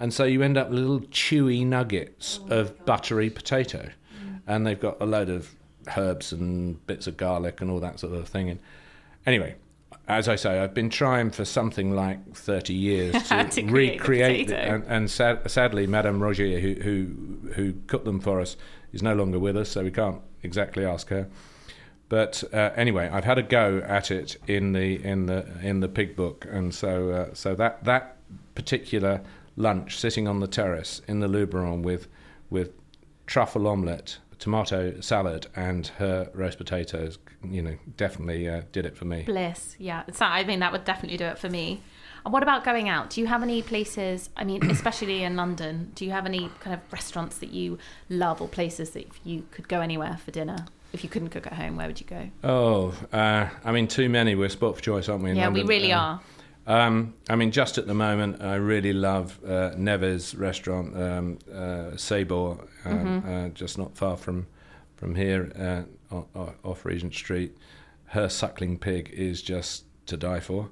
and 0.00 0.12
so 0.12 0.24
you 0.24 0.42
end 0.42 0.56
up 0.56 0.70
with 0.70 0.78
little 0.80 1.00
chewy 1.00 1.64
nuggets 1.66 2.40
oh 2.50 2.60
of 2.60 2.84
buttery 2.84 3.30
mm. 3.30 3.34
potato, 3.34 3.90
and 4.46 4.66
they've 4.66 4.80
got 4.80 5.00
a 5.00 5.06
load 5.06 5.28
of 5.28 5.54
herbs 5.96 6.32
and 6.32 6.84
bits 6.86 7.06
of 7.06 7.16
garlic 7.16 7.60
and 7.60 7.70
all 7.70 7.80
that 7.80 8.00
sort 8.00 8.14
of 8.14 8.28
thing. 8.28 8.50
And 8.50 8.60
anyway. 9.26 9.56
As 10.08 10.28
I 10.28 10.34
say, 10.34 10.58
I've 10.58 10.74
been 10.74 10.90
trying 10.90 11.30
for 11.30 11.44
something 11.44 11.94
like 11.94 12.34
30 12.34 12.74
years 12.74 13.12
to, 13.28 13.44
To 13.44 13.62
recreate 13.66 14.48
potato. 14.48 14.74
and, 14.74 14.84
and 14.88 15.10
sad, 15.10 15.48
sadly, 15.48 15.86
Madame 15.86 16.20
Rogier, 16.20 16.58
who, 16.58 16.74
who 16.82 17.52
who 17.52 17.74
cooked 17.86 18.04
them 18.04 18.18
for 18.18 18.40
us, 18.40 18.56
is 18.92 19.00
no 19.00 19.14
longer 19.14 19.38
with 19.38 19.56
us, 19.56 19.68
so 19.70 19.84
we 19.84 19.92
can't 19.92 20.20
exactly 20.42 20.84
ask 20.84 21.08
her. 21.10 21.28
But 22.12 22.44
uh, 22.52 22.72
anyway, 22.76 23.08
I've 23.10 23.24
had 23.24 23.38
a 23.38 23.42
go 23.42 23.82
at 23.86 24.10
it 24.10 24.36
in 24.46 24.74
the 24.74 25.02
in 25.02 25.24
the 25.24 25.46
in 25.62 25.80
the 25.80 25.88
pig 25.88 26.14
book, 26.14 26.46
and 26.46 26.74
so 26.74 27.10
uh, 27.10 27.32
so 27.32 27.54
that 27.54 27.84
that 27.84 28.18
particular 28.54 29.22
lunch, 29.56 29.98
sitting 29.98 30.28
on 30.28 30.40
the 30.40 30.46
terrace 30.46 31.00
in 31.08 31.20
the 31.20 31.26
Luberon 31.26 31.80
with 31.82 32.08
with 32.50 32.72
truffle 33.26 33.66
omelette, 33.66 34.18
tomato 34.38 35.00
salad, 35.00 35.46
and 35.56 35.86
her 35.96 36.30
roast 36.34 36.58
potatoes, 36.58 37.18
you 37.42 37.62
know, 37.62 37.78
definitely 37.96 38.46
uh, 38.46 38.60
did 38.72 38.84
it 38.84 38.94
for 38.94 39.06
me. 39.06 39.22
Bliss, 39.22 39.74
yeah. 39.78 40.02
So, 40.12 40.26
I 40.26 40.44
mean, 40.44 40.60
that 40.60 40.70
would 40.70 40.84
definitely 40.84 41.16
do 41.16 41.24
it 41.24 41.38
for 41.38 41.48
me. 41.48 41.80
And 42.26 42.32
what 42.34 42.42
about 42.42 42.62
going 42.62 42.90
out? 42.90 43.08
Do 43.08 43.22
you 43.22 43.26
have 43.26 43.42
any 43.42 43.62
places, 43.62 44.28
I 44.36 44.44
mean, 44.44 44.62
especially 44.70 45.22
in 45.22 45.34
London, 45.34 45.92
do 45.94 46.04
you 46.04 46.10
have 46.10 46.26
any 46.26 46.50
kind 46.60 46.74
of 46.74 46.92
restaurants 46.92 47.38
that 47.38 47.54
you 47.54 47.78
love 48.10 48.42
or 48.42 48.48
places 48.48 48.90
that 48.90 49.06
you 49.24 49.46
could 49.50 49.66
go 49.66 49.80
anywhere 49.80 50.18
for 50.22 50.30
dinner? 50.30 50.66
If 50.92 51.02
you 51.02 51.08
couldn't 51.10 51.30
cook 51.30 51.46
at 51.46 51.54
home, 51.54 51.76
where 51.76 51.86
would 51.86 52.00
you 52.00 52.06
go? 52.06 52.28
Oh, 52.44 52.94
uh, 53.12 53.48
I 53.64 53.72
mean, 53.72 53.88
too 53.88 54.08
many. 54.08 54.34
We're 54.34 54.48
spot 54.50 54.76
for 54.76 54.82
choice, 54.82 55.08
aren't 55.08 55.24
we? 55.24 55.30
in 55.30 55.36
yeah, 55.36 55.44
London? 55.46 55.66
we 55.66 55.74
really 55.74 55.92
Um, 55.92 56.00
are. 56.00 56.20
Um, 56.86 57.14
I 57.28 57.34
mean, 57.36 57.50
just 57.50 57.78
at 57.78 57.86
the 57.86 57.94
moment, 57.94 58.40
I 58.42 58.54
really 58.56 58.92
love 58.92 59.40
uh, 59.44 59.72
Nieves 59.76 60.34
restaurant, 60.34 60.96
um, 60.96 61.38
uh, 61.52 61.96
Sabor, 61.96 62.56
um, 62.84 63.24
uh, 63.26 63.48
just 63.48 63.78
not 63.78 63.96
far 63.96 64.16
from 64.16 64.46
from 64.96 65.16
here, 65.16 65.50
uh, 66.14 66.22
off 66.62 66.84
Regent 66.84 67.14
Street. 67.14 67.56
Her 68.04 68.28
suckling 68.28 68.78
pig 68.78 69.10
is 69.12 69.42
just 69.42 69.84
to 70.06 70.16
die 70.16 70.38
for. 70.38 70.68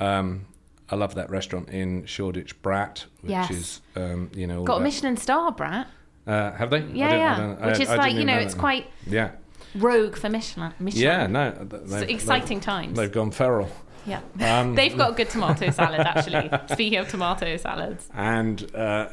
Um, 0.00 0.46
I 0.90 0.96
love 0.96 1.14
that 1.14 1.30
restaurant 1.30 1.70
in 1.70 2.04
Shoreditch, 2.04 2.60
Brat, 2.60 3.06
which 3.22 3.30
Yes. 3.30 3.50
is 3.50 3.80
um, 3.96 4.30
you 4.34 4.46
know 4.46 4.64
Got 4.64 4.80
a 4.80 4.84
Michelin 4.84 5.16
star, 5.16 5.52
Brat. 5.52 5.86
Uh, 6.28 6.52
have 6.52 6.70
they? 6.70 6.80
Yeah, 6.82 7.10
yeah. 7.14 7.36
don't- 7.38 7.62
I- 7.62 7.66
Which 7.68 7.80
is 7.80 7.88
I 7.88 7.96
like, 7.96 8.14
you 8.14 8.24
know, 8.24 8.36
it's 8.36 8.54
quite 8.54 8.86
yeah, 9.06 9.30
rogue 9.74 10.14
for 10.16 10.28
Michelin. 10.28 10.72
Michelin. 10.78 11.02
yeah. 11.02 11.26
No, 11.26 11.68
It's 11.84 11.92
exciting 12.12 12.58
they've- 12.58 12.64
times. 12.64 12.96
They've 12.98 13.10
gone 13.12 13.30
feral. 13.30 13.70
Yeah. 14.06 14.20
Um, 14.40 14.74
They've 14.78 14.96
got 14.96 15.12
a 15.12 15.14
good 15.14 15.28
tomato 15.30 15.70
salad, 15.70 16.00
actually. 16.00 16.50
Speaking 16.74 16.98
of 16.98 17.08
tomato 17.08 17.56
salads. 17.56 18.08
and 18.14 18.70
uh, 18.74 18.78
uh, 18.78 19.08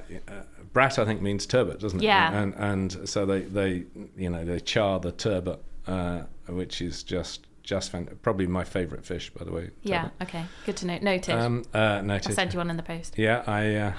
brat 0.74 1.00
I 1.00 1.06
think 1.06 1.22
means 1.22 1.46
turbot, 1.46 1.80
doesn't 1.80 2.00
it? 2.02 2.06
Yeah. 2.06 2.34
And 2.42 2.54
and 2.56 3.10
so 3.10 3.26
they 3.26 3.42
they 3.42 3.86
you 4.18 4.30
know 4.30 4.44
they 4.46 4.60
char 4.60 5.00
the 5.00 5.12
turbot, 5.12 5.62
uh, 5.88 6.22
which 6.48 6.82
is 6.82 7.04
just 7.04 7.48
just 7.64 7.94
probably 8.22 8.46
my 8.48 8.64
favourite 8.64 9.04
fish, 9.04 9.32
by 9.32 9.44
the 9.44 9.52
way. 9.52 9.70
Yeah, 9.82 10.04
turbot. 10.04 10.14
okay. 10.22 10.46
Good 10.66 10.78
to 10.78 10.86
know. 10.88 10.98
Noted. 11.02 11.36
Um, 11.36 11.64
uh, 11.74 12.02
noted. 12.02 12.30
I'll 12.30 12.36
send 12.36 12.54
you 12.54 12.60
one 12.60 12.70
in 12.70 12.78
the 12.78 12.84
post. 12.84 13.18
Yeah, 13.18 13.44
I 13.48 13.76
uh, 13.76 13.94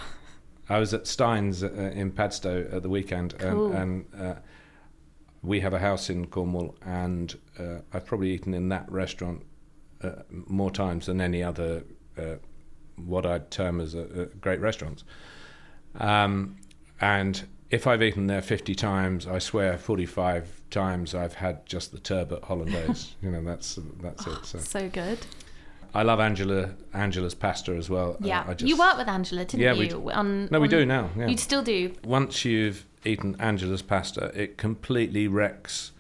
I 0.69 0.79
was 0.79 0.93
at 0.95 1.07
Stein's 1.07 1.63
uh, 1.63 1.69
in 1.95 2.11
Padstow 2.11 2.69
at 2.73 2.83
the 2.83 2.89
weekend, 2.89 3.35
and, 3.35 3.53
Cool. 3.53 3.73
and 3.73 4.07
uh, 4.19 4.35
we 5.43 5.61
have 5.61 5.73
a 5.73 5.79
house 5.79 6.11
in 6.11 6.27
Cornwall, 6.27 6.75
and 6.85 7.37
uh, 7.59 7.79
I've 7.93 8.05
probably 8.05 8.33
eaten 8.33 8.53
in 8.55 8.69
that 8.71 8.91
restaurant 8.91 9.43
uh, 10.03 10.23
more 10.31 10.71
times 10.71 11.07
than 11.07 11.21
any 11.21 11.43
other 11.43 11.85
uh, 12.19 12.37
what 12.97 13.27
I'd 13.27 13.51
term 13.51 13.81
as 13.81 13.95
a, 13.95 14.01
a 14.23 14.27
great 14.27 14.61
restaurants. 14.61 15.05
Um, 15.97 16.57
and 17.01 17.47
if 17.71 17.87
I've 17.87 18.03
eaten 18.03 18.27
there 18.27 18.43
50 18.43 18.75
times, 18.75 19.27
I 19.27 19.39
swear 19.39 19.77
45 19.79 20.63
times 20.71 21.15
I've 21.15 21.35
had 21.35 21.67
just 21.67 21.93
the 21.93 21.99
turbot 21.99 22.45
hollandaise. 22.45 23.15
you 23.23 23.31
know, 23.31 23.43
that's 23.43 23.79
that's 24.01 24.27
it. 24.27 24.45
So 24.45 24.59
So 24.59 24.89
good. 24.89 25.19
I 25.97 26.03
love 26.03 26.21
Angela 26.21 26.71
Angela's 26.93 27.35
pasta 27.35 27.73
as 27.73 27.89
well. 27.91 28.13
Uh, 28.23 28.27
Yeah. 28.27 28.45
I 28.49 28.55
you 28.59 28.77
worked 28.79 28.99
with 28.99 29.09
Angela, 29.09 29.45
didn't 29.45 29.61
Yeah, 29.63 29.73
we 29.75 29.89
you? 29.89 30.11
On, 30.13 30.49
No, 30.51 30.61
we 30.61 30.69
do 30.69 30.85
now. 30.87 31.11
Yeah. 31.17 31.27
You 31.29 31.37
still 31.37 31.63
do. 31.63 31.93
Once 32.05 32.45
you've 32.45 32.85
eaten 33.05 33.37
Angela's 33.41 33.83
pasta, 33.83 34.31
it 34.35 34.57
completely 34.59 35.27
wrecks 35.29 35.93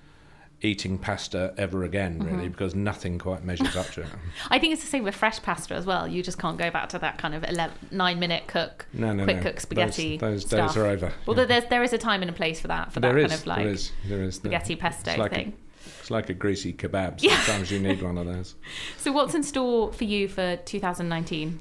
eating 0.62 0.96
pasta 0.98 1.52
ever 1.58 1.84
again, 1.84 2.18
Mm-hmm. 2.18 2.34
really, 2.36 2.48
because 2.48 2.74
nothing 2.74 3.18
quite 3.18 3.44
measures 3.44 3.76
up 3.76 3.86
to 3.90 4.00
it. 4.00 4.06
I 4.50 4.58
think 4.58 4.72
it's 4.72 4.82
the 4.82 4.88
same 4.88 5.04
with 5.04 5.14
fresh 5.14 5.40
pasta 5.42 5.74
as 5.74 5.84
well. 5.84 6.08
You 6.08 6.22
just 6.22 6.38
can't 6.38 6.56
go 6.56 6.70
back 6.70 6.88
to 6.90 6.98
that 6.98 7.18
kind 7.18 7.34
of 7.34 7.44
11, 7.44 7.76
nine 7.90 8.18
minute 8.18 8.46
cook, 8.46 8.86
No, 8.92 9.12
no, 9.12 9.24
quick 9.24 9.36
no. 9.36 9.42
cook 9.42 9.60
spaghetti. 9.60 10.16
Those, 10.16 10.42
those 10.42 10.46
stuff. 10.46 10.70
days 10.74 10.76
are 10.82 10.86
over. 10.86 11.12
Although 11.28 11.42
Yeah. 11.42 11.46
there's 11.46 11.64
there 11.66 11.82
is 11.82 11.92
a 11.92 11.98
time 11.98 12.22
and 12.22 12.30
a 12.30 12.34
place 12.34 12.58
for 12.60 12.68
that 12.68 12.90
for 12.92 13.00
There 13.00 13.12
that 13.12 13.18
is, 13.20 13.30
kind 13.30 13.40
of 13.40 13.46
like 13.46 13.58
there 13.64 13.68
is, 13.72 13.92
there 14.06 14.22
is. 14.22 14.34
spaghetti 14.36 14.76
pesto 14.76 15.16
like 15.18 15.32
thing. 15.32 15.48
A, 15.52 15.65
it's 16.00 16.10
like 16.10 16.28
a 16.30 16.34
greasy 16.34 16.72
kebab. 16.72 17.20
Sometimes 17.20 17.70
you 17.70 17.78
need 17.78 18.02
one 18.02 18.18
of 18.18 18.26
those. 18.26 18.54
So 18.98 19.12
what's 19.12 19.34
in 19.34 19.42
store 19.42 19.92
for 19.92 20.04
you 20.04 20.28
for 20.28 20.56
2019? 20.56 21.60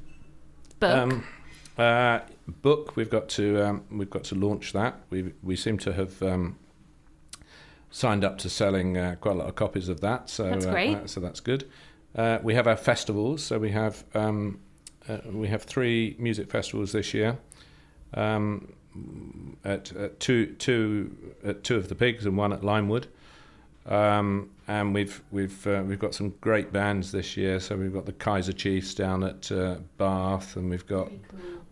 Book. 0.80 0.92
Um, 0.92 1.24
uh, 1.78 2.20
book. 2.48 2.96
We've 2.96 3.10
got 3.10 3.30
to 3.30 3.64
um, 3.64 3.84
we've 3.92 4.10
got 4.10 4.24
to 4.26 4.36
launch 4.36 4.74
that. 4.74 5.02
We 5.10 5.34
we 5.44 5.56
seem 5.56 5.78
to 5.80 5.94
have 5.94 6.22
um, 6.24 6.58
signed 7.92 8.24
up 8.24 8.38
to 8.40 8.50
selling 8.50 8.98
uh, 8.98 9.16
quite 9.22 9.36
a 9.36 9.40
lot 9.40 9.48
of 9.48 9.56
copies 9.56 9.90
of 9.90 10.02
that. 10.02 10.30
So 10.30 10.50
That's 10.50 10.66
uh, 10.66 10.72
great. 10.72 10.96
uh, 10.96 11.08
so 11.08 11.20
that's 11.20 11.40
good. 11.40 11.70
Uh, 12.16 12.40
we 12.42 12.54
have 12.56 12.68
our 12.68 12.78
festivals. 12.78 13.44
So 13.44 13.60
we 13.60 13.72
have 13.72 14.04
um, 14.14 14.60
uh, 15.08 15.18
we 15.32 15.48
have 15.48 15.64
three 15.64 16.16
music 16.20 16.50
festivals 16.50 16.92
this 16.92 17.14
year. 17.14 17.38
Um, 18.14 18.74
at, 19.64 19.92
at 19.96 20.20
two 20.20 20.48
two 20.54 21.34
at 21.44 21.64
two 21.64 21.76
of 21.76 21.90
the 21.90 21.96
pigs 21.96 22.26
and 22.26 22.38
one 22.38 22.54
at 22.54 22.64
Limewood. 22.64 23.08
Um, 23.86 24.50
and 24.68 24.94
we've 24.94 25.22
we've 25.32 25.68
uh, 25.68 25.84
we've 25.86 26.00
got 26.00 26.16
some 26.16 26.34
great 26.42 26.72
bands 26.74 27.12
this 27.12 27.38
year. 27.38 27.60
So 27.60 27.76
we've 27.76 27.94
got 27.94 28.06
the 28.06 28.14
Kaiser 28.14 28.54
Chiefs 28.54 28.96
down 28.96 29.24
at 29.24 29.52
uh, 29.52 29.78
Bath, 29.98 30.56
and 30.56 30.70
we've 30.70 30.88
got 30.88 31.12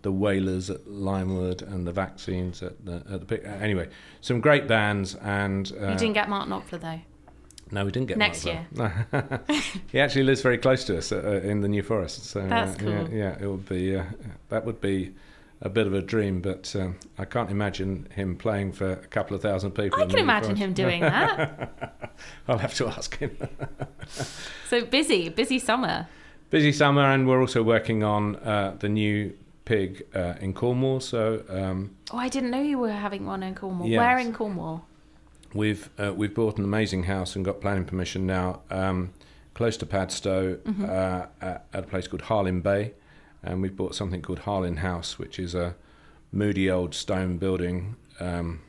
the 0.03 0.11
Wailers 0.11 0.69
at 0.69 0.87
Limewood, 0.87 1.63
and 1.63 1.87
the 1.87 1.91
Vaccines 1.91 2.61
at 2.61 2.85
the 2.85 3.03
at 3.09 3.27
the. 3.27 3.47
Anyway, 3.47 3.89
some 4.21 4.41
great 4.41 4.67
bands. 4.67 5.15
And 5.15 5.71
uh, 5.81 5.91
you 5.91 5.97
didn't 5.97 6.13
get 6.13 6.29
Mark 6.29 6.47
Knopfler 6.47 6.79
though. 6.79 7.01
no, 7.71 7.85
we 7.85 7.91
didn't 7.91 8.09
get 8.09 8.17
Next 8.19 8.45
Bell. 8.45 8.63
No. 8.73 8.91
he 9.91 9.99
actually 9.99 10.23
lives 10.23 10.41
very 10.41 10.59
close 10.59 10.83
to 10.85 10.99
us 10.99 11.11
uh, 11.11 11.17
uh, 11.17 11.47
in 11.47 11.61
the 11.61 11.67
New 11.67 11.81
Forest. 11.81 12.25
So 12.25 12.47
That's 12.47 12.79
uh, 12.79 12.85
yeah, 12.85 12.97
cool. 12.99 13.09
yeah, 13.09 13.37
it 13.41 13.47
would 13.47 13.67
be 13.67 13.95
uh, 13.95 14.03
that 14.49 14.65
would 14.65 14.79
be 14.81 15.15
a 15.63 15.69
bit 15.69 15.87
of 15.87 15.93
a 15.93 16.01
dream, 16.01 16.41
but 16.41 16.75
um, 16.77 16.97
I 17.17 17.25
can't 17.25 17.49
imagine 17.49 18.07
him 18.13 18.35
playing 18.35 18.73
for 18.73 18.91
a 18.91 19.07
couple 19.07 19.35
of 19.35 19.41
thousand 19.41 19.71
people. 19.71 19.99
I 20.01 20.05
can 20.05 20.19
imagine 20.19 20.55
him 20.57 20.73
doing 20.73 21.01
that. 21.01 22.15
I'll 22.47 22.57
have 22.59 22.75
to 22.75 22.87
ask 22.87 23.17
him. 23.17 23.35
so 24.69 24.85
busy, 24.85 25.29
busy 25.29 25.59
summer. 25.59 26.07
Busy 26.49 26.71
summer, 26.71 27.01
and 27.03 27.27
we're 27.27 27.39
also 27.41 27.63
working 27.63 28.03
on 28.03 28.35
uh, 28.37 28.75
the 28.77 28.89
new 28.89 29.33
pig 29.65 30.03
uh, 30.13 30.33
in 30.41 30.53
Cornwall. 30.53 30.99
So 30.99 31.43
um, 31.49 31.95
Oh, 32.11 32.17
I 32.17 32.29
didn't 32.29 32.51
know 32.51 32.61
you 32.61 32.77
were 32.77 32.91
having 32.91 33.25
one 33.25 33.41
in 33.41 33.55
Cornwall. 33.55 33.87
Yes. 33.87 33.97
Where 33.99 34.17
in 34.19 34.33
Cornwall? 34.33 34.85
we've 35.55 35.89
uh, 35.99 36.11
we've 36.15 36.33
bought 36.33 36.57
an 36.57 36.63
amazing 36.63 37.03
house 37.03 37.35
and 37.35 37.45
got 37.45 37.61
planning 37.61 37.85
permission 37.85 38.25
now, 38.27 38.61
um, 38.69 39.13
close 39.53 39.77
to 39.77 39.85
Padstow, 39.85 40.57
Mm-hmm. 40.57 40.85
uh, 40.85 41.25
at, 41.41 41.65
at 41.73 41.83
a 41.85 41.87
place 41.87 42.07
called 42.07 42.23
Harlyn 42.23 42.61
Bay, 42.61 42.93
and 43.43 43.61
we've 43.61 43.75
bought 43.75 43.95
something 43.95 44.21
called 44.21 44.41
Harlyn 44.41 44.77
House, 44.77 45.19
which 45.19 45.39
is 45.39 45.53
a 45.55 45.75
moody 46.31 46.69
old 46.69 46.93
stone 46.95 47.37
building. 47.37 47.95
Um, 48.19 48.61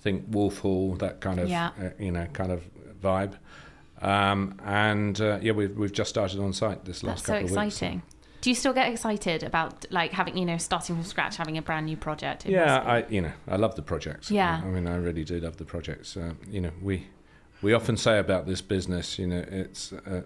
think 0.00 0.24
Wolf 0.28 0.58
Hall, 0.58 0.94
that 0.96 1.20
kind 1.20 1.38
of 1.38 1.48
Yeah. 1.48 1.70
uh, 1.80 1.90
you 1.98 2.10
know 2.10 2.26
kind 2.32 2.52
of 2.52 2.62
vibe. 3.02 3.34
Um, 4.02 4.58
and 4.64 5.20
uh, 5.20 5.38
yeah, 5.42 5.52
we've 5.52 5.76
we've 5.76 5.92
just 5.92 6.10
started 6.10 6.40
on 6.40 6.52
site 6.52 6.84
this 6.84 7.02
last 7.02 7.26
That's 7.26 7.26
so 7.26 7.32
couple 7.34 7.58
of 7.58 7.64
weeks. 7.64 7.76
So 7.76 7.86
exciting. 7.86 8.02
Do 8.40 8.48
you 8.48 8.56
still 8.56 8.72
get 8.72 8.90
excited 8.90 9.42
about 9.42 9.84
like 9.90 10.12
having 10.12 10.38
you 10.38 10.46
know 10.46 10.56
starting 10.56 10.96
from 10.96 11.04
scratch, 11.04 11.36
having 11.36 11.58
a 11.58 11.62
brand 11.62 11.84
new 11.86 11.96
project? 11.96 12.46
It 12.46 12.52
Yeah, 12.52 12.78
I 12.78 13.04
you 13.10 13.20
know 13.20 13.32
I 13.46 13.56
love 13.56 13.74
the 13.74 13.82
projects. 13.82 14.30
Yeah. 14.30 14.62
I 14.64 14.66
mean 14.68 14.86
I 14.86 14.96
really 14.96 15.24
do 15.24 15.38
love 15.40 15.58
the 15.58 15.66
projects. 15.66 16.16
Uh, 16.16 16.32
you 16.48 16.62
know 16.62 16.72
we 16.80 17.08
we 17.60 17.74
often 17.74 17.98
say 17.98 18.18
about 18.18 18.46
this 18.46 18.62
business, 18.62 19.18
you 19.18 19.26
know, 19.26 19.44
it's 19.50 19.92
uh, 19.92 20.22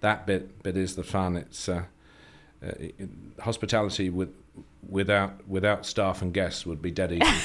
that 0.00 0.26
bit 0.26 0.62
bit 0.62 0.76
is 0.76 0.96
the 0.96 1.02
fun. 1.04 1.36
It's 1.36 1.66
uh, 1.66 1.84
hospitality 3.40 4.10
with 4.10 4.30
without 4.88 5.46
without 5.48 5.86
staff 5.86 6.22
and 6.22 6.32
guests 6.32 6.66
would 6.66 6.82
be 6.82 6.90
dead 6.90 7.12
easy. 7.12 7.44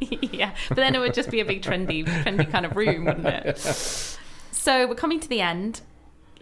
yeah, 0.32 0.54
but 0.68 0.76
then 0.76 0.94
it 0.94 0.98
would 0.98 1.14
just 1.14 1.30
be 1.30 1.40
a 1.40 1.44
big 1.44 1.62
trendy, 1.62 2.04
trendy 2.06 2.50
kind 2.50 2.66
of 2.66 2.76
room, 2.76 3.04
wouldn't 3.06 3.26
it? 3.26 3.58
So 4.50 4.86
we're 4.86 4.94
coming 4.94 5.20
to 5.20 5.28
the 5.28 5.40
end. 5.40 5.80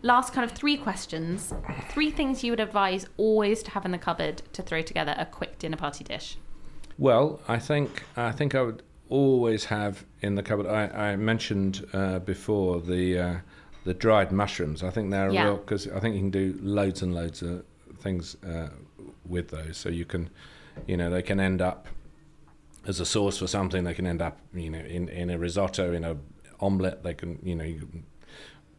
Last 0.03 0.33
kind 0.33 0.49
of 0.49 0.57
three 0.57 0.77
questions. 0.77 1.53
Three 1.91 2.11
things 2.11 2.45
you 2.45 2.53
would 2.53 2.61
advise 2.61 3.07
always 3.17 3.63
to 3.65 3.71
have 3.71 3.85
in 3.85 3.93
the 3.93 3.99
cupboard 3.99 4.43
to 4.53 4.63
throw 4.63 4.83
together 4.83 5.15
a 5.19 5.27
quick 5.27 5.59
dinner 5.59 5.77
party 5.77 6.05
dish. 6.05 6.37
Well, 6.99 7.41
I 7.49 7.59
think 7.59 8.05
I 8.17 8.33
think 8.33 8.55
I 8.55 8.63
would 8.63 8.83
always 9.09 9.65
have 9.67 10.05
in 10.21 10.35
the 10.35 10.43
cupboard. 10.43 10.67
I, 10.67 11.13
I 11.13 11.17
mentioned 11.17 11.87
uh, 11.93 12.19
before 12.21 12.81
the 12.81 13.19
uh, 13.19 13.37
the 13.85 13.95
dried 13.95 14.33
mushrooms. 14.33 14.83
I 14.83 14.91
think 14.91 15.11
they're 15.11 15.31
Yeah. 15.31 15.45
real 15.45 15.57
because 15.57 15.87
I 15.89 16.01
think 16.01 16.15
you 16.15 16.21
can 16.21 16.31
do 16.31 16.59
loads 16.61 17.03
and 17.03 17.15
loads 17.15 17.41
of 17.43 17.65
things 18.07 18.37
uh, 18.45 18.69
with 19.25 19.49
those. 19.51 19.77
So 19.77 19.89
you 19.89 20.05
can, 20.05 20.31
you 20.87 20.97
know, 20.97 21.11
they 21.11 21.23
can 21.23 21.41
end 21.41 21.61
up 21.61 21.87
as 22.87 23.01
a 23.01 23.07
sauce 23.07 23.39
for 23.39 23.47
something. 23.47 23.85
They 23.85 23.95
can 23.95 24.07
end 24.07 24.23
up, 24.23 24.39
you 24.55 24.71
know, 24.71 24.79
in 24.97 25.09
in 25.09 25.31
a 25.31 25.39
risotto, 25.39 25.93
in 25.93 26.05
a 26.05 26.17
omelette. 26.61 27.03
They 27.03 27.15
can, 27.15 27.39
you 27.43 27.55
know, 27.57 27.65
you 27.65 27.81
can 27.81 28.05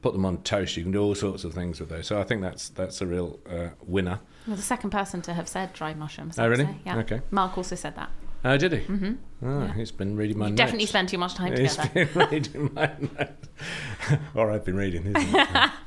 put 0.01 0.13
them 0.13 0.25
on 0.25 0.38
toast. 0.43 0.78
You 0.78 0.84
can 0.84 0.91
do 0.91 1.01
all 1.01 1.15
sorts 1.15 1.43
of 1.43 1.53
things 1.53 1.80
with 1.80 1.89
those. 1.89 2.07
So 2.07 2.19
I 2.19 2.23
think 2.23 2.41
that's 2.41 2.69
that's 2.69 3.01
a 3.01 3.05
real 3.05 3.39
uh, 3.49 3.69
winner. 3.86 4.19
You're 4.45 4.55
the 4.55 4.61
second 4.61 4.91
person 4.91 5.21
to 5.23 5.34
have 5.34 5.47
said 5.47 5.73
dried 5.73 5.97
mushrooms. 5.97 6.39
Oh, 6.39 6.43
I 6.43 6.47
would 6.47 6.57
really? 6.57 6.71
say. 6.71 6.78
Yeah. 6.86 6.97
Okay. 6.99 7.21
Mark 7.32 7.57
also 7.57 7.75
said 7.75 7.95
that. 7.95 8.09
Oh, 8.45 8.55
did 8.55 8.71
he? 8.71 8.80
Mm-hmm. 8.80 9.47
Oh, 9.47 9.67
he's 9.75 9.91
been 9.91 10.15
reading 10.15 10.38
my 10.38 10.45
You 10.45 10.51
notes. 10.51 10.57
definitely 10.57 10.86
spend 10.86 11.09
too 11.09 11.17
much 11.17 11.34
time 11.34 11.55
He's 11.55 11.75
together. 11.75 12.05
been 12.05 12.30
reading 12.32 12.71
my 12.73 12.91
notes. 13.17 13.49
or 14.36 14.51
I've 14.51 14.63
been 14.63 14.78
reading 14.78 15.03
his 15.03 15.36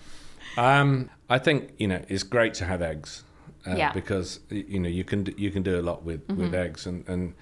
um, 0.59 1.09
I 1.31 1.39
think 1.39 1.71
you 1.79 1.87
know 1.89 2.05
it's 2.09 2.25
great 2.25 2.55
to 2.55 2.65
have 2.65 2.83
eggs 2.83 3.23
uh, 3.67 3.75
Yeah. 3.77 3.93
because 3.93 4.41
you 4.51 4.79
know 4.79 4.89
you 4.89 5.05
can 5.05 5.27
you 5.37 5.51
can 5.51 5.63
do 5.63 5.79
a 5.79 5.83
lot 5.83 6.03
with, 6.05 6.23
with 6.31 6.55
eggs 6.55 6.87
and, 6.87 7.07
and 7.09 7.35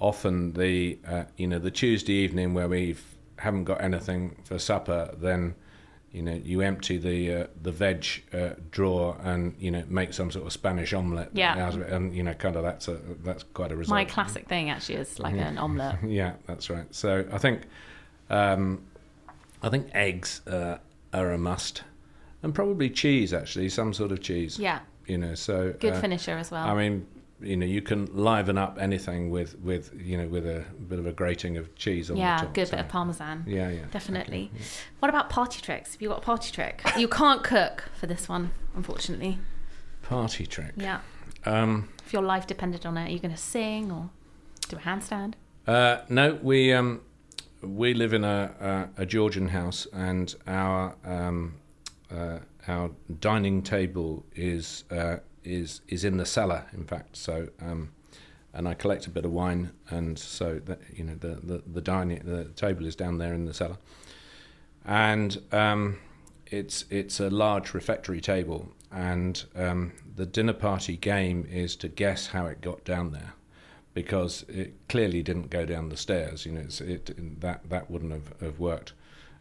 often 0.00 0.52
the 0.54 0.98
uh, 1.06 1.24
you 1.36 1.46
know 1.46 1.58
the 1.58 1.70
Tuesday 1.70 2.12
evening 2.14 2.54
where 2.54 2.68
we 2.68 2.96
haven't 3.38 3.64
got 3.64 3.80
anything 3.80 4.36
for 4.44 4.58
supper 4.58 5.14
then 5.18 5.54
you 6.12 6.22
know 6.22 6.34
you 6.44 6.60
empty 6.60 6.96
the 6.98 7.32
uh, 7.34 7.46
the 7.62 7.72
veg 7.72 8.06
uh, 8.32 8.50
drawer 8.70 9.16
and 9.22 9.54
you 9.58 9.70
know 9.70 9.82
make 9.88 10.12
some 10.12 10.30
sort 10.30 10.46
of 10.46 10.52
Spanish 10.52 10.92
omelette 10.92 11.30
Yeah. 11.32 11.66
out 11.66 11.74
of 11.74 11.82
it 11.82 11.92
and 11.92 12.14
you 12.14 12.22
know 12.22 12.34
kind 12.34 12.56
of 12.56 12.62
that's 12.62 12.88
a 12.88 12.98
that's 13.24 13.42
quite 13.54 13.72
a 13.72 13.76
result. 13.76 13.94
My 13.96 14.04
classic 14.04 14.48
thing 14.48 14.70
actually 14.70 14.96
is 14.96 15.18
like 15.18 15.34
an 15.34 15.58
omelette. 15.58 15.98
Yeah, 16.06 16.34
that's 16.46 16.70
right. 16.70 16.86
So 16.94 17.24
I 17.32 17.38
think, 17.38 17.62
um, 18.30 18.82
I 19.62 19.68
think 19.70 19.88
eggs 19.94 20.40
uh, 20.46 20.78
are 21.12 21.32
a 21.32 21.38
must, 21.38 21.82
and 22.42 22.54
probably 22.54 22.90
cheese 22.90 23.32
actually, 23.32 23.68
some 23.68 23.92
sort 23.92 24.12
of 24.12 24.20
cheese. 24.20 24.58
Yeah. 24.58 24.80
You 25.06 25.18
know, 25.18 25.34
so 25.34 25.74
Good 25.78 25.94
uh, 25.94 26.00
finisher 26.00 26.32
as 26.32 26.50
well. 26.50 26.66
I 26.66 26.74
mean, 26.74 27.06
you 27.40 27.56
know, 27.56 27.66
you 27.66 27.82
can 27.82 28.06
liven 28.14 28.56
up 28.56 28.78
anything 28.80 29.30
with 29.30 29.58
with 29.60 29.92
you 30.00 30.16
know 30.16 30.28
with 30.28 30.46
a 30.46 30.64
bit 30.88 30.98
of 30.98 31.06
a 31.06 31.12
grating 31.12 31.56
of 31.56 31.74
cheese 31.74 32.10
on 32.10 32.16
yeah, 32.16 32.38
the 32.38 32.46
top. 32.46 32.54
good 32.54 32.68
so- 32.68 32.76
bit 32.76 32.80
of 32.80 32.88
parmesan. 32.88 33.44
Yeah, 33.46 33.70
yeah, 33.70 33.84
Definitely. 33.90 34.50
What 35.00 35.08
about 35.08 35.30
party 35.30 35.60
tricks? 35.60 35.92
Have 35.92 36.02
you 36.02 36.08
got 36.08 36.18
a 36.18 36.22
party 36.22 36.50
trick? 36.52 36.82
You 36.96 37.08
can't 37.08 37.42
cook 37.44 37.84
for 37.98 38.06
this 38.06 38.28
one, 38.28 38.50
unfortunately. 38.74 39.38
Party 40.02 40.46
trick. 40.46 40.72
Yeah. 40.76 41.00
Um, 41.44 41.88
If 42.06 42.12
your 42.12 42.22
life 42.22 42.46
depended 42.46 42.86
on 42.86 42.96
it, 42.96 43.08
are 43.08 43.12
you 43.12 43.18
going 43.18 43.34
to 43.34 43.40
sing 43.40 43.90
or 43.90 44.10
do 44.68 44.76
a 44.76 44.80
handstand? 44.80 45.34
Uh, 45.66 45.98
no, 46.08 46.38
we 46.42 46.72
um, 46.72 47.00
we 47.62 47.94
live 47.94 48.12
in 48.12 48.24
a, 48.24 48.90
a, 48.98 49.02
a 49.02 49.06
Georgian 49.06 49.48
house, 49.48 49.86
and 49.92 50.34
our 50.46 50.96
um, 51.04 51.54
uh, 52.10 52.38
our 52.68 52.90
dining 53.20 53.62
table 53.62 54.24
is 54.34 54.84
uh, 54.90 55.16
is 55.42 55.80
is 55.88 56.04
in 56.04 56.16
the 56.16 56.26
cellar. 56.26 56.66
In 56.72 56.84
fact, 56.84 57.16
so 57.16 57.48
um, 57.60 57.90
and 58.52 58.68
I 58.68 58.74
collect 58.74 59.06
a 59.06 59.10
bit 59.10 59.24
of 59.24 59.32
wine, 59.32 59.72
and 59.90 60.18
so 60.18 60.60
that 60.64 60.80
you 60.92 61.04
know 61.04 61.14
the 61.14 61.40
the, 61.42 61.62
the 61.66 61.80
dining 61.80 62.20
the 62.24 62.44
table 62.56 62.86
is 62.86 62.96
down 62.96 63.18
there 63.18 63.34
in 63.34 63.44
the 63.44 63.54
cellar, 63.54 63.78
and 64.84 65.38
um, 65.52 65.98
it's 66.46 66.84
it's 66.90 67.20
a 67.20 67.30
large 67.30 67.74
refectory 67.74 68.20
table, 68.20 68.72
and 68.92 69.44
um, 69.56 69.92
the 70.16 70.26
dinner 70.26 70.52
party 70.52 70.96
game 70.96 71.46
is 71.50 71.76
to 71.76 71.88
guess 71.88 72.28
how 72.28 72.46
it 72.46 72.60
got 72.60 72.84
down 72.84 73.12
there 73.12 73.34
because 73.94 74.44
it 74.48 74.74
clearly 74.88 75.22
didn't 75.22 75.50
go 75.50 75.64
down 75.64 75.88
the 75.88 75.96
stairs. 75.96 76.44
You 76.44 76.52
know, 76.52 76.66
it 76.80 77.40
that 77.40 77.68
that 77.70 77.90
wouldn't 77.90 78.12
have, 78.12 78.40
have 78.40 78.58
worked. 78.58 78.92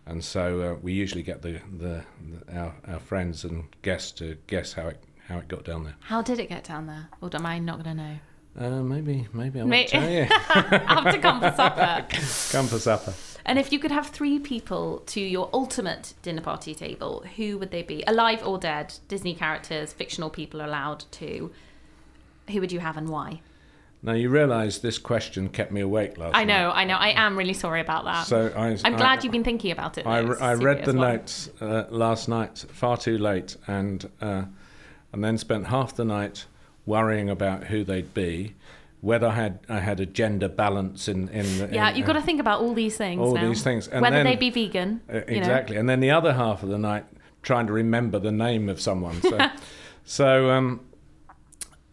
And 0.06 0.24
so 0.24 0.62
uh, 0.62 0.80
we 0.82 0.93
usually 0.93 1.24
get 1.24 1.41
the, 1.41 1.62
the, 1.78 2.04
the 2.47 2.58
our, 2.58 2.76
our 2.88 2.99
friends 2.99 3.43
and 3.43 3.66
guests 3.82 4.12
to 4.14 4.38
guess 4.47 4.74
how 4.74 4.88
it 4.88 5.04
how 5.28 5.38
it 5.38 5.47
got 5.47 5.64
down 5.64 5.86
there. 5.86 5.95
How 6.01 6.22
did 6.22 6.39
it 6.39 6.49
get 6.49 6.66
down 6.66 6.88
there? 6.88 7.08
Or 7.22 7.30
am 7.34 7.45
I 7.45 7.60
not 7.60 7.82
going 7.82 7.97
to 7.97 8.04
know? 8.04 8.18
Uh, 8.60 8.84
maybe 8.84 9.28
maybe 9.34 9.60
I 9.60 9.64
won't 9.64 9.88
tell 9.88 10.10
you. 10.10 10.28
To 11.14 11.20
come 11.20 11.39
for 11.39 11.51
supper. 11.51 12.06
Come 12.51 12.68
for 12.68 12.80
supper. 12.80 13.14
And 13.45 13.60
if 13.60 13.74
you 13.74 13.80
could 13.80 13.91
have 13.91 14.08
three 14.08 14.39
people 14.39 14.99
to 15.08 15.20
your 15.20 15.49
ultimate 15.54 16.14
dinner 16.22 16.41
party 16.41 16.74
table, 16.74 17.26
who 17.36 17.58
would 17.58 17.72
they 17.72 17.82
be? 17.84 18.04
Alive 18.08 18.45
or 18.45 18.58
dead? 18.58 18.93
Disney 19.08 19.34
characters, 19.34 19.91
fictional 19.91 20.30
people 20.30 20.64
allowed 20.64 21.06
to. 21.12 21.51
Who 22.51 22.60
would 22.62 22.72
you 22.72 22.80
have 22.80 22.95
and 22.95 23.10
why? 23.10 23.41
Now 24.06 24.12
you 24.14 24.30
realise 24.30 24.80
this 24.80 24.97
question 24.97 25.47
kept 25.47 25.72
me 25.72 25.80
awake 25.80 26.18
last 26.18 26.36
I 26.36 26.43
night. 26.43 26.47
know, 26.47 26.72
I 26.72 26.84
know. 26.84 26.95
I 26.95 27.10
am 27.26 27.38
really 27.38 27.54
sorry 27.54 27.80
about 27.80 28.04
that. 28.04 28.28
So 28.28 28.51
I, 28.56 28.68
I'm 28.84 28.95
I- 28.95 28.97
glad 28.97 29.24
you've 29.24 29.32
been 29.32 29.45
thinking 29.45 29.72
about 29.72 29.97
it. 29.97 30.06
I, 30.06 30.22
though. 30.22 30.28
re- 30.28 30.34
It's 30.34 30.41
I 30.41 30.54
read 30.56 30.84
the 30.86 30.93
one. 30.93 31.08
notes 31.14 31.49
uh, 31.62 31.86
last 31.89 32.28
night 32.28 32.66
far 32.72 32.97
too 32.97 33.18
late, 33.18 33.56
and 33.66 34.10
uh, 34.22 34.43
and 35.14 35.24
then 35.24 35.38
spent 35.38 35.68
half 35.68 35.95
the 35.95 36.04
night 36.06 36.45
worrying 36.86 37.30
about 37.30 37.64
who 37.66 37.86
they'd 37.86 38.14
be, 38.14 38.56
whether 38.99 39.28
I 39.28 39.36
had 39.36 39.60
I 39.70 39.80
had 39.80 40.01
a 40.01 40.06
gender 40.06 40.49
balance 40.49 41.08
in 41.08 41.30
in. 41.30 41.45
the- 41.60 41.70
Yeah, 41.74 41.89
in, 41.91 41.95
you've 41.95 42.06
got 42.08 42.14
to 42.14 42.22
think 42.22 42.41
about 42.41 42.60
all 42.60 42.74
these 42.74 42.97
things. 42.97 43.22
all 43.22 43.36
now. 43.36 43.47
these 43.47 43.64
things, 43.64 43.88
and 43.88 44.01
Whether 44.01 44.18
then- 44.18 44.26
they 44.26 44.36
be 44.36 44.49
vegan. 44.49 44.99
Uh, 45.10 45.14
you 45.14 45.20
know. 45.20 45.38
exactly, 45.38 45.78
and 45.78 45.88
then 45.88 46.01
the 46.01 46.12
other 46.12 46.34
half 46.34 46.62
of 46.62 46.68
the 46.68 46.78
night 46.78 47.06
trying 47.41 47.68
to 47.68 47.74
remember 47.74 48.20
the 48.20 48.32
name 48.34 48.68
of 48.68 48.82
someone. 48.82 49.22
So, 49.22 49.39
so 50.04 50.49
um, 50.51 50.82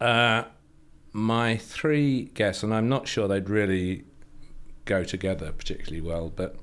uh, 0.01 0.43
my 1.13 1.57
three 1.57 2.23
guests, 2.33 2.63
and 2.63 2.73
I'm 2.73 2.89
not 2.89 3.07
sure 3.07 3.27
they'd 3.27 3.49
really 3.49 4.05
go 4.85 5.03
together 5.03 5.51
particularly 5.51 6.01
well, 6.01 6.31
but 6.35 6.55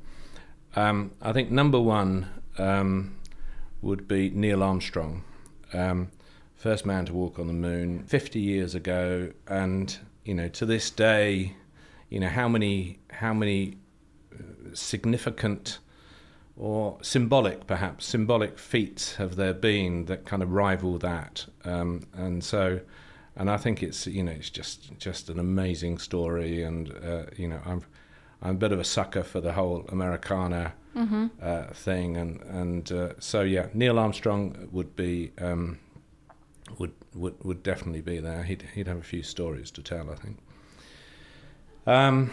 um, 0.76 1.12
I 1.22 1.32
think 1.32 1.50
number 1.50 1.80
one 1.80 2.28
um, 2.58 3.16
would 3.82 4.08
be 4.08 4.30
Neil 4.30 4.62
Armstrong, 4.62 5.24
um, 5.72 6.10
first 6.56 6.84
man 6.84 7.06
to 7.06 7.14
walk 7.14 7.38
on 7.38 7.46
the 7.46 7.52
moon 7.52 8.04
50 8.04 8.40
years 8.40 8.74
ago, 8.74 9.32
and 9.46 9.96
you 10.24 10.34
know 10.34 10.48
to 10.48 10.66
this 10.66 10.90
day, 10.90 11.54
you 12.08 12.20
know 12.20 12.28
how 12.28 12.48
many 12.48 12.98
how 13.10 13.32
many 13.32 13.76
uh, 14.32 14.74
significant 14.74 15.78
or 16.56 16.98
symbolic, 17.02 17.68
perhaps 17.68 18.04
symbolic 18.04 18.58
feats 18.58 19.14
have 19.14 19.36
there 19.36 19.54
been 19.54 20.06
that 20.06 20.26
kind 20.26 20.42
of 20.42 20.52
rival 20.52 20.98
that, 20.98 21.46
um, 21.64 22.02
and 22.14 22.42
so, 22.42 22.80
and 23.38 23.48
I 23.50 23.56
think 23.56 23.82
it's 23.82 24.06
you 24.06 24.22
know 24.22 24.32
it's 24.32 24.50
just 24.50 24.98
just 24.98 25.30
an 25.30 25.38
amazing 25.38 25.98
story, 25.98 26.62
and 26.62 26.92
uh, 27.04 27.24
you 27.36 27.48
know 27.48 27.60
I'm 27.64 27.82
I'm 28.42 28.56
a 28.56 28.58
bit 28.58 28.72
of 28.72 28.80
a 28.80 28.84
sucker 28.84 29.22
for 29.22 29.40
the 29.40 29.52
whole 29.52 29.86
Americana 29.88 30.74
uh, 31.40 31.66
thing, 31.72 32.16
and 32.16 32.42
and 32.42 32.92
uh, 32.92 33.12
so 33.18 33.42
yeah, 33.42 33.68
Neil 33.72 33.98
Armstrong 33.98 34.68
would 34.72 34.96
be 34.96 35.32
um, 35.38 35.78
would 36.78 36.92
would 37.14 37.42
would 37.44 37.62
definitely 37.62 38.00
be 38.00 38.18
there. 38.18 38.42
He'd 38.42 38.64
he'd 38.74 38.88
have 38.88 38.98
a 38.98 39.02
few 39.02 39.22
stories 39.22 39.70
to 39.72 39.82
tell, 39.82 40.10
I 40.10 40.16
think. 40.16 40.38
Um, 41.86 42.32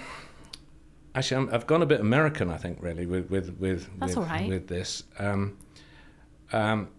actually, 1.13 1.37
I'm, 1.37 1.53
I've 1.53 1.67
gone 1.67 1.81
a 1.81 1.85
bit 1.85 1.99
American, 1.99 2.49
I 2.49 2.57
think, 2.57 2.81
really, 2.81 3.05
with 3.05 3.29
with 3.29 3.57
with 3.59 3.89
with, 3.99 4.17
right. 4.17 4.49
with 4.49 4.67
this. 4.67 5.03
Um, 5.19 5.57
um, 6.51 6.89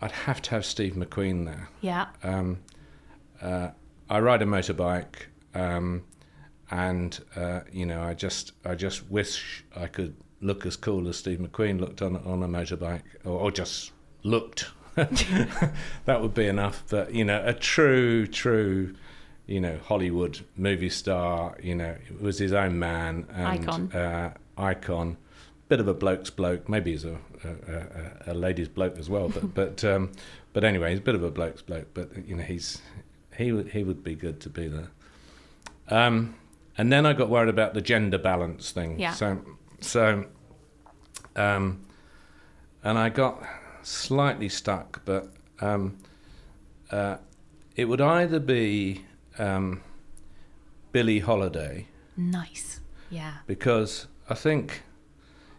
I'd 0.00 0.12
have 0.12 0.40
to 0.42 0.50
have 0.50 0.64
Steve 0.64 0.94
McQueen 0.94 1.44
there. 1.44 1.68
Yeah. 1.82 2.06
Um, 2.22 2.60
uh, 3.40 3.70
I 4.08 4.20
ride 4.20 4.42
a 4.42 4.46
motorbike, 4.46 5.26
um, 5.54 6.04
and 6.70 7.18
uh, 7.36 7.60
you 7.72 7.86
know, 7.86 8.02
I 8.02 8.14
just 8.14 8.52
I 8.64 8.74
just 8.74 9.10
wish 9.10 9.64
I 9.76 9.86
could 9.86 10.14
look 10.40 10.66
as 10.66 10.76
cool 10.76 11.08
as 11.08 11.16
Steve 11.16 11.38
McQueen 11.38 11.80
looked 11.80 12.02
on 12.02 12.16
on 12.16 12.42
a 12.42 12.48
motorbike, 12.48 13.02
or, 13.24 13.38
or 13.38 13.50
just 13.50 13.92
looked. 14.22 14.66
that 14.94 16.20
would 16.20 16.34
be 16.34 16.46
enough. 16.46 16.82
But 16.88 17.14
you 17.14 17.24
know, 17.24 17.42
a 17.44 17.54
true, 17.54 18.26
true, 18.26 18.94
you 19.46 19.60
know, 19.60 19.78
Hollywood 19.84 20.40
movie 20.56 20.90
star. 20.90 21.56
You 21.62 21.76
know, 21.76 21.96
was 22.20 22.38
his 22.38 22.52
own 22.52 22.78
man 22.78 23.26
and 23.32 23.46
Icon. 23.46 23.92
Uh, 23.92 24.34
icon. 24.56 25.16
Bit 25.68 25.78
of 25.78 25.86
a 25.86 25.94
bloke's 25.94 26.30
bloke. 26.30 26.68
Maybe 26.68 26.90
he's 26.90 27.04
a 27.04 27.18
a, 27.44 28.28
a, 28.28 28.32
a 28.32 28.34
lady's 28.34 28.68
bloke 28.68 28.98
as 28.98 29.08
well. 29.08 29.28
But 29.28 29.54
but 29.54 29.84
um, 29.84 30.10
but 30.52 30.64
anyway, 30.64 30.90
he's 30.90 30.98
a 30.98 31.02
bit 31.02 31.14
of 31.14 31.22
a 31.22 31.30
bloke's 31.30 31.62
bloke. 31.62 31.88
But 31.94 32.26
you 32.26 32.36
know, 32.36 32.42
he's 32.42 32.82
he 33.40 33.52
would 33.52 33.68
he 33.68 33.82
would 33.82 34.04
be 34.04 34.14
good 34.14 34.40
to 34.40 34.48
be 34.50 34.68
there. 34.68 34.90
Um, 35.88 36.34
and 36.76 36.92
then 36.92 37.06
I 37.06 37.12
got 37.14 37.28
worried 37.28 37.48
about 37.48 37.74
the 37.74 37.80
gender 37.80 38.18
balance 38.18 38.70
thing. 38.70 38.98
Yeah. 39.00 39.12
So 39.12 39.40
so 39.80 40.26
um, 41.36 41.80
and 42.84 42.98
I 42.98 43.08
got 43.08 43.42
slightly 43.82 44.48
stuck, 44.48 45.04
but 45.04 45.32
um, 45.60 45.96
uh, 46.90 47.16
it 47.76 47.86
would 47.86 48.00
either 48.00 48.38
be 48.40 49.04
um, 49.38 49.82
Billie 50.92 51.20
Holiday 51.20 51.86
Nice. 52.16 52.80
Yeah. 53.10 53.34
because 53.46 54.06
I 54.28 54.34
think 54.34 54.82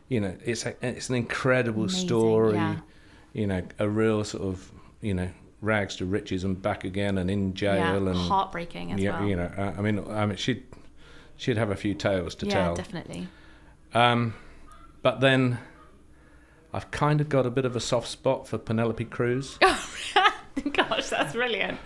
you 0.08 0.20
know 0.22 0.36
it's 0.46 0.66
a, 0.66 0.76
it's 0.86 1.10
an 1.10 1.16
incredible 1.16 1.84
Amazing, 1.84 2.08
story. 2.08 2.56
yeah. 2.56 2.80
You 3.34 3.48
know, 3.48 3.62
a 3.80 3.88
real 3.88 4.24
sort 4.24 4.44
of 4.44 4.72
you 5.02 5.14
know 5.14 5.30
rags 5.62 5.96
to 5.98 6.06
riches 6.06 6.44
and 6.44 6.62
back 6.62 6.84
again 6.84 7.18
and 7.18 7.30
in 7.30 7.54
jail 7.54 7.76
yeah. 7.76 7.96
and 7.96 8.16
Heartbreaking 8.16 8.92
as 8.92 9.00
yeah, 9.00 9.20
well. 9.20 9.30
you 9.30 9.36
know. 9.36 9.52
Uh, 9.56 9.74
I 9.78 9.82
mean, 9.82 10.04
I 10.10 10.26
mean, 10.26 10.38
she'd 10.38 10.64
she'd 11.38 11.58
have 11.58 11.70
a 11.70 11.76
few 11.76 11.94
tales 11.94 12.36
to 12.36 12.46
yeah, 12.48 12.54
tell. 12.54 12.76
definitely. 12.76 13.28
Um, 13.94 14.34
but 15.02 15.22
then 15.22 15.60
I've 16.74 16.92
kind 16.92 17.22
of 17.22 17.30
got 17.30 17.46
a 17.46 17.50
bit 17.50 17.66
of 17.66 17.76
a 17.76 17.80
soft 17.80 18.08
spot 18.08 18.48
for 18.48 18.58
Penelope 18.58 19.06
Cruz. 19.06 19.58
Oh, 20.14 20.70
gosh, 20.74 21.08
that's 21.10 21.34
brilliant. 21.34 21.80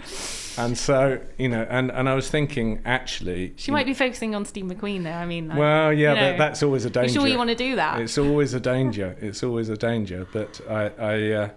and 0.58 0.76
so, 0.76 1.22
you 1.38 1.48
know, 1.48 1.68
and, 1.70 1.92
and 1.92 2.10
I 2.10 2.16
was 2.16 2.30
thinking 2.30 2.82
actually. 2.84 3.54
She 3.58 3.70
might 3.70 3.86
be 3.86 3.94
focusing 3.94 4.34
on 4.34 4.46
Steve 4.46 4.66
McQueen 4.66 5.04
there. 5.04 5.18
I 5.18 5.26
mean, 5.28 5.50
like, 5.50 5.58
Well, 5.60 5.94
yeah, 5.94 6.14
you 6.14 6.16
know, 6.16 6.32
but 6.32 6.38
that's 6.40 6.64
always 6.64 6.84
a 6.86 6.90
danger. 6.90 7.14
you 7.14 7.20
sure 7.20 7.28
you 7.28 7.38
want 7.38 7.52
to 7.52 7.56
do 7.56 7.76
that? 7.76 8.02
It's 8.02 8.18
always 8.18 8.56
a 8.56 8.60
danger. 8.60 9.16
It's 9.22 9.44
always 9.44 9.70
a 9.70 9.78
danger. 9.78 10.28
But 10.34 10.60
I, 10.68 10.92
I, 10.98 11.32
uh, 11.32 11.50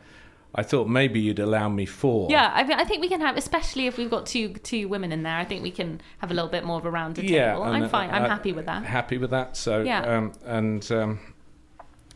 I 0.58 0.64
thought 0.64 0.88
maybe 0.88 1.20
you'd 1.20 1.38
allow 1.38 1.68
me 1.68 1.86
four. 1.86 2.28
Yeah, 2.30 2.50
I, 2.52 2.64
mean, 2.64 2.78
I 2.80 2.84
think 2.84 3.00
we 3.00 3.08
can 3.08 3.20
have, 3.20 3.36
especially 3.36 3.86
if 3.86 3.96
we've 3.96 4.10
got 4.10 4.26
two 4.26 4.48
two 4.72 4.88
women 4.88 5.12
in 5.12 5.22
there. 5.22 5.36
I 5.36 5.44
think 5.44 5.62
we 5.62 5.70
can 5.70 6.00
have 6.18 6.32
a 6.32 6.34
little 6.34 6.50
bit 6.50 6.64
more 6.64 6.78
of 6.78 6.84
a 6.84 6.90
rounded 6.90 7.30
Yeah, 7.30 7.52
table. 7.52 7.62
I'm 7.62 7.88
fine. 7.88 8.10
I'm 8.10 8.24
uh, 8.24 8.28
happy 8.28 8.52
with 8.52 8.66
that. 8.66 8.82
Happy 8.84 9.18
with 9.18 9.30
that. 9.30 9.56
So 9.56 9.82
Yeah. 9.82 10.00
um, 10.00 10.32
and 10.44 10.90
um, 10.90 11.20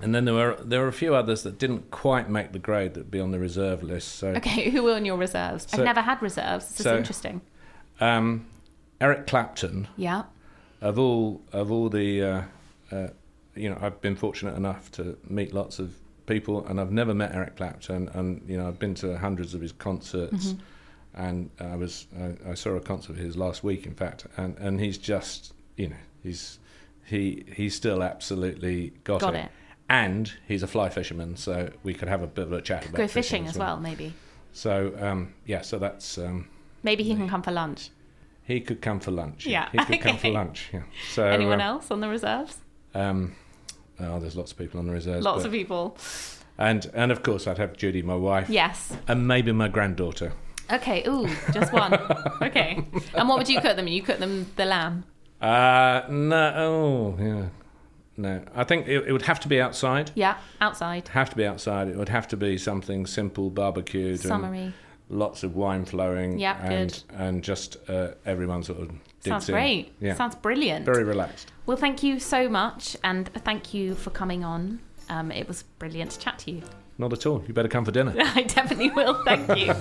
and 0.01 0.12
then 0.12 0.24
there 0.24 0.34
were 0.34 0.57
there 0.61 0.80
were 0.80 0.88
a 0.88 0.93
few 0.93 1.14
others 1.14 1.45
that 1.45 1.57
didn't 1.59 1.93
quite 1.93 2.28
make 2.28 2.51
the 2.53 2.59
grade 2.59 2.95
that'd 2.95 3.11
be 3.12 3.20
on 3.20 3.30
the 3.30 3.38
reserve 3.38 3.82
list. 3.84 4.16
So 4.16 4.28
Okay, 4.38 4.70
who 4.70 4.88
are 4.88 4.97
on 4.97 5.05
your 5.05 5.16
reserves? 5.16 5.68
So- 5.70 5.78
I've 5.78 5.84
never 5.84 6.01
had 6.01 6.20
reserves. 6.20 6.66
This 6.68 6.80
is 6.80 6.84
so- 6.84 6.97
interesting. 6.99 7.43
um, 8.01 8.47
Eric 9.01 9.26
Clapton. 9.28 9.86
Yeah. 9.97 10.24
of 10.80 10.99
all 10.99 11.43
of 11.53 11.70
all 11.70 11.88
the 11.88 12.22
uh, 12.22 12.43
uh, 12.90 13.09
you 13.55 13.70
know 13.70 13.78
I've 13.80 14.01
been 14.01 14.16
fortunate 14.16 14.57
enough 14.57 14.90
to 14.93 15.16
meet 15.28 15.55
lots 15.55 15.78
of 15.78 15.95
people 16.33 16.66
and 16.66 16.80
I've 16.80 16.93
never 16.93 17.14
met 17.14 17.35
Eric 17.35 17.57
Clapton 17.57 18.09
and 18.14 18.43
you 18.49 18.57
know 18.57 18.66
I've 18.68 18.78
been 18.78 18.95
to 18.97 19.18
hundreds 19.18 19.55
of 19.55 19.61
his 19.61 19.72
concerts 19.72 20.55
and 21.14 21.51
I 21.61 21.76
was 21.76 22.07
I, 22.18 22.51
I 22.53 22.55
saw 22.55 22.70
a 22.70 22.80
concert 22.80 23.12
of 23.12 23.16
his 23.18 23.37
last 23.37 23.62
week 23.62 23.87
in 23.87 23.95
fact 23.95 24.26
and 24.37 24.57
and 24.59 24.80
he's 24.80 24.99
just 24.99 25.53
you 25.76 25.89
know 25.89 25.97
he's 26.22 26.59
he 27.05 27.45
he's 27.55 27.74
still 27.74 28.03
absolutely 28.03 28.93
got, 29.05 29.20
Got 29.20 29.35
it. 29.35 29.45
it. 29.45 29.51
and 29.89 30.33
he's 30.49 30.62
a 30.62 30.66
fly 30.66 30.89
fisherman 30.89 31.37
so 31.37 31.70
we 31.83 31.93
could 31.95 32.09
have 32.09 32.22
a 32.22 32.26
bit 32.26 32.47
of 32.47 32.53
a 32.53 32.62
chat 32.62 32.85
about 32.87 32.97
Go 32.97 33.09
fishing 33.09 33.47
as 33.47 33.59
well, 33.59 33.78
maybe. 33.78 34.14
so 34.53 34.95
um, 35.01 35.35
yeah 35.47 35.61
so 35.62 35.78
that's 35.78 36.16
um, 36.18 36.49
Maybe 36.85 37.05
he 37.05 37.14
can 37.14 37.28
come 37.28 37.43
for 37.43 37.53
lunch. 37.53 37.91
he 38.43 38.61
could 38.61 38.80
come 38.80 38.99
for 39.01 39.11
lunch 39.12 39.47
Yeah, 39.47 39.68
he 39.70 39.78
could 39.78 40.01
come 40.07 40.16
for 40.18 40.30
lunch 40.30 40.70
yeah 40.72 40.83
so 41.12 41.24
Anyone 41.26 41.61
um, 41.61 41.68
else 41.72 41.91
on 41.91 42.01
the 42.01 42.09
reserves? 42.09 42.57
Um, 42.95 43.35
oh, 44.01 44.18
there's 44.20 44.36
lots 44.36 44.53
of 44.53 44.59
people 44.59 44.80
on 44.80 44.86
the 44.86 44.93
reserves. 44.93 45.24
Lots 45.24 45.43
but- 45.43 45.47
of 45.47 45.53
people. 45.53 45.97
And 46.59 46.88
and 46.95 47.11
of 47.11 47.22
course, 47.22 47.47
I'd 47.47 47.59
have 47.59 47.76
Judy, 47.76 48.03
my 48.03 48.14
wife, 48.14 48.49
Yes. 48.51 48.93
and 49.09 49.26
maybe 49.26 49.53
my 49.53 49.68
granddaughter. 49.68 50.32
Okay. 50.70 51.03
Ooh, 51.09 51.26
just 51.53 51.72
one. 51.72 51.95
okay. 52.43 52.84
And 53.14 53.28
what 53.28 53.38
would 53.38 53.49
you 53.49 53.61
cook 53.61 53.76
them? 53.76 53.88
You 53.88 54.03
cook 54.03 54.18
them 54.18 54.47
the 54.57 54.64
lamb. 54.66 55.05
Uh, 55.40 56.03
no, 56.09 56.53
oh, 56.57 57.16
yeah, 57.22 57.47
no. 58.16 58.43
I 58.55 58.62
think 58.64 58.86
it, 58.86 59.09
it 59.09 59.12
would 59.12 59.22
have 59.22 59.40
to 59.40 59.49
be 59.49 59.61
outside. 59.61 60.12
Yeah, 60.14 60.36
outside. 60.61 61.09
Have 61.09 61.30
to 61.30 61.36
be 61.36 61.45
outside. 61.45 61.88
It 61.88 61.97
would 61.97 62.11
have 62.11 62.28
to 62.28 62.36
be 62.36 62.59
something 62.59 63.07
simple, 63.07 63.51
barbecued, 63.51 64.20
Summery. 64.20 64.72
Lots 65.12 65.42
of 65.44 65.54
wine 65.54 65.84
flowing. 65.84 66.38
Yep, 66.38 66.56
and 66.62 66.90
good. 66.92 67.02
and 67.20 67.42
just 67.44 67.76
uh, 67.88 68.12
everyone 68.26 68.62
sort 68.62 68.80
of 68.80 68.90
Sounds 69.20 69.48
in. 69.48 69.52
great. 69.54 69.92
Yeah, 70.00 70.14
Sounds 70.14 70.34
brilliant. 70.34 70.84
very 70.84 71.04
relaxed. 71.04 71.52
Well, 71.66 71.76
thank 71.76 72.02
you 72.02 72.18
so 72.18 72.48
much, 72.48 72.96
and 73.04 73.28
thank 73.44 73.72
you 73.72 73.94
for 73.94 74.10
coming 74.10 74.42
on. 74.44 74.80
Um, 75.08 75.30
it 75.30 75.46
was 75.46 75.62
brilliant 75.78 76.10
to 76.12 76.18
chat 76.18 76.38
to 76.40 76.50
you. 76.50 76.62
Not 76.98 77.12
at 77.12 77.26
all. 77.26 77.42
You 77.46 77.54
better 77.54 77.68
come 77.68 77.84
for 77.84 77.90
dinner. 77.92 78.14
I 78.18 78.42
definitely 78.42 78.90
will. 78.90 79.22
Thank 79.24 79.48
you. 79.58 79.74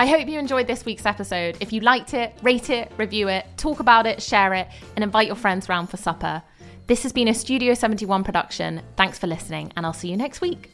I 0.00 0.06
hope 0.06 0.28
you 0.28 0.38
enjoyed 0.38 0.68
this 0.68 0.84
week's 0.84 1.04
episode. 1.06 1.56
If 1.58 1.72
you 1.72 1.80
liked 1.80 2.14
it, 2.14 2.32
rate 2.42 2.70
it, 2.70 2.92
review 2.96 3.26
it, 3.28 3.44
talk 3.56 3.80
about 3.80 4.06
it, 4.06 4.22
share 4.22 4.54
it, 4.54 4.68
and 4.94 5.02
invite 5.02 5.26
your 5.26 5.34
friends 5.34 5.68
round 5.68 5.90
for 5.90 5.96
supper. 5.96 6.40
This 6.88 7.02
has 7.02 7.12
been 7.12 7.28
a 7.28 7.34
Studio 7.34 7.74
71 7.74 8.24
production. 8.24 8.80
Thanks 8.96 9.18
for 9.18 9.26
listening, 9.26 9.70
and 9.76 9.84
I'll 9.84 9.92
see 9.92 10.08
you 10.08 10.16
next 10.16 10.40
week. 10.40 10.70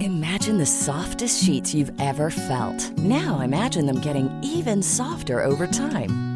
Imagine 0.00 0.58
the 0.58 0.66
softest 0.66 1.42
sheets 1.42 1.74
you've 1.74 1.90
ever 2.00 2.30
felt. 2.30 2.96
Now 2.98 3.40
imagine 3.40 3.86
them 3.86 4.00
getting 4.00 4.30
even 4.44 4.80
softer 4.80 5.42
over 5.42 5.66
time. 5.66 6.35